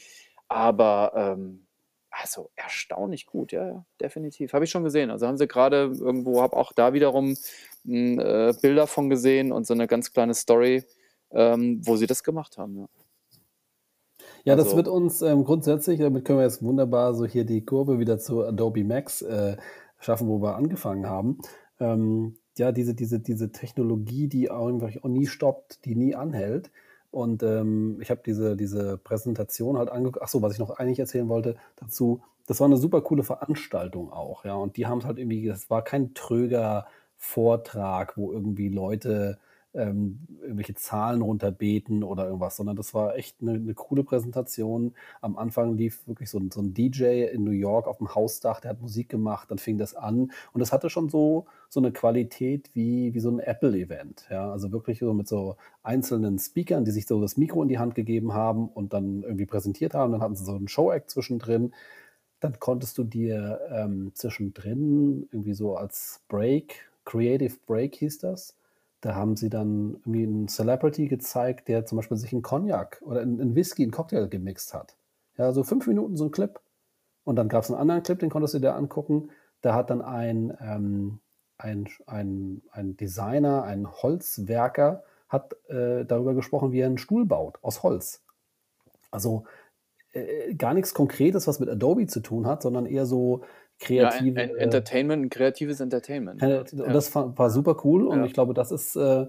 aber 0.50 1.14
ähm, 1.16 1.67
also 2.22 2.50
erstaunlich 2.56 3.26
gut, 3.26 3.52
ja, 3.52 3.68
ja, 3.68 3.86
definitiv. 4.02 4.54
Habe 4.54 4.66
ich 4.66 4.72
schon 4.72 4.84
gesehen. 4.84 5.12
Also 5.12 5.28
haben 5.28 5.38
sie 5.38 5.48
gerade 5.48 5.92
irgendwo, 6.00 6.42
habe 6.42 6.56
auch 6.58 6.74
da 6.74 6.94
wiederum 6.94 7.36
m, 7.86 8.20
äh, 8.20 8.54
Bilder 8.62 8.88
von 8.88 9.10
gesehen 9.10 9.52
und 9.52 9.68
so 9.68 9.74
eine 9.74 9.88
ganz 9.88 10.12
kleine 10.12 10.34
Story, 10.34 10.84
ähm, 11.32 11.82
wo 11.86 11.96
sie 11.96 12.08
das 12.08 12.24
gemacht 12.24 12.58
haben. 12.58 12.78
Ja. 12.80 12.88
Ja, 14.44 14.56
das 14.56 14.68
Also- 14.68 14.78
wird 14.78 14.88
uns 14.88 15.22
ähm, 15.22 15.44
grundsätzlich, 15.44 16.00
damit 16.00 16.26
können 16.26 16.40
wir 16.40 16.46
jetzt 16.46 16.64
wunderbar 16.64 17.14
so 17.14 17.26
hier 17.26 17.44
die 17.46 17.66
Kurve 17.66 18.00
wieder 18.00 18.18
zu 18.18 18.44
Adobe 18.46 18.84
Max 18.84 19.22
äh, 19.22 19.58
schaffen, 20.00 20.28
wo 20.28 20.42
wir 20.42 20.56
angefangen 20.56 21.06
haben. 21.08 21.40
Ähm, 21.80 22.38
ja, 22.58 22.72
diese, 22.72 22.96
diese, 22.96 23.20
diese 23.20 23.52
Technologie, 23.52 24.28
die 24.28 24.50
auch 24.50 24.70
nie 25.04 25.28
stoppt, 25.28 25.86
die 25.86 25.96
nie 25.96 26.16
anhält. 26.16 26.72
Und 27.12 27.42
ähm, 27.44 28.00
ich 28.02 28.10
habe 28.10 28.22
diese, 28.26 28.56
diese 28.56 28.98
Präsentation 28.98 29.78
halt 29.78 29.90
angeguckt. 29.90 30.24
Ach 30.24 30.28
so, 30.28 30.42
was 30.42 30.54
ich 30.54 30.60
noch 30.60 30.72
eigentlich 30.72 31.00
erzählen 31.00 31.30
wollte 31.30 31.56
dazu, 31.78 32.22
das 32.48 32.60
war 32.60 32.66
eine 32.66 32.78
super 32.78 33.02
coole 33.02 33.24
Veranstaltung 33.24 34.12
auch, 34.12 34.46
ja. 34.46 34.56
Und 34.56 34.78
die 34.78 34.88
haben 34.88 35.00
es 35.00 35.06
halt 35.06 35.20
irgendwie, 35.20 35.46
das 35.48 35.70
war 35.70 35.84
kein 35.84 36.14
tröger 36.14 36.88
Vortrag, 37.18 38.18
wo 38.18 38.32
irgendwie 38.32 38.70
Leute 38.70 39.40
ähm, 39.78 40.20
irgendwelche 40.42 40.76
Zahlen 40.76 41.22
runterbeten 41.22 42.04
oder 42.04 42.26
irgendwas, 42.26 42.58
sondern 42.58 42.76
das 42.76 42.94
war 42.94 43.16
echt 43.16 43.42
eine, 43.42 43.54
eine 43.54 43.74
coole 43.74 44.04
Präsentation. 44.04 44.94
Am 45.22 45.38
Anfang 45.38 45.76
lief 45.76 46.08
wirklich 46.08 46.30
so 46.30 46.40
ein, 46.40 46.52
so 46.52 46.62
ein 46.62 46.74
DJ 46.74 47.26
in 47.26 47.44
New 47.44 47.52
York 47.52 47.88
auf 47.88 48.00
dem 48.00 48.14
Hausdach, 48.14 48.60
der 48.60 48.72
hat 48.72 48.82
Musik 48.82 49.10
gemacht, 49.10 49.52
dann 49.52 49.58
fing 49.58 49.78
das 49.78 49.96
an 49.96 50.32
und 50.54 50.60
das 50.60 50.74
hatte 50.74 50.90
schon 50.90 51.10
so, 51.10 51.46
so 51.70 51.80
eine 51.80 51.92
Qualität 51.92 52.70
wie, 52.74 53.14
wie 53.14 53.20
so 53.20 53.30
ein 53.30 53.40
Apple-Event. 53.40 54.28
Ja? 54.30 54.52
Also 54.52 54.72
wirklich 54.72 55.00
so 55.00 55.14
mit 55.14 55.28
so 55.28 55.58
einzelnen 55.84 56.40
Speakern, 56.40 56.86
die 56.86 56.92
sich 56.92 57.08
so 57.08 57.22
das 57.22 57.38
Mikro 57.38 57.62
in 57.62 57.70
die 57.70 57.80
Hand 57.80 57.96
gegeben 57.96 58.34
haben 58.34 58.68
und 58.70 58.94
dann 58.94 59.24
irgendwie 59.24 59.46
präsentiert 59.46 59.94
haben. 59.94 60.12
Dann 60.12 60.22
hatten 60.22 60.36
sie 60.36 60.46
so 60.46 60.56
einen 60.56 60.68
Show-Act 60.68 61.10
zwischendrin. 61.10 61.74
Dann 62.40 62.60
konntest 62.60 62.98
du 62.98 63.04
dir 63.04 63.60
ähm, 63.72 64.12
zwischendrin 64.14 65.28
irgendwie 65.32 65.54
so 65.54 65.76
als 65.76 66.22
Break, 66.28 66.90
Creative 67.08 67.56
Break 67.66 67.96
hieß 67.96 68.20
das, 68.20 68.57
da 69.02 69.16
haben 69.16 69.36
sie 69.36 69.50
dann 69.50 69.96
irgendwie 70.02 70.24
einen 70.24 70.48
Celebrity 70.48 71.08
gezeigt, 71.08 71.68
der 71.68 71.86
zum 71.86 71.98
Beispiel 71.98 72.18
sich 72.18 72.34
einen 72.34 72.42
Cognac 72.42 73.02
oder 73.06 73.22
einen 73.22 73.56
Whisky, 73.56 73.84
einen 73.84 73.92
Cocktail 73.92 74.28
gemixt 74.28 74.74
hat. 74.74 74.98
Ja, 75.38 75.52
so 75.54 75.64
fünf 75.64 75.86
Minuten 75.88 76.18
so 76.18 76.26
ein 76.26 76.32
Clip. 76.32 76.60
Und 77.24 77.36
dann 77.36 77.50
gab 77.50 77.64
es 77.64 77.70
einen 77.70 77.80
anderen 77.80 78.04
Clip, 78.04 78.18
den 78.18 78.30
konntest 78.30 78.56
du 78.56 78.60
dir 78.60 78.74
angucken. 78.74 79.30
Da 79.62 79.76
hat 79.76 79.90
dann 79.90 80.02
ein, 80.02 80.58
ähm, 80.62 81.20
ein, 81.58 81.88
ein, 82.06 82.62
ein 82.72 82.98
Designer, 82.98 83.64
ein 83.64 83.92
Holzwerker, 83.92 85.04
hat 85.28 85.56
äh, 85.68 86.06
darüber 86.06 86.34
gesprochen, 86.34 86.72
wie 86.72 86.80
er 86.80 86.88
einen 86.88 86.98
Stuhl 86.98 87.26
baut 87.26 87.60
aus 87.62 87.84
Holz. 87.84 88.24
Also 89.12 89.44
äh, 90.14 90.56
gar 90.56 90.74
nichts 90.74 90.94
Konkretes, 90.94 91.48
was 91.48 91.60
mit 91.60 91.70
Adobe 91.70 92.08
zu 92.08 92.22
tun 92.22 92.48
hat, 92.48 92.62
sondern 92.62 92.86
eher 92.86 93.06
so 93.06 93.44
Ja, 93.82 94.10
kreative. 94.10 94.40
ein, 94.42 94.50
ein 94.52 94.58
Entertainment, 94.58 95.26
ein 95.26 95.30
kreatives 95.30 95.80
Entertainment. 95.80 96.42
Äh, 96.42 96.50
Ja. 96.50 96.60
Und 96.62 96.74
Ja. 96.80 96.88
das 96.94 97.14
war, 97.16 97.50
super 97.50 97.78
cool 97.84 98.08
und 98.08 98.20
Ja. 98.20 98.26
ich 98.26 98.34
glaube, 98.34 98.54
das 98.54 98.72
ist 98.72 98.96
äh, 98.96 99.28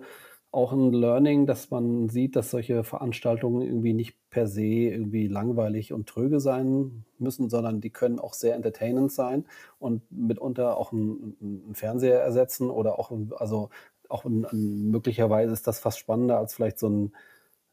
auch 0.50 0.72
ein 0.72 0.92
Learning, 0.92 1.46
dass 1.46 1.70
man 1.70 2.08
sieht, 2.08 2.34
dass 2.34 2.50
solche 2.50 2.82
Veranstaltungen 2.82 3.60
irgendwie 3.62 3.92
nicht 3.92 4.16
per 4.30 4.46
se 4.46 4.62
irgendwie 4.64 5.28
langweilig 5.28 5.92
und 5.92 6.08
tröge 6.08 6.40
sein 6.40 7.04
müssen, 7.18 7.50
sondern 7.50 7.80
die 7.82 7.90
können 7.90 8.18
auch 8.18 8.32
sehr 8.32 8.54
entertainend 8.54 9.12
sein 9.12 9.44
und 9.78 10.02
mitunter 10.10 10.78
auch 10.78 10.92
einen, 10.92 11.70
Fernseher 11.74 12.20
ersetzen 12.20 12.70
oder 12.70 12.98
auch, 12.98 13.12
also 13.36 13.68
auch 14.08 14.24
ein, 14.24 14.46
möglicherweise 14.90 15.52
ist 15.52 15.66
das 15.66 15.80
fast 15.80 15.98
spannender 15.98 16.38
als 16.38 16.54
vielleicht 16.54 16.78
so 16.78 16.88
ein, 16.88 17.12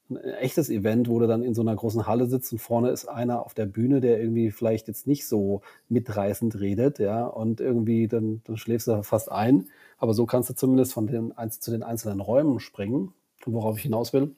ein 0.10 0.18
echtes 0.18 0.70
Event, 0.70 1.10
wo 1.10 1.20
du 1.20 1.28
dann 1.28 1.42
in 1.42 1.56
so 1.56 1.62
einer 1.62 1.76
großen 1.76 2.06
Halle 2.06 2.28
sitzt 2.28 2.52
und 2.52 2.60
vorne 2.60 2.92
ist 2.92 3.06
einer 3.06 3.44
auf 3.44 3.54
der 3.54 3.66
Bühne, 3.66 4.02
der 4.02 4.20
irgendwie 4.20 4.52
vielleicht 4.52 4.88
jetzt 4.88 5.08
nicht 5.08 5.28
so 5.28 5.62
mitreißend 5.90 6.60
redet, 6.60 7.00
ja, 7.00 7.26
und 7.26 7.60
irgendwie 7.60 8.08
dann, 8.08 8.42
dann 8.46 8.58
schläfst 8.58 8.88
du 8.88 9.02
fast 9.04 9.32
ein. 9.32 9.70
Aber 9.98 10.14
so 10.14 10.26
kannst 10.26 10.50
du 10.50 10.54
zumindest 10.54 10.94
von 10.94 11.08
den 11.08 11.34
zu 11.50 11.72
den 11.72 11.84
einzelnen 11.84 12.20
Räumen 12.20 12.60
springen. 12.60 13.14
Und 13.46 13.54
worauf 13.54 13.78
ich 13.78 13.84
hinaus 13.84 14.14
will, 14.14 14.36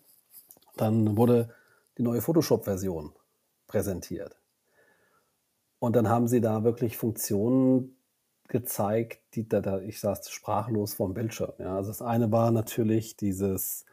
dann 0.77 1.17
wurde 1.17 1.49
die 1.97 2.03
neue 2.03 2.21
Photoshop-Version 2.21 3.11
präsentiert. 3.67 4.37
Und 5.79 5.95
dann 5.95 6.09
haben 6.09 6.27
sie 6.27 6.41
da 6.41 6.63
wirklich 6.63 6.97
Funktionen 6.97 7.97
gezeigt, 8.47 9.19
die 9.33 9.47
da, 9.47 9.61
da 9.61 9.79
ich 9.79 9.99
saß 9.99 10.29
sprachlos 10.29 10.93
vorm 10.93 11.13
Bildschirm. 11.13 11.53
Ja. 11.59 11.75
Also 11.75 11.89
das 11.89 12.01
eine 12.01 12.31
war 12.31 12.51
natürlich 12.51 13.17
dieses 13.17 13.85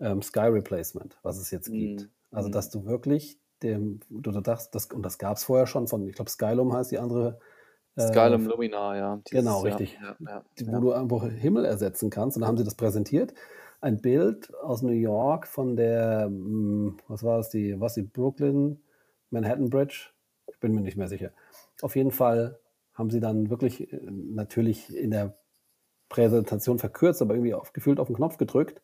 ähm, 0.00 0.22
Sky 0.22 0.40
Replacement, 0.48 1.18
was 1.22 1.38
es 1.38 1.50
jetzt 1.50 1.70
gibt. 1.70 2.02
Mhm. 2.02 2.08
Also 2.32 2.48
Mhm. 2.48 2.52
dass 2.52 2.70
du 2.70 2.84
wirklich 2.86 3.38
dem, 3.62 4.00
du 4.10 4.30
dachtest, 4.32 4.74
das, 4.74 4.86
und 4.86 5.02
das 5.02 5.18
gab 5.18 5.36
es 5.36 5.44
vorher 5.44 5.66
schon 5.66 5.86
von, 5.88 6.06
ich 6.08 6.14
glaube, 6.14 6.30
Skylum 6.30 6.72
heißt 6.72 6.90
die 6.90 6.98
andere. 6.98 7.38
äh, 7.96 8.00
Skylum 8.08 8.46
Luminar, 8.46 8.96
ja. 8.96 9.20
Genau, 9.30 9.58
ja, 9.58 9.76
richtig. 9.76 9.98
Ja, 10.02 10.16
ja, 10.20 10.44
ja. 10.58 10.72
wo 10.72 10.80
du 10.80 10.92
einfach 10.92 11.28
Himmel 11.28 11.64
ersetzen 11.64 12.10
kannst. 12.10 12.36
Und 12.36 12.42
da 12.42 12.46
haben 12.48 12.56
sie 12.58 12.64
das 12.64 12.74
präsentiert. 12.74 13.34
Ein 13.80 14.00
Bild 14.00 14.52
aus 14.56 14.82
New 14.82 14.92
York 14.92 15.46
von 15.46 15.76
der, 15.76 16.24
hm, 16.26 16.96
was 17.08 17.22
war 17.22 17.38
das, 17.38 17.50
die, 17.50 17.78
was 17.80 17.94
die 17.94 18.02
Brooklyn, 18.02 18.82
Manhattan 19.30 19.70
Bridge? 19.70 20.10
Ich 20.48 20.58
bin 20.60 20.72
mir 20.74 20.80
nicht 20.80 20.96
mehr 20.96 21.08
sicher. 21.08 21.30
Auf 21.82 21.96
jeden 21.96 22.10
Fall 22.10 22.58
haben 22.94 23.10
sie 23.10 23.20
dann 23.20 23.50
wirklich 23.50 23.92
äh, 23.92 24.00
natürlich 24.10 24.94
in 24.94 25.10
der 25.10 25.36
Präsentation 26.08 26.78
verkürzt, 26.78 27.22
aber 27.22 27.34
irgendwie 27.34 27.54
auf, 27.54 27.72
gefühlt 27.72 27.98
auf 28.00 28.08
den 28.08 28.16
Knopf 28.16 28.36
gedrückt. 28.38 28.80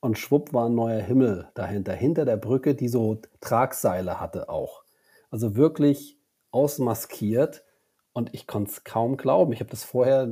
Und 0.00 0.18
schwupp 0.18 0.52
war 0.54 0.66
'n 0.68 0.74
neuer 0.74 1.00
Himmel 1.02 1.48
dahinter, 1.54 1.92
hinter 1.94 2.24
der 2.24 2.36
Brücke, 2.36 2.74
die 2.74 2.88
so 2.88 3.20
Tragseile 3.40 4.20
hatte 4.20 4.48
auch. 4.48 4.84
Also, 5.30 5.56
wirklich 5.56 6.18
ausmaskiert 6.52 7.64
und 8.12 8.34
ich 8.34 8.46
konnte 8.46 8.70
es 8.72 8.84
kaum 8.84 9.16
glauben. 9.16 9.52
Ich 9.52 9.60
habe 9.60 9.70
das 9.70 9.84
vorher 9.84 10.28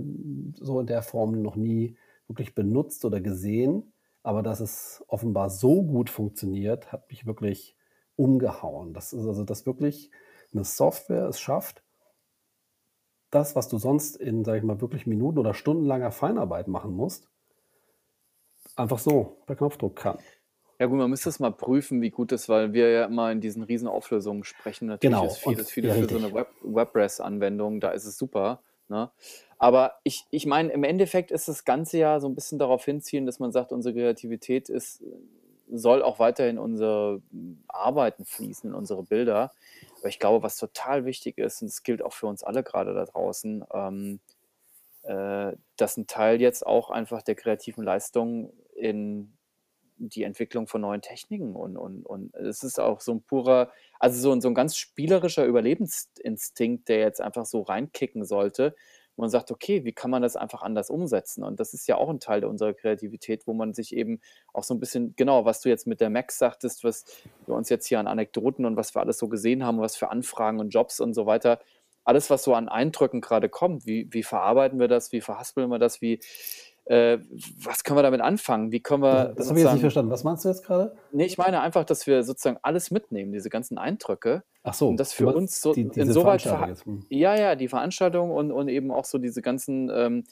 so 0.61 0.81
in 0.81 0.87
der 0.87 1.03
Form 1.03 1.43
noch 1.43 1.57
nie 1.57 1.97
wirklich 2.29 2.55
benutzt 2.55 3.05
oder 3.05 3.21
gesehen, 3.21 3.93
aber 4.23 4.43
dass 4.43 4.61
es 4.61 5.05
offenbar 5.09 5.51
so 5.51 5.83
gut 5.83 6.11
funktioniert, 6.11 6.93
hat 6.93 7.09
mich 7.11 7.27
wirklich 7.27 7.77
umgehauen. 8.17 8.95
Das 8.95 9.13
ist 9.13 9.27
also, 9.27 9.45
dass 9.45 9.67
wirklich 9.67 10.11
'ne 10.53 10.65
Software 10.65 11.27
es 11.29 11.41
schafft 11.41 11.83
das, 13.33 13.57
was 13.57 13.69
du 13.69 13.79
sonst 13.79 14.17
in, 14.17 14.45
sage 14.45 14.59
ich 14.59 14.65
mal, 14.65 14.81
wirklich 14.81 15.07
Minuten 15.07 15.39
oder 15.39 15.55
stundenlanger 15.55 16.13
Feinarbeit 16.13 16.69
machen 16.69 16.93
musst 16.95 17.29
einfach 18.77 18.99
so 18.99 19.43
per 19.47 19.57
Knopfdruck 19.57 19.97
kann. 19.97 20.25
Ja 20.81 20.87
gut, 20.87 20.99
man 20.99 21.09
müsste 21.09 21.29
es 21.29 21.39
mal 21.39 21.53
prüfen, 21.53 22.03
wie 22.03 22.11
gut 22.11 22.33
das 22.33 22.49
weil 22.49 22.73
wir 22.73 22.91
ja 22.91 23.05
immer 23.05 23.31
in 23.31 23.41
diesen 23.41 23.63
Riesenauflösungen 23.63 24.43
sprechen. 24.43 24.87
Natürlich 24.89 25.23
Genau 25.23 25.37
ist 25.37 25.37
vieles 25.39 25.71
vieles 25.71 25.71
ja, 25.81 25.95
für 25.97 26.09
so 26.09 26.19
richtig. 26.19 26.19
'ne 26.19 26.33
Web 26.35 26.49
WebRes-Anwendung, 26.63 27.79
da 27.81 27.91
ist 27.93 28.05
es 28.07 28.19
super, 28.19 28.65
ne? 28.89 29.13
Aber 29.57 29.95
ich 30.03 30.25
ich 30.33 30.47
meine, 30.47 30.73
im 30.73 30.83
Endeffekt 30.83 31.31
ist 31.31 31.47
das 31.47 31.65
Ganze 31.65 31.99
ja 31.99 32.19
so 32.19 32.27
'n 32.27 32.35
bisschen 32.35 32.59
darauf 32.59 32.85
hinzielen, 32.85 33.25
dass 33.25 33.39
man 33.39 33.53
sagt, 33.53 33.71
unsere 33.71 33.95
Kreativität 33.95 34.69
ist 34.69 35.05
soll 35.71 36.03
auch 36.03 36.19
weiterhin 36.19 36.59
unser 36.59 37.21
Arbeiten 37.69 38.25
fließen, 38.27 38.71
in 38.71 38.75
unsere 38.77 39.03
Bilder. 39.05 39.53
Aber 40.01 40.09
ich 40.09 40.19
glaube, 40.19 40.43
was 40.43 40.57
total 40.57 41.05
wichtig 41.07 41.39
ist, 41.39 41.63
und 41.63 41.69
das 41.71 41.83
gilt 41.85 42.03
auch 42.03 42.13
für 42.13 42.27
uns 42.27 42.43
alle 42.45 42.63
grade 42.65 42.95
da 42.95 43.05
draußen, 43.05 43.65
ähm, 43.73 44.21
äh, 45.03 45.53
dass 45.77 45.99
'n 45.99 46.07
Teil 46.09 46.41
jetzt 46.43 46.67
auch 46.67 46.91
einfach 46.91 47.23
der 47.23 47.37
kreativen 47.37 47.85
Leistung 47.85 48.53
in 48.77 49.37
die 49.99 50.25
Entwicklung 50.25 50.67
von 50.69 50.83
neuen 50.83 51.03
Techniken 51.03 51.57
und 51.57 51.77
und 51.79 52.05
und 52.07 52.35
es 52.37 52.65
ist 52.65 52.81
auch 52.81 53.01
so 53.01 53.13
'n 53.13 53.23
purer 53.23 53.73
also, 54.01 54.21
so 54.21 54.33
'n 54.33 54.41
so 54.43 54.49
'n 54.49 54.55
ganz 54.55 54.77
spielerischer 54.77 55.47
Überlebensinstinkt, 55.47 56.89
der 56.89 57.01
jetzt 57.01 57.21
einfach 57.23 57.47
so 57.47 57.63
reinkicken 57.63 58.25
sollte, 58.27 58.75
man 59.17 59.31
sagt: 59.31 59.51
„Okay, 59.53 59.85
wie 59.85 59.93
kann 59.93 60.11
man 60.11 60.23
das 60.23 60.37
einfach 60.37 60.63
anders 60.63 60.91
umsetzen?“ 60.91 61.45
Und 61.45 61.61
das 61.61 61.75
ist 61.75 61.87
ja 61.89 61.97
auch 61.99 62.11
'n 62.11 62.21
Teil 62.21 62.45
unserer 62.47 62.75
Kreativität, 62.75 63.47
wo 63.47 63.55
man 63.55 63.75
sich 63.75 63.95
eben 63.97 64.21
auch 64.55 64.65
so 64.65 64.75
'n 64.75 64.81
bisschen 64.81 65.15
genau, 65.17 65.45
was 65.47 65.61
du 65.63 65.69
jetzt 65.71 65.87
mit 65.87 66.01
der 66.01 66.11
Macs 66.11 66.39
sagtest, 66.39 66.85
was 66.85 67.05
wir 67.47 67.55
uns 67.57 67.69
jetzt 67.71 67.87
hier 67.87 68.01
an 68.01 68.09
Anekdoten 68.09 68.67
und 68.67 68.77
was 68.77 68.95
wir 68.97 69.03
alles 69.03 69.19
so 69.19 69.29
gesehen 69.29 69.65
haben, 69.65 69.81
was 69.81 69.97
für 69.97 70.11
Anfragen 70.11 70.61
und 70.61 70.71
Jobs 70.71 71.01
und 71.01 71.15
so 71.15 71.27
weiter 71.27 71.61
alles, 72.07 72.31
was 72.31 72.45
so 72.45 72.55
an 72.55 72.69
Eindrücken 72.69 73.21
grade 73.23 73.49
kommt, 73.51 73.87
wie 73.87 74.09
wie 74.13 74.23
verarbeiten 74.25 74.79
wir 74.81 74.89
das? 74.89 75.13
Wie 75.13 75.21
verhaspeln 75.23 75.71
wir 75.71 75.79
das? 75.79 76.03
Wie 76.03 76.21
äh, 76.87 77.19
was 77.63 77.83
können 77.85 77.99
wir 77.99 78.03
damit 78.03 78.21
anfangen? 78.21 78.73
Wie 78.73 78.81
können 78.81 79.03
wir 79.03 79.33
das 79.37 79.49
habe 79.49 79.59
ich 79.59 79.65
jetzt 79.65 79.73
nicht 79.75 79.81
verstanden. 79.81 80.11
Was 80.11 80.25
meinst 80.25 80.45
du 80.45 80.49
jetzt 80.49 80.65
grade? 80.65 80.97
Ne, 81.13 81.25
ich 81.25 81.39
meine 81.39 81.61
einfach, 81.61 81.85
dass 81.85 82.07
wir 82.07 82.23
sozusagen 82.23 82.59
alles 82.63 82.91
mitnehmen, 82.91 83.33
diese 83.33 83.49
ganzen 83.49 83.79
Eindrücke 83.79 84.43
Ach 84.63 84.73
und 84.73 84.77
so, 84.79 84.95
das 84.95 85.11
du 85.11 85.25
für 85.25 85.35
uns 85.35 85.61
so 85.61 85.73
die 85.73 85.83
insoweit 85.95 86.45
jetzt? 86.45 86.87
Mhm. 86.87 87.07
ja, 87.09 87.37
ja, 87.37 87.57
die 87.57 87.69
Veranstaltung 87.69 88.31
und 88.31 88.53
und 88.53 88.69
eben 88.69 88.91
auch 88.91 89.05
so 89.05 89.19
diese 89.19 89.43
ganzen, 89.43 89.91
ähm 89.91 90.25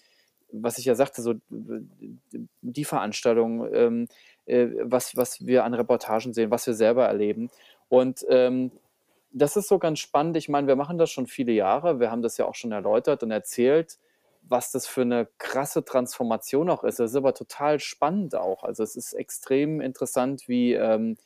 was 0.54 0.76
ich 0.76 0.84
ja 0.84 0.94
sagte, 0.94 1.22
so 1.22 1.32
d 1.32 1.40
die 2.60 2.84
Veranstaltung, 2.84 3.66
ähm, 3.72 4.08
äh, 4.44 4.68
was 4.82 5.16
was 5.16 5.46
wir 5.46 5.64
an 5.64 5.72
Reportagen 5.72 6.34
sehen, 6.34 6.50
was 6.50 6.66
wir 6.66 6.74
selber 6.74 7.06
erleben. 7.06 7.48
Und, 7.88 8.24
ähm, 8.28 8.70
das 9.32 9.56
ist 9.56 9.68
so 9.68 9.78
ganz 9.78 9.98
spannend. 9.98 10.36
Ich 10.36 10.48
meine, 10.48 10.66
wir 10.66 10.76
machen 10.76 10.98
das 10.98 11.10
schon 11.10 11.26
viele 11.26 11.52
Jahre. 11.52 12.00
Wir 12.00 12.10
haben 12.10 12.22
das 12.22 12.36
ja 12.36 12.44
auch 12.44 12.54
schon 12.54 12.72
erläutert 12.72 13.22
und 13.22 13.30
erzählt, 13.30 13.98
was 14.42 14.70
das 14.72 14.86
für 14.86 15.04
'ne 15.04 15.28
krasse 15.38 15.84
Transformation 15.84 16.70
auch 16.70 16.84
ist. 16.84 16.98
Das 17.00 17.10
ist 17.12 17.16
aber 17.16 17.34
total 17.34 17.80
spannend 17.80 18.34
auch. 18.36 18.64
Also, 18.64 18.82
es 18.82 18.96
ist 18.96 19.12
extrem 19.14 19.80
interessant, 19.80 20.48
wie, 20.48 20.74
ähm 20.74 21.16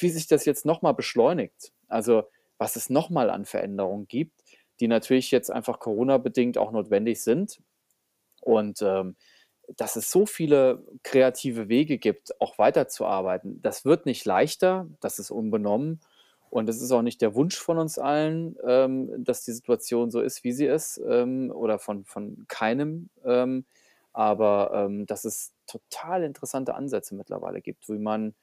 wie 0.00 0.10
sich 0.10 0.28
das 0.28 0.44
jetzt 0.44 0.64
noch 0.66 0.82
mal 0.82 0.92
beschleunigt. 0.92 1.72
Also, 1.88 2.24
was 2.58 2.76
es 2.76 2.88
noch 2.90 3.10
mal 3.10 3.30
an 3.30 3.44
Veränderungen 3.44 4.06
gibt, 4.08 4.42
die 4.80 4.88
natürlich 4.88 5.30
jetzt 5.32 5.50
einfach 5.50 5.80
Corona-bedingt 5.80 6.56
auch 6.58 6.70
notwendig 6.72 7.22
sind. 7.22 7.60
Und, 8.42 8.82
ähm, 8.82 9.16
dass 9.76 9.96
es 9.96 10.10
so 10.10 10.26
viele 10.26 10.84
kreative 11.04 11.68
Wege 11.68 11.98
gibt, 11.98 12.40
auch 12.40 12.58
weiterzuarbeiten. 12.58 13.62
Das 13.62 13.84
wird 13.84 14.06
nicht 14.06 14.24
leichter, 14.26 14.88
das 15.00 15.18
ist 15.18 15.30
unbenommen. 15.30 16.00
Und 16.50 16.66
das 16.68 16.80
ist 16.80 16.92
auch 16.92 17.02
nicht 17.02 17.20
der 17.22 17.34
Wunsch 17.34 17.56
von 17.58 17.78
uns 17.78 17.98
allen, 17.98 18.56
ähm, 18.66 19.24
dass 19.24 19.44
die 19.44 19.52
Situation 19.52 20.10
so 20.10 20.20
ist, 20.20 20.44
wie 20.44 20.52
sie 20.52 20.66
ist, 20.66 21.00
ähm, 21.08 21.50
oder 21.54 21.78
von 21.78 22.04
von 22.04 22.44
keinem, 22.48 23.10
ähm, 23.24 23.66
aber, 24.12 24.72
ähm, 24.74 25.06
dass 25.06 25.24
es 25.24 25.52
total 25.66 26.22
interessante 26.24 26.74
Ansätze 26.74 27.14
mittlerweile 27.14 27.60
gibt, 27.60 27.88
wie 27.88 27.98
man 27.98 28.34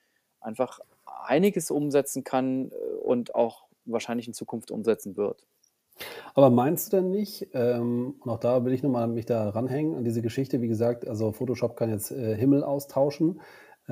einfach 0.41 0.79
einiges 1.05 1.71
umsetzen 1.71 2.23
kann, 2.23 2.71
äh, 2.71 2.75
und 3.03 3.35
auch 3.35 3.65
wahrscheinlich 3.85 4.27
in 4.27 4.33
Zukunft 4.33 4.71
umsetzen 4.71 5.17
wird. 5.17 5.45
Aber 6.35 6.49
meinst 6.49 6.91
du 6.91 6.97
denn 6.97 7.11
nicht, 7.11 7.47
ähm, 7.53 8.15
und 8.19 8.29
auch 8.29 8.39
da 8.39 8.65
will 8.65 8.73
ich 8.73 8.83
noch 8.83 8.89
mal 8.89 9.07
mich 9.07 9.25
da 9.25 9.49
ranhängen 9.49 9.95
an 9.95 10.03
diese 10.03 10.21
Geschichte, 10.21 10.61
wie 10.61 10.67
gesagt, 10.67 11.07
also, 11.07 11.31
Photoshop 11.31 11.77
kann 11.77 11.89
jetzt, 11.89 12.11
äh, 12.11 12.35
Himmel 12.35 12.61
austauschen, 12.63 13.39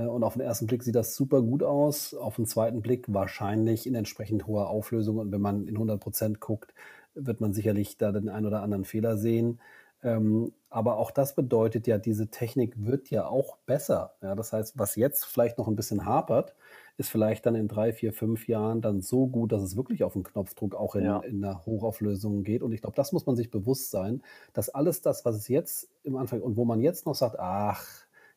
und 0.02 0.24
auf 0.24 0.36
'n 0.36 0.42
1. 0.42 0.68
Blick 0.68 0.84
sieht 0.84 0.96
das 0.96 1.16
super 1.16 1.42
gut 1.42 1.64
aus, 1.64 2.14
auf 2.14 2.40
'n 2.40 2.46
2. 2.46 2.82
Blick 2.82 3.06
wahrscheinlich 3.14 3.86
in 3.88 3.96
entsprechend 3.96 4.48
hoher 4.48 4.70
Auflösung 4.70 5.18
und 5.18 5.32
wenn 5.32 5.42
man 5.42 5.68
in 5.68 5.78
100 5.78 6.02
% 6.02 6.40
guckt, 6.40 6.74
wird 7.16 7.42
man 7.42 7.54
sicherlich 7.54 7.98
da 7.98 8.12
den 8.12 8.30
einen 8.30 8.48
oder 8.48 8.62
anderen 8.64 8.86
Fehler 8.86 9.18
sehen. 9.18 9.60
Ähm, 10.02 10.52
aber 10.70 10.98
auch 10.98 11.12
das 11.12 11.36
bedeutet 11.36 11.88
ja, 11.88 11.98
diese 11.98 12.28
Technik 12.30 12.74
wird 12.86 13.10
ja 13.10 13.26
auch 13.28 13.58
besser, 13.66 14.16
ja? 14.22 14.36
Das 14.36 14.52
heißt, 14.52 14.78
was 14.78 14.96
jetzt 14.98 15.24
vielleicht 15.26 15.58
noch 15.58 15.68
'n 15.70 15.76
bisschen 15.78 16.06
hapert, 16.06 16.56
ist 16.98 17.10
vielleicht 17.10 17.46
dann 17.46 17.56
in 17.56 17.68
3, 17.70 17.94
4, 17.94 18.12
5 18.14 18.48
Jahren 18.48 18.82
dann 18.82 19.02
so 19.02 19.28
gut, 19.28 19.52
dass 19.54 19.62
es 19.64 19.78
wirklich 19.78 20.04
auf 20.04 20.16
'n 20.16 20.24
Knopfdruck 20.24 20.76
auch 20.76 20.96
in 20.96 21.16
Ja. 21.16 21.24
in 21.24 21.40
'ner 21.40 21.66
Hochauflösung 21.66 22.44
geht. 22.44 22.64
Und 22.64 22.74
ich 22.74 22.82
glaube, 22.82 22.96
das 22.98 23.12
muss 23.14 23.26
man 23.28 23.36
sich 23.38 23.50
bewusst 23.52 23.92
sein, 23.92 24.24
dass 24.54 24.70
alles 24.70 25.02
das, 25.02 25.24
was 25.26 25.36
es 25.38 25.48
jetzt 25.48 25.90
im 26.04 26.18
Anfang 26.18 26.42
und 26.42 26.58
wo 26.58 26.66
man 26.66 26.82
jetzt 26.82 27.06
noch 27.06 27.16
sagt: 27.16 27.38
„Ach, 27.40 27.86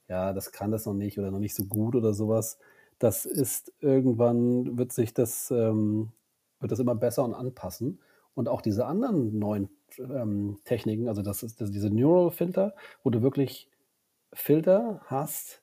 ja, 0.09 0.33
das 0.33 0.53
kann 0.53 0.71
das 0.71 0.87
noch 0.87 0.95
nicht 0.95 1.19
oder 1.19 1.31
noch 1.31 1.39
nicht 1.41 1.55
so 1.55 1.65
gut“ 1.67 1.95
oder 1.97 2.15
so 2.15 2.29
was, 2.29 2.59
das 2.99 3.27
ist 3.27 3.73
irgendwann 3.81 4.79
wird 4.79 4.93
sich 4.93 5.15
das 5.15 5.51
ähm, 5.51 6.13
wird 6.61 6.73
das 6.73 6.79
immer 6.79 6.95
besser 6.95 7.25
und 7.25 7.35
anpassen. 7.35 8.01
Und 8.35 8.49
auch 8.49 8.61
diese 8.63 8.87
anderen 8.87 9.39
neuen, 9.39 9.71
ähm, 9.99 10.59
Techniken, 10.65 11.09
also, 11.09 11.23
das 11.23 11.43
ist 11.43 11.59
diese 11.61 11.91
Neural 11.91 12.31
Filter, 12.31 12.75
wo 13.03 13.11
du 13.11 13.23
wirklich 13.23 13.71
Filter 14.33 15.01
hast, 15.07 15.63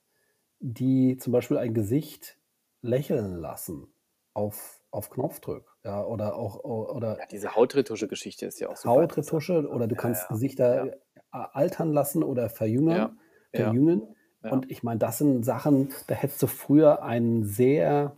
die 0.59 1.17
zum 1.17 1.33
Beispiel 1.33 1.57
ein 1.57 1.73
Gesicht 1.73 2.37
lächeln 2.81 3.35
lassen 3.37 3.87
auf 4.33 4.79
auf 4.91 5.09
Knopfdruck, 5.09 5.77
ja, 5.83 6.03
oder 6.05 6.35
auch 6.35 6.63
oder 6.63 7.17
Ja, 7.19 7.25
diese 7.27 7.55
Hautretusche-Geschichte 7.55 8.45
ist 8.45 8.59
ja 8.59 8.69
auch 8.69 8.83
interessant, 8.83 8.85
Hautretusche 8.85 9.67
oder 9.69 9.87
du 9.87 9.95
kannst 9.95 10.23
ja, 10.23 10.27
Gesichter, 10.27 10.97
altern 11.31 11.91
lassen 11.93 12.23
oder 12.23 12.49
verjüngern 12.49 12.95
ja, 12.95 13.15
verjüngen. 13.53 14.15
Und 14.49 14.69
ich 14.71 14.83
meine, 14.83 14.99
das 14.99 15.17
sind 15.19 15.43
Sachen, 15.45 15.89
da 16.07 16.15
hättest 16.15 16.41
du 16.43 16.47
früher 16.47 17.03
einen 17.03 17.43
sehr 17.45 18.15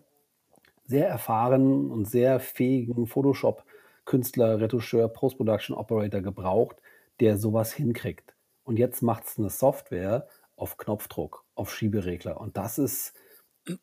sehr 0.88 1.08
erfahrenen 1.10 1.92
und 1.92 2.06
sehr 2.08 2.40
fähigen 2.40 3.08
Photoshop-Künstler, 3.08 4.60
Retoucheur, 4.62 5.08
Post-Production-Operator 5.10 6.22
gebraucht, 6.22 6.78
der 7.22 7.38
so 7.38 7.54
was 7.54 7.74
hinkriegt. 7.74 8.36
Und 8.66 8.80
jetzt 8.80 9.02
macht's 9.04 9.38
'ne 9.40 9.50
Software 9.50 10.28
auf 10.58 10.78
Knopfdruck, 10.78 11.46
auf 11.56 11.74
Schieberegler. 11.74 12.40
Und 12.42 12.58
das 12.58 12.78
ist 12.80 13.14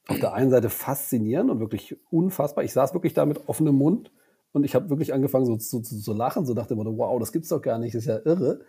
auf 0.08 0.18
der 0.20 0.34
einen 0.34 0.50
Seite 0.50 0.70
faszinierend 0.70 1.50
und 1.50 1.60
wirklich 1.60 1.96
unfassbar. 2.12 2.64
Ich 2.64 2.72
saß 2.72 2.94
wirklich 2.94 3.14
da 3.14 3.26
mit 3.26 3.48
offenem 3.48 3.76
Mund 3.76 4.12
und 4.52 4.64
ich 4.64 4.74
habe 4.74 4.90
wirklich 4.90 5.12
angefangen, 5.14 5.46
so 5.46 5.56
zu 5.56 5.80
zu 5.82 5.98
zu 6.00 6.12
lachen, 6.14 6.46
so 6.46 6.54
dem 6.54 6.76
Motto: 6.78 6.96
„Wow, 6.98 7.18
das 7.20 7.32
gibt's 7.32 7.48
doch 7.50 7.62
gar 7.62 7.78
nicht, 7.78 7.94
das 7.94 8.02
ist 8.04 8.08
ja 8.08 8.18
irre.“ 8.24 8.60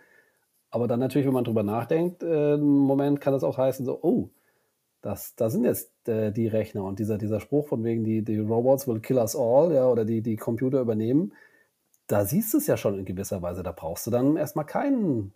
Aber 0.74 0.88
dann 0.88 0.98
natürlich, 0.98 1.24
wenn 1.24 1.32
man 1.34 1.44
drüber 1.44 1.62
nachdenkt, 1.62 2.24
äh, 2.24 2.56
Moment 2.56 3.20
kann 3.20 3.32
das 3.32 3.44
auch 3.44 3.58
heißen 3.58 3.86
so: 3.86 4.00
„Oh, 4.02 4.30
das 5.02 5.34
da 5.36 5.50
sind 5.50 5.64
jetzt, 5.64 5.92
äh, 6.08 6.32
die 6.32 6.48
Rechner.“ 6.48 6.84
Und 6.84 6.98
dieser 7.00 7.18
dieser 7.18 7.40
Spruch 7.40 7.68
von 7.68 7.84
wegen: 7.84 8.04
„Die 8.04 8.22
die 8.22 8.38
Robots 8.38 8.88
will 8.88 9.00
kill 9.00 9.18
us 9.18 9.36
all“, 9.36 9.72
ja, 9.74 9.86
oder 9.88 10.04
die 10.04 10.22
die 10.22 10.36
Computer 10.36 10.80
übernehmen, 10.80 11.32
da 12.08 12.24
siehst 12.26 12.54
du's 12.54 12.66
ja 12.68 12.76
schon 12.76 12.98
in 12.98 13.04
gewisser 13.06 13.42
Weise. 13.42 13.62
Da 13.62 13.72
brauchst 13.72 14.06
du 14.06 14.12
dann 14.12 14.36
erst 14.36 14.56
mal 14.56 14.64
keinen 14.64 15.34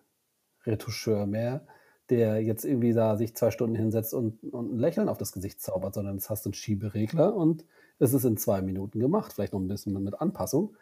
Retoucheur 0.66 1.26
mehr, 1.26 1.66
der 2.10 2.42
jetzt 2.42 2.64
irgendwie 2.64 2.94
da 2.94 3.16
sich 3.16 3.36
2 3.36 3.50
Stunden 3.52 3.76
hinsetzt 3.76 4.14
und 4.14 4.42
und 4.52 4.72
'n 4.74 4.78
Lächeln 4.80 5.08
auf 5.10 5.18
das 5.18 5.32
Gesicht 5.32 5.60
zaubert, 5.62 5.94
sondern 5.94 6.16
jetzt 6.16 6.30
hast 6.30 6.46
du 6.46 6.50
'n 6.50 6.54
Schieberegler 6.54 7.34
und 7.36 7.64
es 8.00 8.14
ist 8.14 8.24
in 8.24 8.36
2 8.38 8.62
Minuten 8.62 9.00
gemacht, 9.00 9.32
vielleicht 9.34 9.54
noch 9.54 9.60
'n 9.60 9.68
bisschen 9.68 9.94
mit 10.04 10.20
Anpassung. 10.20 10.76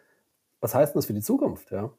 Was 0.61 0.75
heißt 0.75 0.95
'n 0.95 0.99
das 0.99 1.07
für 1.07 1.13
die 1.15 1.21
Zukunft, 1.21 1.71
ja? 1.71 1.91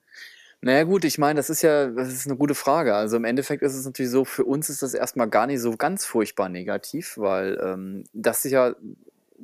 Na 0.63 0.73
ja 0.73 0.83
gut, 0.83 1.05
ich 1.05 1.19
meine, 1.19 1.37
das 1.39 1.51
ist 1.51 1.63
ja 1.63 1.87
das 1.89 2.09
ist 2.13 2.27
'ne 2.27 2.37
gute 2.37 2.55
Frage. 2.57 2.95
Also, 2.97 3.17
im 3.17 3.25
Endeffekt 3.25 3.63
ist 3.63 3.75
es 3.77 3.85
natürlich 3.85 4.11
so, 4.11 4.25
für 4.25 4.45
uns 4.45 4.69
ist 4.69 4.83
das 4.83 4.93
erst 4.93 5.17
mal 5.17 5.27
gar 5.27 5.47
nicht 5.47 5.61
so 5.61 5.77
ganz 5.77 6.05
furchtbar 6.05 6.49
negativ, 6.49 7.17
weil, 7.17 7.59
ähm, 7.63 8.05
das 8.13 8.45
ist 8.45 8.51
ja 8.53 8.75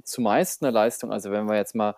zumeist 0.03 0.62
'ne 0.62 0.71
Leistung 0.71 1.12
also, 1.12 1.31
wenn 1.31 1.47
wir 1.47 1.57
jetzt 1.57 1.75
mal 1.77 1.95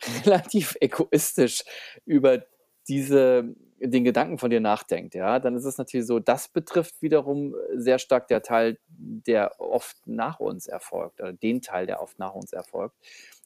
relativ 0.26 0.76
egoistisch 0.80 1.62
über 2.06 2.44
diese 2.88 3.44
den 3.78 4.04
Gedanken 4.04 4.38
von 4.38 4.50
dir 4.50 4.60
nachdenkt, 4.60 5.14
ja, 5.14 5.38
dann 5.38 5.54
ist 5.54 5.64
es 5.66 5.76
natürlich 5.78 6.06
so, 6.06 6.18
das 6.18 6.48
betrifft 6.48 7.02
wiederum 7.02 7.54
sehr 7.74 7.98
stark 7.98 8.26
der 8.28 8.42
Teil, 8.42 8.78
der 8.88 9.60
oft 9.60 9.96
nach 10.06 10.40
uns 10.40 10.66
erfolgt, 10.66 11.20
oder 11.20 11.32
den 11.34 11.60
Teil, 11.62 11.86
der 11.86 12.00
oft 12.02 12.18
nach 12.18 12.34
uns 12.34 12.52
erfolgt 12.54 12.96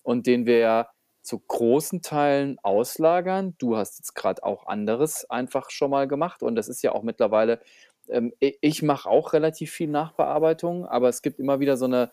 und 0.03 0.27
den 0.27 0.47
wir 0.47 0.59
ja 0.59 0.89
zu 1.23 1.39
großen 1.39 2.03
Teilen 2.03 2.59
auslagern. 2.63 3.55
Du 3.59 3.77
hast 3.77 3.99
jetzt 3.99 4.15
gerade 4.15 4.43
auch 4.43 4.67
anderes 4.67 5.29
einfach 5.31 5.71
schon 5.71 5.91
mal 5.91 6.09
gemacht 6.09 6.43
und 6.43 6.57
das 6.57 6.69
ist 6.69 6.83
ja 6.83 6.93
auch 6.93 7.03
mittlerweile, 7.03 7.61
ähm, 8.09 8.33
ich 8.39 8.83
mache 8.83 9.09
auch 9.09 9.33
relativ 9.33 9.71
viel 9.71 9.89
Nachbearbeitung, 9.89 10.87
aber 10.87 11.09
es 11.09 11.23
gibt 11.23 11.39
immer 11.39 11.61
wieder 11.61 11.77
so 11.77 11.85
eine, 11.85 12.11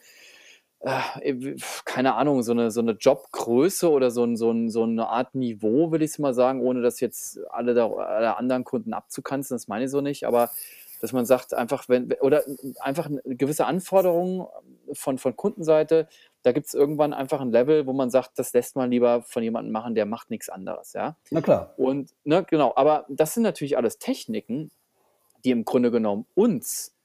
äh, 0.79 1.55
keine 1.85 2.15
Ahnung, 2.15 2.43
so 2.43 2.51
eine, 2.51 2.71
so 2.71 2.81
eine 2.81 2.91
Jobgröße 2.91 3.89
oder 3.89 4.11
so, 4.11 4.23
ein, 4.23 4.37
so, 4.37 4.51
ein, 4.51 4.69
so 4.69 4.83
eine 4.83 5.07
Art 5.07 5.35
Niveau, 5.35 5.91
will 5.91 6.01
ich 6.01 6.11
es 6.11 6.19
mal 6.19 6.33
sagen, 6.33 6.61
ohne 6.61 6.81
das 6.81 6.99
jetzt 6.99 7.39
alle, 7.49 7.73
der, 7.73 7.85
alle 7.85 8.37
anderen 8.37 8.63
Kunden 8.63 8.93
abzukanzen, 8.93 9.55
das 9.55 9.67
meine 9.67 9.85
ich 9.85 9.91
so 9.91 10.01
nicht, 10.01 10.25
aber 10.25 10.51
dass 11.01 11.13
man 11.13 11.25
sagt, 11.25 11.53
einfach, 11.53 11.89
wenn, 11.89 12.11
oder 12.21 12.43
einfach 12.79 13.05
eine 13.05 13.21
gewisse 13.23 13.65
Anforderungen 13.65 14.47
von, 14.93 15.17
von 15.17 15.35
Kundenseite, 15.35 16.07
da 16.47 16.53
gibt 16.53 16.67
es 16.67 16.73
irgendwann 16.73 17.11
einfach 17.11 17.41
ein 17.41 17.51
Level, 17.51 17.87
wo 17.87 17.91
man 17.91 18.09
sagt, 18.09 18.39
das 18.39 18.53
lässt 18.53 18.77
man 18.77 18.89
lieber 18.89 19.21
von 19.21 19.43
jemandem 19.43 19.73
machen, 19.73 19.95
der 19.95 20.05
macht 20.05 20.29
nichts 20.29 20.47
anderes, 20.47 20.93
ja. 20.93 21.17
Na 21.29 21.41
klar. 21.41 21.73
Und, 21.75 22.13
ne, 22.23 22.45
genau, 22.49 22.71
aber 22.77 23.05
das 23.09 23.33
sind 23.33 23.43
natürlich 23.43 23.75
alles 23.75 23.99
Techniken, 23.99 24.71
die 25.43 25.51
im 25.51 25.65
Grunde 25.65 25.91
genommen 25.91 26.25
uns 26.35 26.95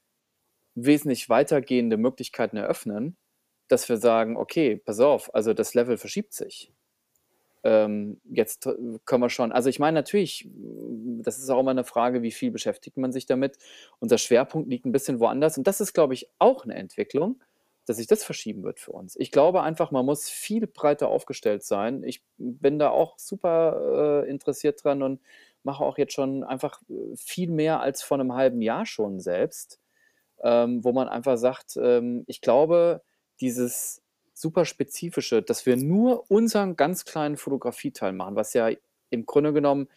wesentlich 0.75 1.27
weitergehende 1.27 1.97
Möglichkeiten 1.97 2.55
eröffnen, 2.55 3.17
dass 3.67 3.89
wir 3.89 3.97
sagen, 3.97 4.37
okay, 4.37 4.77
pass 4.77 5.01
auf, 5.01 5.35
also 5.35 5.53
das 5.53 5.73
Level 5.73 5.97
verschiebt 5.97 6.33
sich. 6.33 6.71
Ähm, 7.65 8.21
jetzt 8.23 8.69
können 9.03 9.23
wir 9.23 9.29
schon, 9.29 9.51
also 9.51 9.67
ich 9.67 9.77
meine 9.77 9.95
natürlich, 9.95 10.47
das 11.21 11.37
ist 11.37 11.49
auch 11.49 11.59
immer 11.59 11.71
eine 11.71 11.83
Frage, 11.83 12.21
wie 12.21 12.31
viel 12.31 12.51
beschäftigt 12.51 12.95
man 12.95 13.11
sich 13.11 13.25
damit. 13.25 13.57
Unser 13.99 14.19
Schwerpunkt 14.19 14.69
liegt 14.69 14.85
ein 14.85 14.93
bisschen 14.93 15.19
woanders 15.19 15.57
und 15.57 15.67
das 15.67 15.81
ist, 15.81 15.91
glaube 15.91 16.13
ich, 16.13 16.29
auch 16.39 16.63
eine 16.63 16.75
Entwicklung, 16.75 17.41
dass 17.85 17.97
sich 17.97 18.07
das 18.07 18.23
verschieben 18.23 18.63
wird 18.63 18.79
für 18.79 18.91
uns. 18.91 19.15
Ich 19.17 19.31
glaube 19.31 19.61
einfach, 19.61 19.91
man 19.91 20.05
muss 20.05 20.29
viel 20.29 20.67
breiter 20.67 21.09
aufgestellt 21.09 21.63
sein. 21.63 22.03
Ich 22.03 22.23
bin 22.37 22.79
da 22.79 22.89
auch 22.89 23.19
super 23.19 24.23
äh, 24.25 24.29
interessiert 24.29 24.83
dran 24.83 25.01
und 25.03 25.19
mache 25.63 25.83
auch 25.83 25.97
jetzt 25.97 26.13
schon 26.13 26.43
einfach 26.43 26.81
äh, 26.89 27.15
viel 27.15 27.49
mehr 27.49 27.81
als 27.81 28.03
vor 28.03 28.19
einem 28.19 28.33
halben 28.33 28.61
Jahr 28.61 28.85
schon 28.85 29.19
selbst, 29.19 29.79
ähm, 30.43 30.83
wo 30.83 30.91
man 30.91 31.09
einfach 31.09 31.37
sagt, 31.37 31.77
ähm, 31.77 32.23
ich 32.27 32.41
glaube, 32.41 33.01
dieses 33.41 34.01
super 34.33 34.65
spezifische, 34.65 35.41
dass 35.41 35.65
wir 35.65 35.77
nur 35.77 36.29
unseren 36.29 36.75
ganz 36.75 37.05
kleinen 37.05 37.37
Fotografieteil 37.37 38.13
machen, 38.13 38.35
was 38.35 38.53
ja 38.53 38.69
im 39.09 39.25
Grunde 39.25 39.53
genommen 39.53 39.87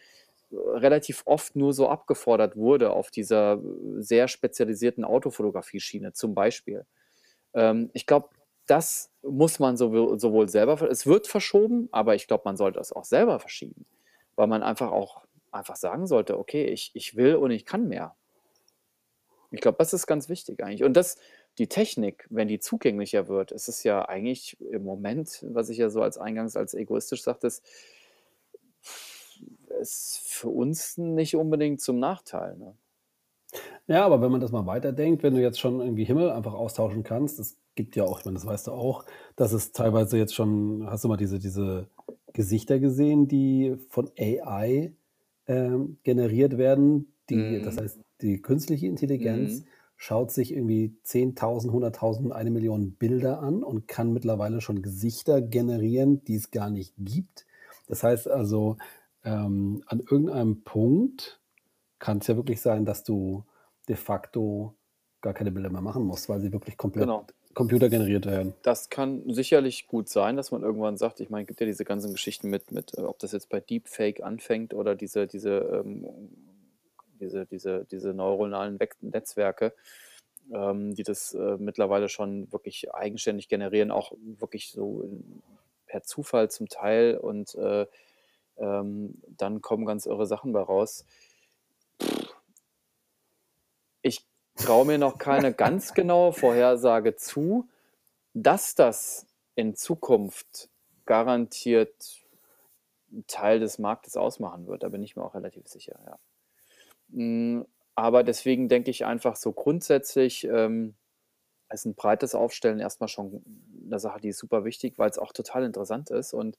äh, 0.51 0.55
relativ 0.55 1.23
oft 1.25 1.55
nur 1.55 1.73
so 1.73 1.89
abgefordert 1.89 2.55
wurde 2.55 2.91
auf 2.91 3.11
dieser 3.11 3.55
äh, 3.55 3.59
sehr 4.01 4.27
spezialisierten 4.27 5.03
Autofotografie-Schiene 5.03 6.13
zum 6.13 6.35
Beispiel. 6.35 6.85
Ähm, 7.57 7.89
ich 7.93 8.05
glaube, 8.05 8.29
das 8.67 9.11
muss 9.23 9.59
man 9.59 9.77
sowohl 9.77 10.49
selber, 10.49 10.81
es 10.83 11.07
wird 11.07 11.27
verschoben, 11.27 11.89
aber 11.91 12.15
ich 12.15 12.27
glaube, 12.27 12.43
man 12.45 12.55
sollte 12.55 12.79
es 12.79 12.93
auch 12.93 13.05
selber 13.05 13.39
verschieben, 13.39 13.85
weil 14.35 14.47
man 14.47 14.61
einfach 14.61 14.91
auch 14.91 15.25
einfach 15.51 15.75
sagen 15.75 16.05
sollte, 16.05 16.37
okay, 16.37 16.65
ich, 16.65 16.91
ich 16.93 17.15
will 17.15 17.35
und 17.35 17.51
ich 17.51 17.65
kann 17.65 17.87
mehr. 17.87 18.15
Ich 19.51 19.61
glaube, 19.61 19.77
das 19.79 19.93
ist 19.93 20.05
ganz 20.05 20.29
wichtig 20.29 20.61
eigentlich. 20.61 20.83
Und 20.83 20.93
das, 20.93 21.17
die 21.57 21.67
Technik, 21.67 22.27
wenn 22.29 22.49
die 22.49 22.59
zugänglicher 22.59 23.27
wird, 23.29 23.51
ist 23.51 23.69
es 23.69 23.83
ja 23.83 24.07
eigentlich 24.07 24.59
im 24.59 24.83
Moment, 24.83 25.43
was 25.49 25.69
ich 25.69 25.77
ja 25.77 25.89
so 25.89 26.01
als 26.01 26.17
eingangs 26.17 26.57
als 26.57 26.73
egoistisch 26.73 27.23
sagte, 27.23 27.47
ist, 27.47 27.65
ist 29.79 30.19
für 30.25 30.49
uns 30.49 30.97
nicht 30.97 31.35
unbedingt 31.35 31.81
zum 31.81 31.99
Nachteil. 31.99 32.57
Ne? 32.57 32.75
Ja, 33.87 34.05
aber 34.05 34.21
wenn 34.21 34.31
man 34.31 34.41
das 34.41 34.51
mal 34.51 34.65
weiterdenkt, 34.65 35.23
wenn 35.23 35.33
du 35.33 35.41
jetzt 35.41 35.59
schon 35.59 35.79
irgendwie 35.79 36.03
Himmel 36.03 36.29
einfach 36.29 36.53
austauschen 36.53 37.03
kannst, 37.03 37.39
es 37.39 37.57
gibt 37.75 37.95
ja 37.95 38.03
auch, 38.03 38.19
ich 38.19 38.25
meine, 38.25 38.35
das 38.35 38.45
weißt 38.45 38.67
du 38.67 38.71
auch, 38.71 39.05
dass 39.35 39.53
es 39.53 39.71
teilweise 39.71 40.17
jetzt 40.17 40.35
schon, 40.35 40.85
hast 40.89 41.03
du 41.03 41.07
mal 41.07 41.17
diese, 41.17 41.39
diese 41.39 41.87
Gesichter 42.33 42.79
gesehen, 42.79 43.27
die 43.27 43.77
von 43.89 44.09
AI 44.19 44.91
ähm, 45.47 45.97
generiert 46.03 46.57
werden, 46.57 47.13
die, 47.29 47.35
mhm. 47.35 47.63
das 47.63 47.77
heißt, 47.77 47.99
die 48.21 48.41
künstliche 48.41 48.87
Intelligenz 48.87 49.61
mhm 49.61 49.67
schaut 49.97 50.31
sich 50.31 50.53
irgendwie 50.53 50.95
10.000, 51.05 51.69
100.000, 51.69 52.31
eine 52.31 52.51
Million 52.51 52.91
Bilder 52.93 53.41
an 53.41 53.63
und 53.63 53.87
kann 53.87 54.13
mittlerweile 54.13 54.61
schon 54.61 54.83
Gesichter 54.83 55.41
generieren, 55.41 56.23
die 56.23 56.35
es 56.35 56.51
gar 56.51 56.69
nicht 56.69 56.93
gibt. 56.97 57.45
Das 57.87 58.03
heißt 58.03 58.29
also, 58.29 58.77
ähm, 59.23 59.83
an 59.87 59.99
irgendeinem 59.99 60.61
Punkt 60.63 61.41
kann 61.99 62.19
es 62.19 62.27
ja 62.27 62.35
wirklich 62.35 62.61
sein, 62.61 62.85
dass 62.85 63.03
du 63.03 63.43
de 63.87 63.95
facto 63.95 64.75
gar 65.21 65.33
keine 65.33 65.51
Bilder 65.51 65.69
mehr 65.69 65.81
machen 65.81 66.03
musst, 66.03 66.29
weil 66.29 66.39
sie 66.39 66.51
wirklich 66.53 66.77
komplett 66.77 67.05
genau. 67.05 67.25
computergeneriert 67.53 68.25
werden. 68.25 68.53
Das 68.61 68.89
kann 68.89 69.23
sicherlich 69.27 69.87
gut 69.87 70.09
sein, 70.09 70.37
dass 70.37 70.51
man 70.51 70.61
irgendwann 70.61 70.97
sagt, 70.97 71.19
ich 71.19 71.29
meine, 71.29 71.43
es 71.43 71.47
gibt 71.47 71.59
ja 71.59 71.65
diese 71.65 71.85
ganzen 71.85 72.11
Geschichten 72.11 72.49
mit, 72.49 72.71
mit 72.71 72.97
äh, 72.97 73.01
ob 73.01 73.19
das 73.19 73.31
jetzt 73.31 73.49
bei 73.49 73.59
Deepfake 73.59 74.23
anfängt 74.23 74.73
oder 74.73 74.95
diese, 74.95 75.27
diese 75.27 75.83
ähm, 75.85 76.05
diese, 77.19 77.45
diese, 77.45 77.85
diese 77.85 78.13
neuronalen 78.13 78.79
Netzwerke, 79.01 79.73
ähm, 80.53 80.95
die 80.95 81.03
das 81.03 81.33
äh, 81.33 81.57
mittlerweile 81.57 82.09
schon 82.09 82.51
wirklich 82.51 82.93
eigenständig 82.93 83.49
generieren, 83.49 83.91
auch 83.91 84.13
wirklich 84.21 84.71
so 84.71 85.01
in, 85.01 85.41
per 85.85 86.03
Zufall 86.03 86.49
zum 86.49 86.67
Teil 86.67 87.17
und 87.17 87.55
äh, 87.55 87.85
ähm, 88.57 89.21
dann 89.27 89.61
kommen 89.61 89.85
ganz 89.85 90.05
irre 90.05 90.25
Sachen 90.25 90.51
bei 90.51 90.61
raus. 90.61 91.05
Ich 94.01 94.25
traue 94.57 94.85
mir 94.85 94.97
noch 94.97 95.17
keine 95.17 95.53
ganz 95.53 95.93
genaue 95.93 96.33
Vorhersage 96.33 97.15
zu, 97.15 97.69
dass 98.33 98.75
das 98.75 99.25
in 99.55 99.75
Zukunft 99.75 100.69
garantiert 101.05 102.25
Teil 103.27 103.59
des 103.59 103.79
Marktes 103.79 104.17
ausmachen 104.17 104.67
wird. 104.67 104.83
Da 104.83 104.89
bin 104.89 105.03
ich 105.03 105.15
mir 105.15 105.23
auch 105.23 105.33
relativ 105.33 105.67
sicher, 105.67 105.99
ja. 106.05 106.19
Hm, 107.13 107.65
aber 107.95 108.23
deswegen 108.23 108.69
denke 108.69 108.91
ich 108.91 109.05
einfach 109.05 109.35
so 109.35 109.51
grundsätzlich 109.53 110.43
ähm, 110.43 110.95
ist 111.73 111.85
ein 111.85 111.95
breites 111.95 112.35
Aufstellen 112.35 112.79
erstmal 112.79 113.07
schon 113.07 113.43
eine 113.85 113.99
Sache, 113.99 114.21
die 114.21 114.29
ist 114.29 114.39
super 114.39 114.65
wichtig, 114.65 114.97
weil 114.97 115.09
es 115.09 115.17
auch 115.17 115.33
total 115.33 115.63
interessant 115.63 116.09
ist. 116.11 116.33
Und 116.33 116.57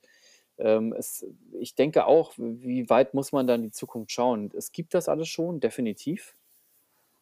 ähm, 0.58 0.92
es, 0.92 1.26
ich 1.52 1.74
denke 1.74 2.06
auch, 2.06 2.32
wie 2.36 2.88
weit 2.90 3.14
muss 3.14 3.32
man 3.32 3.46
dann 3.46 3.60
in 3.60 3.66
die 3.66 3.72
Zukunft 3.72 4.12
schauen? 4.12 4.50
Es 4.56 4.72
gibt 4.72 4.94
das 4.94 5.08
alles 5.08 5.28
schon, 5.28 5.60
definitiv. 5.60 6.36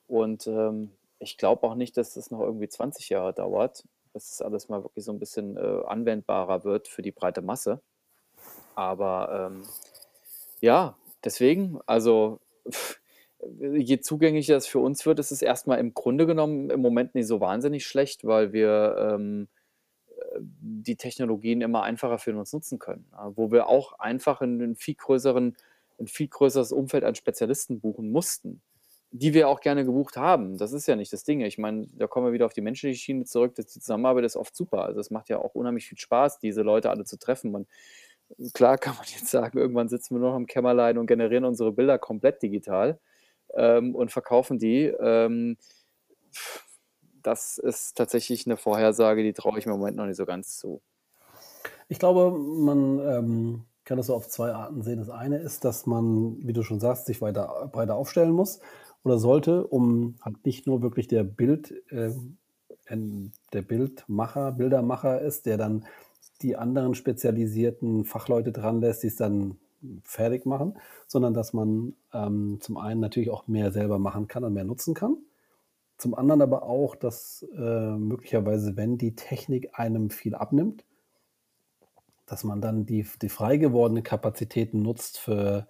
Und 0.09 0.47
ähm, 0.47 0.91
ich 1.19 1.39
glaube 1.39 1.67
auch 1.67 1.75
nicht, 1.75 1.97
dass 1.97 2.15
das 2.15 2.31
noch 2.31 2.41
irgendwie 2.41 2.69
20 2.69 3.09
Jahre 3.09 3.33
dauert, 3.33 3.85
dass 4.13 4.31
das 4.31 4.43
alles 4.43 4.69
mal 4.69 4.83
wirklich 4.83 5.05
so 5.05 5.13
ein 5.13 5.19
bisschen 5.19 5.57
äh, 5.57 5.83
anwendbarer 5.87 6.65
wird 6.65 6.89
für 6.89 7.03
die 7.03 7.13
breite 7.13 7.43
Masse. 7.43 7.81
Aber 8.75 9.51
ähm, 9.51 9.63
ja, 10.61 10.97
deswegen, 11.25 11.81
also 11.87 12.41
pff, 12.71 13.01
je 13.61 14.01
zugänglicher 14.01 14.55
das 14.55 14.67
für 14.67 14.79
uns 14.79 15.05
wird, 15.07 15.19
ist 15.19 15.31
es 15.31 15.43
erstmal 15.43 15.79
im 15.79 15.95
Grunde 15.95 16.27
genommen 16.27 16.71
im 16.71 16.81
Moment 16.81 17.15
nicht 17.15 17.27
so 17.27 17.41
wahnsinnig 17.41 17.87
schlecht, 17.87 18.25
weil 18.25 18.53
wir 18.53 18.97
ähm, 18.99 19.49
die 20.39 20.97
Technologien 20.97 21.61
immer 21.61 21.83
einfacher 21.83 22.19
für 22.19 22.37
uns 22.37 22.53
nutzen 22.53 22.79
können. 22.79 23.07
Wo 23.35 23.51
wir 23.51 23.69
auch 23.69 23.99
einfach 23.99 24.41
in 24.43 24.77
viel 24.77 24.95
größeren, 24.95 25.57
ein 25.99 26.07
viel 26.07 26.29
größeres 26.29 26.73
Umfeld 26.73 27.05
an 27.05 27.15
Spezialisten 27.15 27.81
buchen 27.81 28.11
mussten, 28.11 28.61
die 29.11 29.35
wir 29.35 29.49
auch 29.49 29.61
gerne 29.61 29.85
gebucht 29.85 30.17
haben. 30.17 30.59
Das 30.59 30.73
ist 30.73 30.87
ja 30.87 30.97
nicht 30.97 31.13
das 31.13 31.25
Ding. 31.25 31.41
Ich 31.41 31.59
meine, 31.59 31.87
da 31.95 32.07
kommen 32.07 32.27
wir 32.27 32.33
wieder 32.33 32.47
auf 32.47 32.53
die 32.53 32.61
menschliche 32.61 32.99
Schiene 32.99 33.25
zurück. 33.25 33.55
Das, 33.55 33.67
die 33.67 33.81
Zusammenarbeit 33.81 34.25
ist 34.25 34.37
oft 34.37 34.55
super. 34.55 34.83
Also 34.83 35.01
es 35.01 35.11
macht 35.11 35.29
ja 35.29 35.39
auch 35.39 35.55
unheimlich 35.55 35.87
viel 35.87 35.99
Spaß, 35.99 36.39
diese 36.39 36.63
Leute 36.63 36.91
alle 36.91 37.05
zu 37.05 37.19
treffen. 37.19 37.55
Und 37.55 37.69
klar 38.53 38.79
kann 38.79 38.97
man 38.97 39.07
jetzt 39.15 39.29
sagen, 39.29 39.59
irgendwann 39.59 39.89
sitzen 39.89 40.15
wir 40.15 40.21
nur 40.21 40.31
noch 40.31 40.37
im 40.37 40.47
Kämmerlein 40.47 40.99
und 40.99 41.07
generieren 41.07 41.45
unsere 41.45 41.73
Bilder 41.73 41.99
komplett 41.99 42.43
digital 42.43 42.99
ähm, 43.55 43.95
und 43.95 44.11
verkaufen 44.11 44.59
die. 44.59 44.85
Ähm, 44.85 45.57
das 47.23 47.59
ist 47.59 47.97
tatsächlich 47.97 48.47
eine 48.47 48.57
Vorhersage, 48.57 49.23
die 49.23 49.33
traue 49.33 49.59
ich 49.59 49.67
mir 49.67 49.73
im 49.73 49.79
Moment 49.79 49.97
noch 49.97 50.07
nicht 50.07 50.17
so 50.17 50.27
ganz 50.27 50.57
zu. 50.59 50.81
Ich 51.89 51.99
glaube, 51.99 52.37
man 52.37 52.99
ähm, 53.01 53.65
kann 53.85 53.97
das 53.97 54.07
so 54.07 54.15
auf 54.15 54.29
zwei 54.29 54.53
Arten 54.53 54.83
sehen. 54.83 54.99
Das 54.99 55.11
eine 55.11 55.39
ist, 55.39 55.65
dass 55.65 55.87
man, 55.87 56.37
wie 56.47 56.53
du 56.53 56.63
schon 56.63 56.81
sagst, 56.81 57.07
sich 57.07 57.21
weiter 57.21 57.69
breiter 57.73 57.95
aufstellen 57.95 58.33
muss 58.33 58.61
oder 59.07 59.19
sollte, 59.19 59.65
um 59.65 60.17
halt 60.21 60.45
nicht 60.45 60.67
nur 60.67 60.83
wirklich 60.83 61.07
der 61.07 61.23
Bild, 61.23 61.73
äh, 61.93 62.11
der 63.53 63.63
Bildmacher, 63.63 64.51
Bildermacher 64.51 65.21
ist, 65.21 65.47
der 65.47 65.57
dann 65.57 65.87
die 66.43 66.57
anderen 66.57 66.97
spezialisierten 66.97 68.05
Fachleute 68.05 68.51
dran 68.51 68.81
lässt, 68.81 69.05
die 69.05 69.07
es 69.07 69.15
dann 69.15 69.59
fertig 70.03 70.45
machen, 70.45 70.75
sondern 71.07 71.35
dass 71.35 71.53
man 71.53 71.95
ähm, 72.13 72.59
zum 72.61 72.79
einen 72.79 73.01
natürlich 73.01 73.31
auch 73.31 73.47
mehr 73.47 73.71
selber 73.71 74.01
machen 74.01 74.27
kann 74.27 74.43
und 74.43 74.55
mehr 74.55 74.65
nutzen 74.65 74.93
kann. 74.93 75.19
Zum 75.99 76.17
anderen 76.17 76.43
aber 76.43 76.65
auch, 76.65 76.97
dass 76.97 77.47
äh, 77.57 77.97
möglicherweise, 77.97 78.77
wenn 78.77 78.99
die 78.99 79.15
Technik 79.15 79.79
einem 79.79 80.11
viel 80.11 80.35
abnimmt, 80.35 80.85
dass 82.27 82.43
man 82.43 82.61
dann 82.61 82.87
die, 82.87 83.07
die 83.23 83.29
frei 83.29 83.57
gewordenen 83.57 84.03
Kapazitäten 84.03 84.83
nutzt 84.83 85.19
für, 85.19 85.69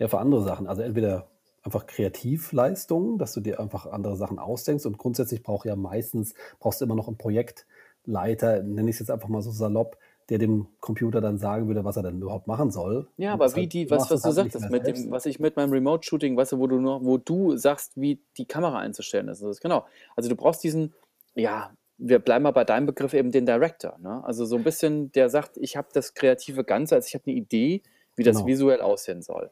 ja, 0.00 0.08
für 0.08 0.18
andere 0.18 0.42
Sachen. 0.42 0.66
Also 0.66 0.82
entweder 0.82 1.28
einfach 1.64 1.86
Kreativleistungen, 1.86 3.18
dass 3.18 3.32
du 3.32 3.40
dir 3.40 3.58
einfach 3.58 3.86
andere 3.86 4.16
Sachen 4.16 4.38
ausdenkst 4.38 4.86
und 4.86 4.98
grundsätzlich 4.98 5.42
braucht 5.42 5.66
ja 5.66 5.76
meistens 5.76 6.34
brauchst 6.60 6.80
du 6.80 6.84
immer 6.84 6.94
noch 6.94 7.08
einen 7.08 7.16
Projektleiter, 7.16 8.62
nenne 8.62 8.90
ich 8.90 8.96
es 8.96 9.00
jetzt 9.00 9.10
einfach 9.10 9.28
mal 9.28 9.42
so 9.42 9.50
salopp, 9.50 9.98
der 10.28 10.38
dem 10.38 10.68
Computer 10.80 11.20
dann 11.20 11.38
sagen 11.38 11.66
würde, 11.66 11.84
was 11.84 11.96
er 11.96 12.02
denn 12.02 12.20
überhaupt 12.20 12.46
machen 12.46 12.70
soll. 12.70 13.08
Ja, 13.16 13.34
Und 13.34 13.34
aber 13.34 13.56
wie 13.56 13.66
deshalb 13.66 13.70
die, 13.70 13.86
du 13.86 13.90
was, 13.90 14.10
was 14.10 14.20
du 14.22 14.26
halt 14.26 14.34
sagtest, 14.36 14.70
mit 14.70 14.86
dem, 14.86 15.10
was 15.10 15.26
ich 15.26 15.38
mit 15.40 15.56
meinem 15.56 15.72
Remote-Shooting, 15.72 16.36
weißt 16.36 16.52
du, 16.52 16.58
wo 16.58 16.66
du 16.66 16.80
nur, 16.80 17.04
wo 17.04 17.18
du 17.18 17.56
sagst, 17.56 17.92
wie 17.96 18.20
die 18.36 18.46
Kamera 18.46 18.78
einzustellen 18.78 19.28
ist. 19.28 19.42
Ist 19.42 19.60
genau. 19.60 19.84
Also 20.16 20.28
du 20.30 20.36
brauchst 20.36 20.62
diesen, 20.64 20.94
ja, 21.34 21.72
wir 21.98 22.18
bleiben 22.18 22.42
mal 22.42 22.52
bei 22.52 22.64
deinem 22.64 22.86
Begriff 22.86 23.12
eben 23.14 23.30
den 23.30 23.46
Director. 23.46 23.98
Ne? 24.00 24.22
Also 24.24 24.44
so 24.46 24.56
ein 24.56 24.64
bisschen, 24.64 25.12
der 25.12 25.28
sagt, 25.28 25.56
ich 25.58 25.76
habe 25.76 25.88
das 25.92 26.14
kreative 26.14 26.64
Ganze, 26.64 26.94
also 26.94 27.06
ich 27.06 27.14
habe 27.14 27.24
eine 27.26 27.36
Idee, 27.36 27.82
wie 28.16 28.22
das 28.22 28.36
Genau. 28.36 28.46
visuell 28.46 28.80
aussehen 28.80 29.22
soll. 29.22 29.50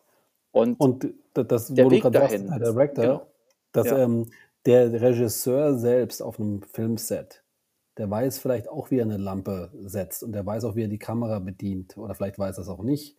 Und 0.53 0.79
Und 0.79 1.15
das, 1.35 1.69
der 1.69 1.87
wo 1.87 1.89
du 1.89 1.97
Weg 1.97 2.03
gerade 2.03 2.19
sagst, 2.19 2.35
dahin 2.35 2.47
der 2.49 2.61
ist, 2.61 2.73
Director, 2.73 3.05
genau, 3.05 3.27
dass 3.73 3.87
ja. 3.89 3.99
ähm, 3.99 4.27
der 4.65 5.01
Regisseur 5.01 5.77
selbst 5.77 6.23
auf 6.23 6.39
einem 6.39 6.63
Filmset, 6.63 7.43
der 7.99 8.11
weiß 8.11 8.39
vielleicht 8.39 8.69
auch, 8.69 8.91
wie 8.91 8.99
er 8.99 9.05
eine 9.05 9.17
Lampe 9.17 9.71
setzt 9.75 10.23
und 10.23 10.33
der 10.33 10.47
weiß 10.47 10.65
auch, 10.65 10.77
wie 10.77 10.85
er 10.85 10.89
die 10.89 10.99
Kamera 10.99 11.39
bedient. 11.41 11.99
Oder 11.99 12.15
vielleicht 12.15 12.39
weiß 12.39 12.59
er 12.59 12.63
es 12.63 12.69
auch 12.69 12.83
nicht. 12.83 13.19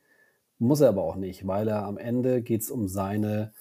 Muss 0.59 0.81
er 0.81 0.89
aber 0.89 1.03
auch 1.03 1.15
nicht, 1.15 1.45
weil 1.45 1.67
er 1.67 1.83
am 1.83 1.97
Ende 1.97 2.41
geht 2.41 2.61
es 2.61 2.71
um 2.71 2.87
seine 2.87 3.53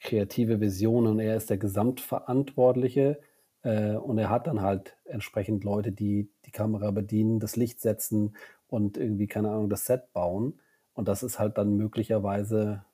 kreative 0.00 0.60
Vision 0.60 1.06
und 1.06 1.18
er 1.18 1.36
ist 1.36 1.50
der 1.50 1.58
Gesamtverantwortliche 1.58 3.18
äh, 3.62 3.96
und 3.96 4.18
er 4.18 4.30
hat 4.30 4.46
dann 4.46 4.60
halt 4.60 4.96
entsprechend 5.04 5.64
Leute, 5.64 5.92
die 5.92 6.30
die 6.44 6.52
Kamera 6.52 6.90
bedienen, 6.90 7.40
das 7.40 7.56
Licht 7.56 7.80
setzen 7.80 8.36
und 8.68 8.96
irgendwie, 8.96 9.26
keine 9.26 9.50
Ahnung, 9.50 9.68
das 9.68 9.86
Set 9.86 10.12
bauen. 10.12 10.60
Und 10.94 11.08
das 11.08 11.22
ist 11.22 11.38
halt 11.38 11.58
dann 11.58 11.76
möglicherweise 11.76 12.84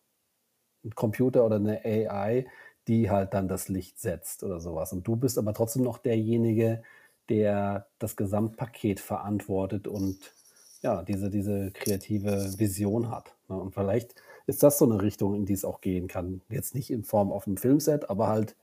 Computer 0.94 1.44
oder 1.44 1.56
eine 1.56 1.84
AI, 1.84 2.46
die 2.88 3.10
halt 3.10 3.34
dann 3.34 3.48
das 3.48 3.68
Licht 3.68 4.00
setzt 4.00 4.42
oder 4.42 4.60
sowas. 4.60 4.92
Und 4.92 5.06
du 5.06 5.16
bist 5.16 5.38
aber 5.38 5.54
trotzdem 5.54 5.82
noch 5.82 5.98
derjenige, 5.98 6.82
der 7.28 7.86
das 7.98 8.16
Gesamtpaket 8.16 9.00
verantwortet 9.00 9.86
und 9.86 10.18
ja, 10.82 11.02
diese, 11.02 11.30
diese 11.30 11.70
kreative 11.70 12.58
Vision 12.58 13.10
hat. 13.10 13.34
ne? 13.48 13.56
Und 13.56 13.72
vielleicht 13.72 14.14
ist 14.46 14.62
das 14.62 14.78
so 14.78 14.84
eine 14.84 15.00
Richtung, 15.00 15.34
in 15.34 15.46
die 15.46 15.52
es 15.52 15.64
auch 15.64 15.80
gehen 15.80 16.08
kann. 16.08 16.40
Jetzt 16.48 16.74
nicht 16.74 16.90
in 16.90 17.04
Form 17.04 17.30
auf 17.30 17.46
einem 17.46 17.56
Filmset, 17.56 18.10
aber 18.10 18.26
halt 18.28 18.56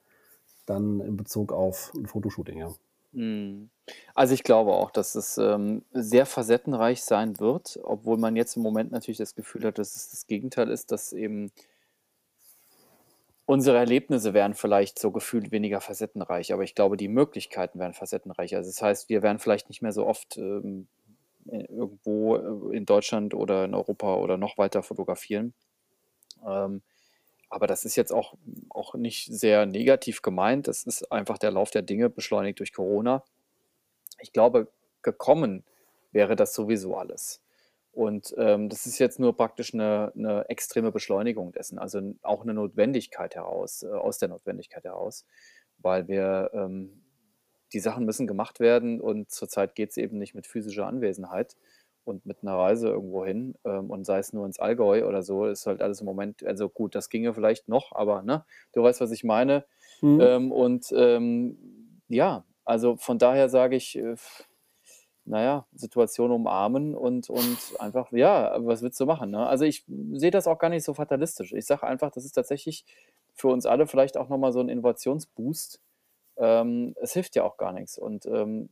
dann 0.65 0.99
in 0.99 1.15
Bezug 1.15 1.53
auf 1.53 1.93
ein 1.95 2.05
Fotoshooting, 2.05 2.59
ja. 2.59 2.74
Mhm. 3.13 3.70
Also 4.13 4.34
ich 4.34 4.43
glaube 4.43 4.74
auch, 4.74 4.91
dass 4.91 5.15
es 5.15 5.38
ähm, 5.38 5.84
sehr 5.91 6.26
facettenreich 6.26 7.03
sein 7.03 7.39
wird, 7.39 7.80
obwohl 7.84 8.17
man 8.17 8.36
jetzt 8.36 8.55
im 8.55 8.61
Moment 8.61 8.91
natürlich 8.91 9.17
das 9.17 9.34
Gefühl 9.34 9.63
hat, 9.63 9.80
dass 9.80 9.95
es 9.95 10.09
das 10.11 10.28
Gegenteil 10.28 10.70
ist, 10.70 10.91
dass 10.91 11.13
eben 11.13 11.51
unsere 13.50 13.78
Erlebnisse 13.78 14.36
wären 14.36 14.54
vielleicht 14.54 15.00
so 15.00 15.10
gefühlt 15.10 15.52
weniger 15.52 15.82
facettenreich, 15.82 16.54
aber 16.54 16.62
ich 16.62 16.76
glaube, 16.76 16.97
die 16.97 17.08
Möglichkeiten 17.08 17.80
wären 17.80 17.95
facettenreicher. 17.95 18.58
Also 18.58 18.70
das 18.70 18.80
heißt, 18.80 19.10
wir 19.10 19.24
werden 19.24 19.39
vielleicht 19.39 19.70
nicht 19.70 19.82
mehr 19.82 19.91
so 19.91 20.06
oft 20.06 20.38
ähm, 20.38 20.88
äh, 21.47 21.64
irgendwo 21.64 22.36
äh, 22.36 22.78
in 22.78 22.86
Deutschland 22.86 23.34
oder 23.34 23.66
in 23.66 23.74
Europa 23.74 24.18
oder 24.18 24.38
noch 24.38 24.60
weiter 24.60 24.84
fotografieren. 24.84 25.56
Ähm, 26.45 26.84
aber 27.50 27.66
das 27.66 27.86
ist 27.86 27.95
jetzt 27.95 28.14
auch, 28.14 28.36
auch 28.70 28.93
nicht 28.93 29.26
sehr 29.34 29.66
negativ 29.66 30.22
gemeint. 30.22 30.68
Das 30.68 30.84
ist 30.84 31.12
einfach 31.12 31.39
der 31.39 31.50
Lauf 31.50 31.72
der 31.72 31.82
Dinge, 31.82 32.12
beschleunigt 32.12 32.60
durch 32.60 32.72
Corona. 32.72 33.24
Ich 34.20 34.32
glaube, 34.32 34.68
gekommen 35.02 35.64
wäre 36.12 36.36
das 36.36 36.54
sowieso 36.54 36.95
alles. 36.95 37.41
Und 37.92 38.34
ähm, 38.38 38.70
das 38.70 38.86
ist 38.86 39.00
jetzt 39.00 39.20
nur 39.20 39.36
praktisch 39.36 39.74
eine, 39.74 40.12
eine 40.16 40.48
extreme 40.50 40.92
Beschleunigung 40.92 41.52
dessen, 41.52 41.80
also 41.80 42.14
auch 42.22 42.44
eine 42.44 42.54
Notwendigkeit 42.54 43.36
heraus, 43.36 43.84
äh, 43.84 43.88
aus 43.88 44.20
der 44.20 44.30
Notwendigkeit 44.30 44.84
heraus, 44.84 45.26
weil 45.80 46.08
wir, 46.08 46.52
ähm, 46.54 47.04
die 47.74 47.80
Sachen 47.80 48.06
müssen 48.06 48.28
gemacht 48.28 48.60
werden 48.60 49.00
und 49.00 49.30
zurzeit 49.30 49.76
geht 49.76 49.92
es 49.92 49.98
eben 49.98 50.18
nicht 50.18 50.34
mit 50.34 50.48
physischer 50.48 50.88
Anwesenheit 50.88 51.56
und 52.04 52.26
mit 52.26 52.38
einer 52.42 52.56
Reise 52.56 52.90
irgendwo 52.90 53.26
hin 53.26 53.56
ähm, 53.64 53.90
und 53.90 54.06
sei 54.06 54.20
es 54.20 54.34
nur 54.34 54.46
ins 54.46 54.60
Allgäu 54.60 55.06
oder 55.06 55.22
so, 55.22 55.46
ist 55.46 55.68
halt 55.68 55.82
alles 55.82 56.02
im 56.02 56.06
Moment, 56.06 56.44
also 56.44 56.70
gut, 56.70 56.96
das 56.96 57.10
ginge 57.10 57.34
vielleicht 57.34 57.68
noch, 57.68 57.92
aber 57.92 58.24
ne, 58.24 58.46
du 58.74 58.82
weißt, 58.82 59.02
was 59.02 59.12
ich 59.12 59.24
meine. 59.24 59.66
Mhm. 60.02 60.22
Ähm, 60.22 60.52
und 60.52 60.92
ähm, 60.96 62.02
ja, 62.08 62.46
also 62.66 62.98
von 62.98 63.20
daher 63.20 63.50
sage 63.50 63.76
ich, 63.76 63.98
äh, 63.98 64.16
naja, 65.30 65.66
Situation 65.76 66.32
umarmen 66.32 66.96
und, 66.96 67.30
und 67.30 67.58
einfach, 67.78 68.12
ja, 68.12 68.56
was 68.66 68.82
willst 68.82 69.00
du 69.00 69.06
machen? 69.06 69.30
Ne? 69.30 69.46
Also 69.48 69.64
ich 69.64 69.86
sehe 70.14 70.32
das 70.32 70.48
auch 70.48 70.58
gar 70.58 70.70
nicht 70.70 70.84
so 70.84 70.94
fatalistisch. 70.96 71.54
Ich 71.54 71.66
sage 71.66 71.84
einfach, 71.84 72.12
das 72.12 72.26
ist 72.26 72.32
tatsächlich 72.34 72.84
für 73.36 73.48
uns 73.50 73.66
alle 73.66 73.86
vielleicht 73.88 74.18
auch 74.18 74.28
nochmal 74.28 74.52
so 74.52 74.60
ein 74.60 74.70
Innovationsboost. 74.70 75.80
Ähm, 76.38 76.96
es 77.00 77.14
hilft 77.14 77.36
ja 77.36 77.44
auch 77.44 77.58
gar 77.58 77.74
nichts. 77.74 77.98
Und 78.00 78.26
ähm, 78.26 78.70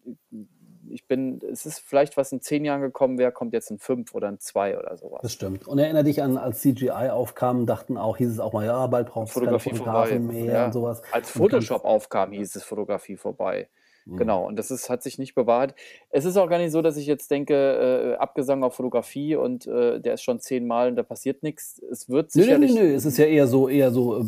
ich 0.90 1.06
bin, 1.06 1.40
es 1.52 1.66
ist 1.66 1.80
vielleicht, 1.80 2.18
was 2.18 2.32
in 2.32 2.42
zehn 2.42 2.66
Jahren 2.66 2.82
gekommen 2.82 3.18
wäre, 3.20 3.32
kommt 3.32 3.54
jetzt 3.54 3.70
in 3.70 3.78
fünf 3.78 4.16
oder 4.16 4.30
in 4.30 4.40
zwei 4.40 4.78
oder 4.80 4.90
Das 4.92 5.00
sowas. 5.02 5.32
stimmt. 5.32 5.68
Und 5.68 5.78
erinnere 5.78 6.06
dich 6.06 6.24
an, 6.24 6.38
als 6.38 6.62
CGI 6.62 6.90
aufkam, 7.12 7.66
dachten 7.68 7.98
auch, 7.98 8.18
hieß 8.18 8.32
es 8.32 8.40
auch 8.40 8.54
mal, 8.54 8.66
ja, 8.66 8.88
bald 8.88 9.10
braucht 9.10 9.28
es 9.28 9.34
keine 9.36 9.60
Fotografie 9.60 9.76
vorbei. 9.76 10.08
Fotografen 10.08 10.28
mehr 10.28 10.44
und 10.44 10.50
Ja. 10.50 10.72
sowas. 10.72 11.02
Als 11.12 11.36
Und 11.36 11.42
Photoshop 11.44 11.86
aufkam, 11.86 12.32
hieß 12.32 12.56
es 12.56 12.64
Fotografie 12.64 13.16
vorbei. 13.18 13.68
Mhm. 14.08 14.18
Genau, 14.18 14.48
und 14.48 14.58
das 14.58 14.72
ist, 14.72 14.90
hat 14.90 15.04
sich 15.04 15.18
nicht 15.18 15.36
bewahrt. 15.36 15.76
Es 16.10 16.26
ist 16.26 16.38
auch 16.38 16.50
gar 16.50 16.58
nicht 16.60 16.72
so, 16.72 16.82
dass 16.82 16.98
ich 16.98 17.08
jetzt 17.08 17.30
denke, 17.32 17.54
äh, 17.56 18.18
Abgesang 18.18 18.64
auf 18.64 18.76
Fotografie 18.76 19.36
und 19.36 19.68
äh, 19.68 20.00
der 20.00 20.16
ist 20.16 20.24
schon 20.24 20.40
zehnmal 20.40 20.90
und 20.90 20.96
da 20.96 21.04
passiert 21.04 21.44
nichts. 21.44 21.82
Es 21.92 22.10
wird 22.10 22.32
Nö, 22.34 22.46
nö, 22.46 22.58
nö, 22.60 22.68
sicherlich. 22.68 22.74
nö. 22.74 22.94
Es 22.94 23.06
ist 23.06 23.18
ja 23.18 23.26
eher 23.26 23.48
so, 23.48 23.68
eher 23.70 23.92
so, 23.92 24.20
äh, 24.22 24.24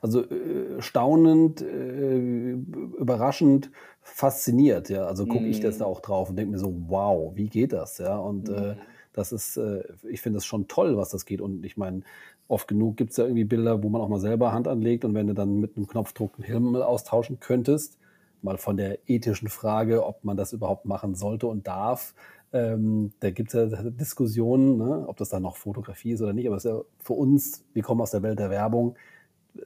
also 0.00 0.22
äh, 0.22 0.80
staunend, 0.80 1.62
äh, 1.62 2.52
überraschend, 2.98 3.70
fasziniert, 4.02 4.90
ja. 4.90 5.06
Also 5.06 5.26
gucke 5.26 5.48
ich 5.48 5.60
das 5.60 5.78
da 5.78 5.84
Mm, 5.84 5.86
auch 5.86 6.00
drauf 6.00 6.30
und 6.30 6.36
denke 6.36 6.52
mir 6.52 6.58
so, 6.58 6.74
wow, 6.88 7.32
wie 7.34 7.48
geht 7.48 7.72
das, 7.72 7.98
ja? 7.98 8.16
Und 8.18 8.48
äh, 8.50 8.76
mm, 8.76 8.78
das 9.12 9.32
ist, 9.32 9.56
äh, 9.56 9.82
ich 10.08 10.20
finde 10.20 10.38
es 10.38 10.44
schon 10.46 10.68
toll, 10.68 10.96
was 10.96 11.10
das 11.10 11.24
geht. 11.26 11.40
Und 11.40 11.64
ich 11.64 11.76
meine, 11.76 12.02
oft 12.48 12.68
genug 12.68 12.96
gibt 12.96 13.12
es 13.12 13.16
ja 13.16 13.24
irgendwie 13.24 13.44
Bilder, 13.44 13.82
wo 13.82 13.88
man 13.88 14.00
auch 14.00 14.08
mal 14.08 14.20
selber 14.20 14.52
Hand 14.52 14.68
anlegt 14.68 15.04
und 15.04 15.14
wenn 15.14 15.26
du 15.26 15.34
dann 15.34 15.60
mit 15.60 15.76
einem 15.76 15.86
Knopfdruck 15.86 16.34
einen 16.36 16.44
Himmel 16.44 16.82
austauschen 16.82 17.40
könntest, 17.40 17.98
mal 18.44 18.58
von 18.58 18.76
der 18.76 18.98
ethischen 19.08 19.48
Frage, 19.48 20.06
ob 20.06 20.24
man 20.24 20.36
das 20.36 20.52
überhaupt 20.52 20.84
machen 20.84 21.14
sollte 21.14 21.46
und 21.46 21.66
darf, 21.66 22.14
ähm, 22.54 23.12
da 23.18 23.30
gibt 23.30 23.52
es 23.52 23.72
ja 23.72 23.82
Diskussionen, 23.90 24.78
ne, 24.78 25.04
ob 25.08 25.16
das 25.16 25.28
dann 25.28 25.42
noch 25.42 25.56
Fotografie 25.56 26.12
ist 26.12 26.22
oder 26.22 26.32
nicht. 26.32 26.46
Aber 26.46 26.56
es 26.56 26.64
ist 26.64 26.70
ja 26.70 26.80
für 27.00 27.14
uns, 27.14 27.64
wir 27.72 27.82
kommen 27.82 28.00
aus 28.00 28.12
der 28.12 28.22
Welt 28.22 28.38
der 28.38 28.48
Werbung, 28.48 28.94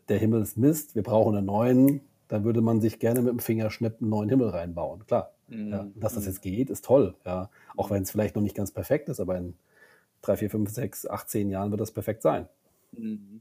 der 0.09 0.19
Himmel 0.19 0.41
ist 0.41 0.57
Mist, 0.57 0.95
wir 0.95 1.03
brauchen 1.03 1.37
einen 1.37 1.47
neuen. 1.47 2.01
Da 2.29 2.45
würde 2.45 2.61
man 2.61 2.81
sich 2.81 2.99
gerne 2.99 3.21
mit 3.21 3.31
dem 3.31 3.39
Fingerschnipp 3.39 4.01
einen 4.01 4.11
neuen 4.11 4.29
Himmel 4.29 4.49
reinbauen. 4.49 5.07
Klar. 5.07 5.33
Ja, 5.49 5.83
mm, 5.85 5.93
dass 5.99 6.15
das 6.15 6.25
mm, 6.25 6.29
jetzt 6.29 6.43
geht, 6.43 6.71
ist 6.71 6.85
toll. 6.85 7.15
Ja. 7.25 7.49
Auch 7.77 7.91
wenn 7.91 8.03
es 8.03 8.11
vielleicht 8.11 8.37
noch 8.37 8.43
nicht 8.43 8.55
ganz 8.55 8.71
perfekt 8.71 9.09
ist, 9.09 9.21
aber 9.21 9.37
in 9.37 9.55
drei, 10.21 10.37
vier, 10.37 10.51
fünf, 10.51 10.71
sechs, 10.71 11.07
acht, 11.07 11.31
zehn 11.31 11.51
Jahren 11.51 11.71
wird 11.71 11.81
das 11.81 11.91
perfekt 11.91 12.23
sein. 12.23 12.47
mm, 12.93 13.41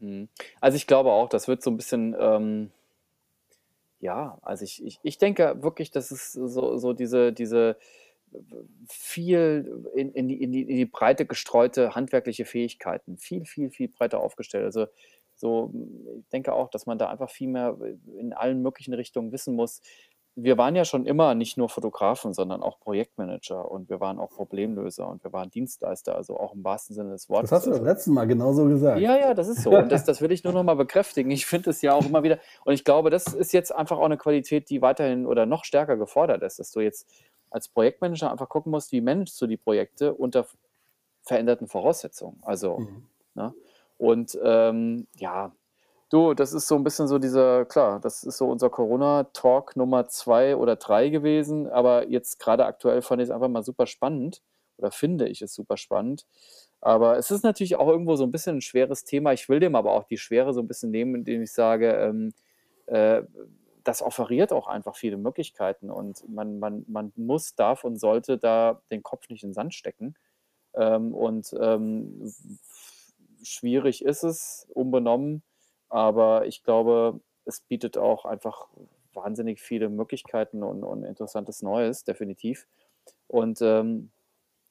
mm. 0.00 0.28
Also 0.60 0.76
ich 0.76 0.86
glaube 0.86 1.12
auch, 1.12 1.28
das 1.28 1.48
wird 1.48 1.62
so 1.62 1.70
ein 1.70 1.76
bisschen, 1.78 2.14
ähm, 2.18 2.70
ja, 4.00 4.38
also 4.42 4.64
ich, 4.64 4.84
ich, 4.84 4.98
ich 5.02 5.18
denke 5.18 5.62
wirklich, 5.62 5.90
dass 5.90 6.10
es 6.10 6.32
so, 6.32 6.76
so 6.76 6.92
diese, 6.92 7.32
diese 7.32 7.76
viel 8.88 9.84
in, 9.94 10.12
in, 10.12 10.28
die, 10.28 10.42
in, 10.42 10.52
die, 10.52 10.62
in 10.62 10.76
die 10.76 10.86
Breite 10.86 11.26
gestreute 11.26 11.94
handwerkliche 11.94 12.44
Fähigkeiten, 12.44 13.18
viel, 13.18 13.44
viel, 13.44 13.70
viel 13.70 13.88
breiter 13.88 14.20
aufgestellt. 14.20 14.64
Also 14.64 14.86
so, 15.34 15.72
ich 16.18 16.28
denke 16.30 16.52
auch, 16.52 16.70
dass 16.70 16.86
man 16.86 16.98
da 16.98 17.08
einfach 17.08 17.30
viel 17.30 17.48
mehr 17.48 17.76
in 18.18 18.32
allen 18.32 18.62
möglichen 18.62 18.94
Richtungen 18.94 19.32
wissen 19.32 19.54
muss. 19.54 19.80
Wir 20.38 20.58
waren 20.58 20.76
ja 20.76 20.84
schon 20.84 21.06
immer 21.06 21.34
nicht 21.34 21.56
nur 21.56 21.70
Fotografen, 21.70 22.34
sondern 22.34 22.62
auch 22.62 22.78
Projektmanager 22.78 23.70
und 23.70 23.88
wir 23.88 24.00
waren 24.00 24.18
auch 24.18 24.28
Problemlöser 24.28 25.08
und 25.08 25.24
wir 25.24 25.32
waren 25.32 25.50
Dienstleister, 25.50 26.14
also 26.14 26.38
auch 26.38 26.52
im 26.52 26.62
wahrsten 26.62 26.94
Sinne 26.94 27.12
des 27.12 27.22
Das 27.22 27.28
Wortes. 27.30 27.52
hast 27.52 27.66
du 27.66 27.70
beim 27.70 27.78
Also 27.80 27.90
letzten 27.90 28.12
Mal 28.12 28.26
genauso 28.26 28.66
gesagt. 28.68 29.00
ja, 29.00 29.16
ja, 29.16 29.32
das 29.32 29.48
ist 29.48 29.62
so. 29.62 29.70
Und 29.70 29.90
das, 29.90 30.04
das 30.04 30.20
will 30.20 30.30
ich 30.30 30.44
nur 30.44 30.52
noch 30.52 30.62
mal 30.62 30.74
bekräftigen. 30.76 31.30
Ich 31.30 31.46
finde 31.46 31.70
es 31.70 31.80
ja 31.80 31.94
auch 31.94 32.04
immer 32.04 32.22
wieder. 32.22 32.38
Und 32.66 32.74
ich 32.74 32.84
glaube, 32.84 33.08
das 33.08 33.32
ist 33.32 33.52
jetzt 33.52 33.74
einfach 33.74 33.96
auch 33.98 34.04
eine 34.04 34.18
Qualität, 34.18 34.68
die 34.68 34.82
weiterhin 34.82 35.24
oder 35.26 35.46
noch 35.46 35.64
stärker 35.64 35.96
gefordert 35.96 36.42
ist, 36.42 36.58
dass 36.58 36.70
du 36.70 36.80
jetzt 36.80 37.08
als 37.50 37.68
Projektmanager 37.68 38.30
einfach 38.30 38.50
gucken 38.50 38.70
musst, 38.72 38.92
wie 38.92 39.00
managst 39.00 39.40
du 39.40 39.46
die 39.46 39.56
Projekte 39.56 40.12
unter 40.12 40.46
veränderten 41.22 41.66
Voraussetzungen. 41.66 42.38
Also, 42.42 42.80
Mhm. 42.80 43.06
ne? 43.34 43.54
Und 43.98 44.38
ähm, 44.44 45.06
ja, 45.16 45.52
du, 46.10 46.34
das 46.34 46.52
ist 46.52 46.68
so 46.68 46.76
ein 46.76 46.84
bisschen 46.84 47.08
so 47.08 47.18
dieser, 47.18 47.64
klar, 47.64 48.00
das 48.00 48.22
ist 48.22 48.38
so 48.38 48.46
unser 48.48 48.70
Corona-Talk 48.70 49.76
Nummer 49.76 50.08
zwei 50.08 50.56
oder 50.56 50.76
drei 50.76 51.08
gewesen. 51.08 51.68
Aber 51.68 52.08
jetzt 52.08 52.38
gerade 52.38 52.66
aktuell 52.66 53.02
fand 53.02 53.22
ich 53.22 53.28
es 53.28 53.34
einfach 53.34 53.48
mal 53.48 53.62
super 53.62 53.86
spannend 53.86 54.42
oder 54.78 54.90
finde 54.90 55.28
ich 55.28 55.42
es 55.42 55.54
super 55.54 55.76
spannend. 55.76 56.26
Aber 56.80 57.16
es 57.16 57.30
ist 57.30 57.42
natürlich 57.42 57.76
auch 57.76 57.88
irgendwo 57.88 58.16
so 58.16 58.24
ein 58.24 58.30
bisschen 58.30 58.58
ein 58.58 58.60
schweres 58.60 59.04
Thema. 59.04 59.32
Ich 59.32 59.48
will 59.48 59.60
dem 59.60 59.74
aber 59.74 59.92
auch 59.92 60.04
die 60.04 60.18
Schwere 60.18 60.52
so 60.52 60.60
ein 60.60 60.68
bisschen 60.68 60.90
nehmen, 60.90 61.14
indem 61.16 61.42
ich 61.42 61.52
sage, 61.52 61.90
ähm, 61.92 62.32
äh, 62.86 63.22
das 63.82 64.02
offeriert 64.02 64.52
auch 64.52 64.66
einfach 64.66 64.96
viele 64.96 65.16
Möglichkeiten 65.16 65.90
und 65.90 66.28
man, 66.28 66.58
man, 66.58 66.84
man 66.88 67.12
muss, 67.16 67.54
darf 67.54 67.84
und 67.84 67.98
sollte 67.98 68.36
da 68.36 68.82
den 68.90 69.02
Kopf 69.02 69.28
nicht 69.28 69.44
in 69.44 69.50
den 69.50 69.54
Sand 69.54 69.74
stecken. 69.74 70.16
Ähm, 70.74 71.14
und 71.14 71.54
ähm, 71.60 72.32
schwierig 73.42 74.04
ist 74.04 74.24
es, 74.24 74.66
unbenommen, 74.74 75.42
aber 75.88 76.46
ich 76.46 76.62
glaube, 76.62 77.20
es 77.44 77.60
bietet 77.60 77.96
auch 77.96 78.24
einfach 78.24 78.68
wahnsinnig 79.14 79.60
viele 79.60 79.88
Möglichkeiten 79.88 80.62
und, 80.62 80.84
und 80.84 81.04
interessantes 81.04 81.62
Neues, 81.62 82.04
definitiv. 82.04 82.66
Und 83.28 83.60
ähm, 83.62 84.10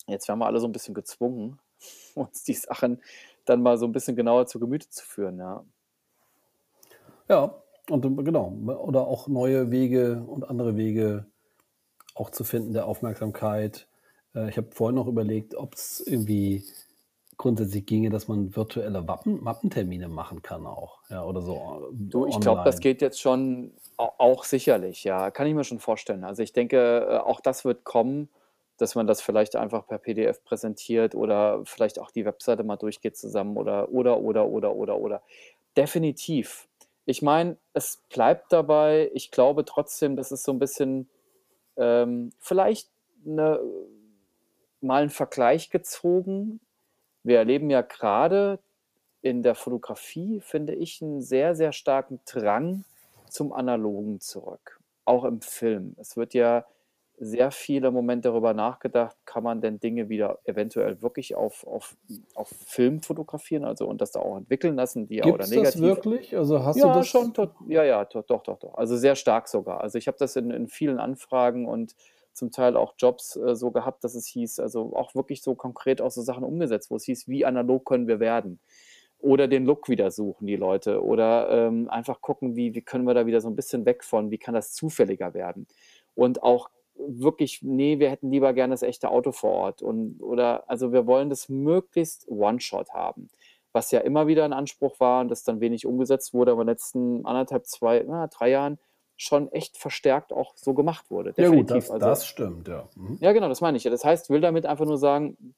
jetzt 0.08 0.28
werden 0.28 0.40
wir 0.40 0.46
alle 0.46 0.60
so 0.60 0.68
ein 0.68 0.72
bisschen 0.72 0.94
gezwungen, 0.94 1.60
uns 2.16 2.44
die 2.44 2.54
Sachen 2.54 3.02
dann 3.46 3.62
mal 3.62 3.78
so 3.78 3.86
ein 3.86 3.92
bisschen 3.92 4.16
genauer 4.16 4.48
zu 4.48 4.60
Gemüte 4.60 4.90
zu 4.90 5.06
führen, 5.06 5.40
ja. 5.40 5.64
Ja, 7.28 7.56
und 7.90 8.02
genau, 8.24 8.50
oder 8.50 9.08
auch 9.08 9.28
neue 9.28 9.72
Wege 9.72 10.24
und 10.28 10.48
andere 10.48 10.76
Wege 10.76 11.26
auch 12.14 12.30
zu 12.30 12.44
finden 12.44 12.74
der 12.74 12.88
Aufmerksamkeit. 12.88 13.88
Äh, 14.34 14.50
ich 14.50 14.58
habe 14.58 14.72
vorhin 14.72 14.96
noch 14.96 15.08
überlegt, 15.08 15.56
ob 15.56 15.74
es 15.74 16.02
irgendwie 16.06 16.64
grundsätzlich 17.38 17.86
ginge, 17.86 18.10
dass 18.10 18.28
man 18.28 18.56
virtuelle 18.56 19.08
Wappen, 19.08 19.44
Mappentermine 19.44 20.08
machen 20.08 20.42
kann 20.42 20.66
auch, 20.66 21.00
ja, 21.10 21.24
oder 21.24 21.42
so. 21.42 21.54
Äh, 21.56 21.94
du, 21.94 22.26
ich 22.26 22.40
glaube, 22.40 22.62
das 22.64 22.80
geht 22.80 23.02
jetzt 23.02 23.20
schon 23.22 23.74
auch 23.98 24.44
sicherlich, 24.44 25.04
ja, 25.04 25.32
kann 25.32 25.48
ich 25.48 25.54
mir 25.54 25.64
schon 25.64 25.80
vorstellen. 25.80 26.24
Also 26.24 26.44
ich 26.44 26.54
denke, 26.54 27.08
äh, 27.10 27.18
auch 27.18 27.40
das 27.40 27.66
wird 27.66 27.84
kommen, 27.84 28.30
dass 28.78 28.96
man 28.96 29.08
das 29.08 29.22
vielleicht 29.22 29.56
einfach 29.56 29.88
per 29.88 29.98
PDF 29.98 30.44
präsentiert 30.44 31.16
oder 31.16 31.62
vielleicht 31.66 32.00
auch 32.00 32.12
die 32.12 32.26
Webseite 32.26 32.64
mal 32.64 32.76
durchgeht 32.76 33.16
zusammen 33.16 33.58
oder 33.58 33.90
oder 33.92 34.20
oder 34.20 34.46
oder 34.48 34.76
oder 34.76 34.98
oder. 34.98 35.22
Definitiv. 35.78 36.68
Ich 37.06 37.22
meine, 37.22 37.58
es 37.74 38.04
bleibt 38.10 38.52
dabei. 38.52 39.12
Ich 39.14 39.32
glaube 39.32 39.64
trotzdem, 39.66 40.16
das 40.16 40.32
ist 40.32 40.44
so 40.44 40.52
ein 40.52 40.60
bisschen 40.60 41.10
ähm, 41.78 42.32
vielleicht 42.40 42.90
'ne 43.24 43.60
mal 44.82 45.04
ein 45.04 45.10
Vergleich 45.10 45.70
gezogen 45.70 46.60
wir 47.26 47.40
erleben 47.40 47.70
ja 47.70 47.82
gerade 47.82 48.60
in 49.22 49.42
der 49.42 49.56
Fotografie, 49.56 50.40
finde 50.42 50.76
ich, 50.76 51.02
einen 51.02 51.22
sehr, 51.22 51.56
sehr 51.56 51.72
starken 51.72 52.20
Drang 52.26 52.86
zum 53.28 53.52
Analogen 53.52 54.20
zurück, 54.20 54.80
auch 55.04 55.26
im 55.26 55.42
Film. 55.42 55.96
Es 55.98 56.16
wird 56.16 56.36
ja 56.36 56.66
sehr 57.18 57.50
viel 57.52 57.84
im 57.86 57.94
Moment 57.94 58.26
darüber 58.26 58.54
nachgedacht, 58.54 59.16
kann 59.26 59.44
man 59.44 59.62
denn 59.62 59.80
Dinge 59.80 60.10
wieder 60.10 60.40
eventuell 60.44 61.02
wirklich 61.02 61.34
auf, 61.34 61.66
auf, 61.66 61.96
auf 62.36 62.50
Film 62.50 63.02
fotografieren, 63.02 63.64
also 63.64 63.88
und 63.88 64.02
das 64.02 64.12
da 64.12 64.20
auch 64.20 64.38
entwickeln 64.38 64.76
lassen, 64.76 65.08
die 65.08 65.16
Gibt's 65.16 65.30
oder 65.34 65.48
negativ. 65.48 65.74
das 65.74 65.82
wirklich? 65.82 66.38
Also 66.38 66.64
hast 66.64 66.76
ja, 66.76 66.88
du 66.88 67.00
das? 67.00 67.08
schon, 67.08 67.34
ja, 67.68 67.84
ja, 67.84 68.06
doch, 68.06 68.24
doch, 68.24 68.58
doch. 68.58 68.76
Also 68.76 68.98
sehr 68.98 69.16
stark 69.16 69.48
sogar. 69.48 69.82
Also 69.82 69.98
ich 69.98 70.08
habe 70.08 70.18
das 70.20 70.36
in, 70.36 70.52
in 70.52 70.68
vielen 70.68 71.00
Anfragen 71.00 71.68
und 71.68 71.96
zum 72.36 72.52
Teil 72.52 72.76
auch 72.78 72.94
Jobs 72.98 73.36
äh, 73.36 73.56
so 73.56 73.72
gehabt, 73.72 74.04
dass 74.04 74.16
es 74.16 74.28
hieß, 74.28 74.60
also 74.60 74.96
auch 74.96 75.16
wirklich 75.16 75.42
so 75.42 75.56
konkret 75.56 76.02
auch 76.02 76.12
so 76.12 76.22
Sachen 76.22 76.44
umgesetzt, 76.44 76.92
wo 76.92 76.96
es 76.96 77.06
hieß, 77.06 77.28
wie 77.28 77.46
analog 77.46 77.86
können 77.86 78.08
wir 78.08 78.20
werden? 78.20 78.60
Oder 79.20 79.48
den 79.48 79.66
Look 79.66 79.90
wieder 79.90 80.12
suchen, 80.12 80.46
die 80.46 80.58
Leute. 80.58 81.04
Oder 81.04 81.50
ähm, 81.50 81.90
einfach 81.90 82.22
gucken, 82.22 82.56
wie, 82.56 82.76
wie 82.76 82.82
können 82.82 83.08
wir 83.08 83.14
da 83.14 83.26
wieder 83.26 83.42
so 83.42 83.50
ein 83.50 83.56
bisschen 83.56 83.86
weg 83.86 84.04
von, 84.04 84.30
wie 84.30 84.38
kann 84.38 84.54
das 84.54 84.74
zufälliger 84.74 85.34
werden? 85.34 85.68
Und 86.14 86.44
auch 86.44 86.70
wirklich, 86.98 87.62
nee, 87.62 88.00
wir 88.00 88.10
hätten 88.10 88.32
lieber 88.32 88.54
gerne 88.54 88.74
das 88.74 88.84
echte 88.84 89.10
Auto 89.10 89.32
vor 89.32 89.52
Ort. 89.52 89.82
Und, 89.82 90.22
oder, 90.22 90.70
also 90.70 90.92
wir 90.92 91.08
wollen 91.08 91.30
das 91.30 91.50
möglichst 91.50 92.28
One-Shot 92.28 92.92
haben. 92.92 93.30
Was 93.72 93.92
ja 93.92 94.00
immer 94.00 94.28
wieder 94.28 94.46
ein 94.46 94.54
Anspruch 94.54 95.00
war 95.00 95.22
und 95.22 95.30
das 95.30 95.44
dann 95.44 95.60
wenig 95.60 95.86
umgesetzt 95.86 96.34
wurde, 96.34 96.52
aber 96.52 96.62
in 96.62 96.68
den 96.68 96.74
letzten 96.74 97.26
anderthalb, 97.26 97.66
zwei, 97.66 98.04
na, 98.08 98.28
drei 98.28 98.50
Jahren 98.50 98.80
schon 99.18 99.52
echt 99.52 99.78
verstärkt 99.78 100.34
auch 100.34 100.54
so 100.56 100.74
gemacht 100.74 101.10
wurde. 101.10 101.34
Ja 101.38 101.50
gut, 101.50 101.72
das, 101.72 101.90
also, 101.90 102.06
das 102.06 102.28
stimmt, 102.28 102.68
ja. 102.68 102.90
Mhm. 102.96 103.18
Ja, 103.22 103.32
genau, 103.32 103.48
das 103.48 103.62
meine 103.62 103.78
ich. 103.78 103.84
Das 103.84 104.04
heißt, 104.04 104.30
will 104.30 104.42
damit 104.42 104.66
einfach 104.66 104.86
nur 104.86 104.98
sagen, 104.98 105.56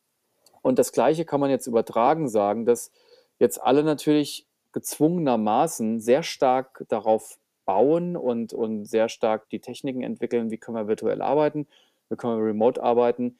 und 0.62 0.80
das 0.80 0.92
Gleiche 0.92 1.26
kann 1.26 1.40
man 1.40 1.50
jetzt 1.50 1.68
übertragen 1.68 2.28
sagen, 2.28 2.66
dass 2.66 2.92
jetzt 3.40 3.62
alle 3.62 3.84
natürlich 3.84 4.46
gezwungenermaßen 4.74 6.00
sehr 6.00 6.24
stark 6.24 6.84
darauf 6.90 7.40
bauen 7.66 8.16
und, 8.16 8.54
und 8.54 8.86
sehr 8.86 9.10
stark 9.10 9.50
die 9.50 9.60
Techniken 9.60 10.04
entwickeln, 10.04 10.52
wie 10.52 10.58
können 10.58 10.78
wir 10.78 10.88
virtuell 10.88 11.22
arbeiten, 11.22 11.68
wie 12.10 12.16
können 12.16 12.38
wir 12.38 12.46
remote 12.46 12.82
arbeiten. 12.82 13.40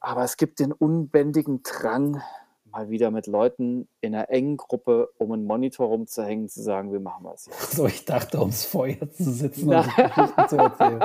Aber 0.00 0.24
es 0.24 0.36
gibt 0.36 0.60
den 0.60 0.72
unbändigen 0.72 1.62
Drang, 1.62 2.22
mal 2.64 2.90
wieder 2.90 3.10
mit 3.10 3.26
Leuten 3.26 3.88
in 4.00 4.14
einer 4.14 4.30
engen 4.30 4.56
Gruppe 4.56 5.08
um 5.18 5.32
einen 5.32 5.44
Monitor 5.44 5.88
rumzuhängen, 5.88 6.48
zu 6.48 6.62
sagen, 6.62 6.92
wie 6.92 6.98
machen 6.98 7.24
wir 7.24 7.34
es 7.34 7.46
jetzt? 7.46 7.72
So, 7.72 7.86
ich 7.86 8.04
dachte, 8.04 8.38
ums 8.38 8.64
Feuer 8.64 9.10
zu 9.10 9.30
sitzen 9.30 9.74
und 9.74 9.84
Geschichten 9.96 10.48
zu 10.48 10.56
erzählen. 10.56 11.00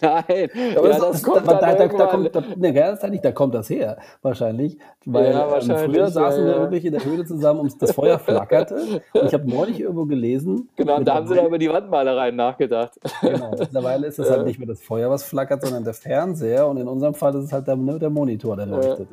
Nein, 0.00 0.50
aber 0.76 0.90
ja, 0.90 0.98
das, 0.98 1.00
das 1.00 1.22
kommt 1.22 1.48
da, 1.48 1.54
da, 1.54 1.74
da, 1.74 1.88
da, 1.88 2.06
kommt, 2.06 2.34
da, 2.34 2.42
ne, 2.56 2.72
ganz 2.72 3.02
ehrlich, 3.02 3.20
da 3.20 3.32
kommt 3.32 3.54
das 3.54 3.68
her, 3.70 3.98
wahrscheinlich. 4.22 4.78
Weil 5.04 5.32
ja, 5.32 5.44
ähm, 5.44 5.50
wahrscheinlich, 5.50 5.96
früher 5.96 6.08
saßen 6.08 6.46
ja, 6.46 6.54
wir 6.54 6.60
wirklich 6.60 6.84
in 6.84 6.92
der 6.92 7.04
Höhle 7.04 7.24
zusammen 7.24 7.60
und 7.60 7.82
das 7.82 7.92
Feuer 7.92 8.18
flackerte. 8.20 9.02
Und 9.12 9.24
ich 9.24 9.34
habe 9.34 9.48
neulich 9.48 9.80
irgendwo 9.80 10.04
gelesen. 10.06 10.68
Genau, 10.76 11.00
da 11.00 11.14
haben 11.14 11.26
sie 11.26 11.34
dann 11.34 11.46
über 11.46 11.58
die 11.58 11.68
Wandmalereien 11.68 12.36
nachgedacht. 12.36 12.98
Genau, 13.20 13.50
mittlerweile 13.58 14.06
ist 14.06 14.18
es 14.18 14.30
halt 14.30 14.44
nicht 14.46 14.58
mehr 14.58 14.68
das 14.68 14.80
Feuer, 14.80 15.10
was 15.10 15.24
flackert, 15.24 15.62
sondern 15.62 15.84
der 15.84 15.94
Fernseher. 15.94 16.68
Und 16.68 16.76
in 16.76 16.86
unserem 16.86 17.14
Fall 17.14 17.34
ist 17.34 17.46
es 17.46 17.52
halt 17.52 17.66
der, 17.66 17.76
der 17.76 18.10
Monitor, 18.10 18.56
der 18.56 18.66
leuchtet. 18.66 19.08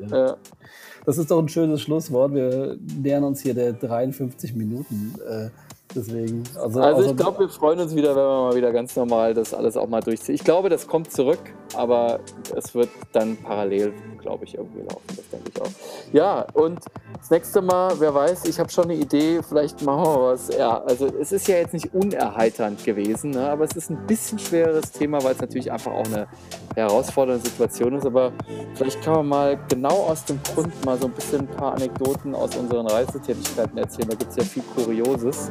Das 1.06 1.18
ist 1.18 1.30
doch 1.30 1.38
ein 1.38 1.48
schönes 1.48 1.80
Schlusswort. 1.80 2.34
Wir 2.34 2.76
nähern 3.02 3.24
uns 3.24 3.40
hier 3.40 3.54
der 3.54 3.72
53 3.72 4.54
Minuten. 4.54 5.14
Äh, 5.28 5.48
deswegen. 5.94 6.44
Also, 6.56 6.80
also 6.80 7.10
ich 7.10 7.16
glaube, 7.16 7.40
wir 7.40 7.48
freuen 7.48 7.80
uns 7.80 7.94
wieder, 7.94 8.10
wenn 8.10 8.22
wir 8.22 8.48
mal 8.48 8.54
wieder 8.56 8.72
ganz 8.72 8.96
normal 8.96 9.34
das 9.34 9.54
alles 9.54 9.76
auch 9.76 9.88
mal 9.88 10.00
durchziehen. 10.00 10.34
Ich 10.34 10.44
glaube, 10.44 10.68
das 10.68 10.86
kommt 10.86 11.12
zurück, 11.12 11.40
aber 11.74 12.20
es 12.54 12.74
wird 12.74 12.88
dann 13.12 13.36
parallel, 13.36 13.92
glaube 14.18 14.44
ich, 14.44 14.54
irgendwie 14.54 14.80
laufen. 14.80 15.02
Das 15.08 15.28
denke 15.30 15.50
ich 15.54 15.62
auch. 15.62 16.12
Ja, 16.12 16.46
und 16.54 16.80
das 17.18 17.30
nächste 17.30 17.60
Mal, 17.62 17.92
wer 17.98 18.14
weiß, 18.14 18.46
ich 18.46 18.58
habe 18.58 18.70
schon 18.70 18.84
eine 18.84 18.94
Idee, 18.94 19.40
vielleicht 19.46 19.82
machen 19.82 20.04
wir 20.04 20.32
was. 20.32 20.48
Ja, 20.56 20.82
also 20.82 21.06
es 21.06 21.32
ist 21.32 21.46
ja 21.48 21.56
jetzt 21.56 21.74
nicht 21.74 21.94
unerheiternd 21.94 22.82
gewesen, 22.84 23.30
ne, 23.32 23.50
aber 23.50 23.64
es 23.64 23.72
ist 23.76 23.90
ein 23.90 24.06
bisschen 24.06 24.38
schweres 24.38 24.90
Thema, 24.92 25.22
weil 25.22 25.32
es 25.32 25.40
natürlich 25.40 25.70
einfach 25.70 25.92
auch 25.92 26.06
eine 26.06 26.26
herausfordernde 26.74 27.44
Situation 27.44 27.94
ist. 27.94 28.06
Aber 28.06 28.32
vielleicht 28.74 29.02
kann 29.02 29.14
man 29.14 29.28
mal 29.28 29.58
genau 29.68 30.06
aus 30.08 30.24
dem 30.24 30.40
Grund 30.42 30.84
mal 30.84 30.98
so 30.98 31.06
ein 31.06 31.12
bisschen 31.12 31.40
ein 31.40 31.48
paar 31.48 31.74
Anekdoten 31.74 32.34
aus 32.34 32.56
unseren 32.56 32.86
Reisetätigkeiten 32.86 33.78
erzählen. 33.78 34.08
Da 34.08 34.16
gibt 34.16 34.30
es 34.30 34.36
ja 34.36 34.44
viel 34.44 34.62
Kurioses, 34.74 35.50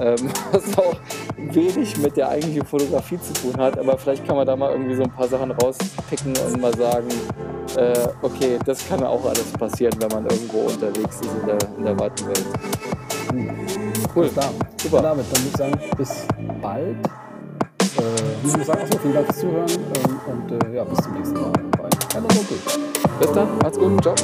ähm, 0.00 0.30
was 0.52 0.78
auch 0.78 0.96
wenig 1.36 1.96
mit 1.98 2.16
der 2.16 2.28
eigentlichen 2.28 2.64
Fotografie 2.64 3.18
zu 3.20 3.32
tun 3.34 3.56
hat. 3.58 3.78
Aber 3.78 3.96
vielleicht 3.98 4.26
kann 4.26 4.36
man 4.36 4.46
da 4.46 4.56
mal 4.56 4.72
irgendwie 4.72 4.94
so 4.94 5.02
ein 5.02 5.10
paar 5.10 5.28
Sachen 5.28 5.50
rauspicken 5.50 6.34
und 6.46 6.60
mal 6.60 6.74
sagen, 6.76 7.08
äh, 7.76 8.08
okay, 8.22 8.58
das 8.64 8.86
kann 8.88 9.02
auch 9.02 9.24
alles 9.24 9.52
passieren, 9.52 9.94
wenn 10.00 10.08
man 10.08 10.24
irgendwo 10.24 10.60
unterwegs 10.60 11.20
ist 11.20 11.30
in 11.40 11.46
der, 11.46 11.58
in 11.76 11.84
der 11.84 11.98
weiten 11.98 12.26
Welt. 12.26 12.46
Cool. 14.14 14.28
Klar. 14.28 14.50
Super. 14.82 15.02
David, 15.02 15.24
dann 15.32 15.42
würde 15.42 15.48
ich 15.50 15.56
sagen, 15.56 15.96
bis 15.96 16.26
bald. 16.60 16.96
Äh, 17.96 18.44
wie 18.44 18.58
gesagt, 18.58 18.82
achso, 18.82 18.98
vielen 18.98 19.14
Dank 19.14 19.26
fürs 19.26 19.38
Zuhören 19.40 19.68
ähm, 19.68 20.20
und 20.26 20.64
äh, 20.64 20.76
ja, 20.76 20.84
bis 20.84 20.98
zum 21.04 21.12
nächsten 21.14 21.34
Mal 21.34 21.52
bei 21.72 21.88
Hello 22.14 22.28
Local. 22.28 22.80
Bis 23.18 23.32
dann, 23.32 23.58
macht's 23.58 23.78
gut, 23.78 24.02
ciao. 24.02 24.14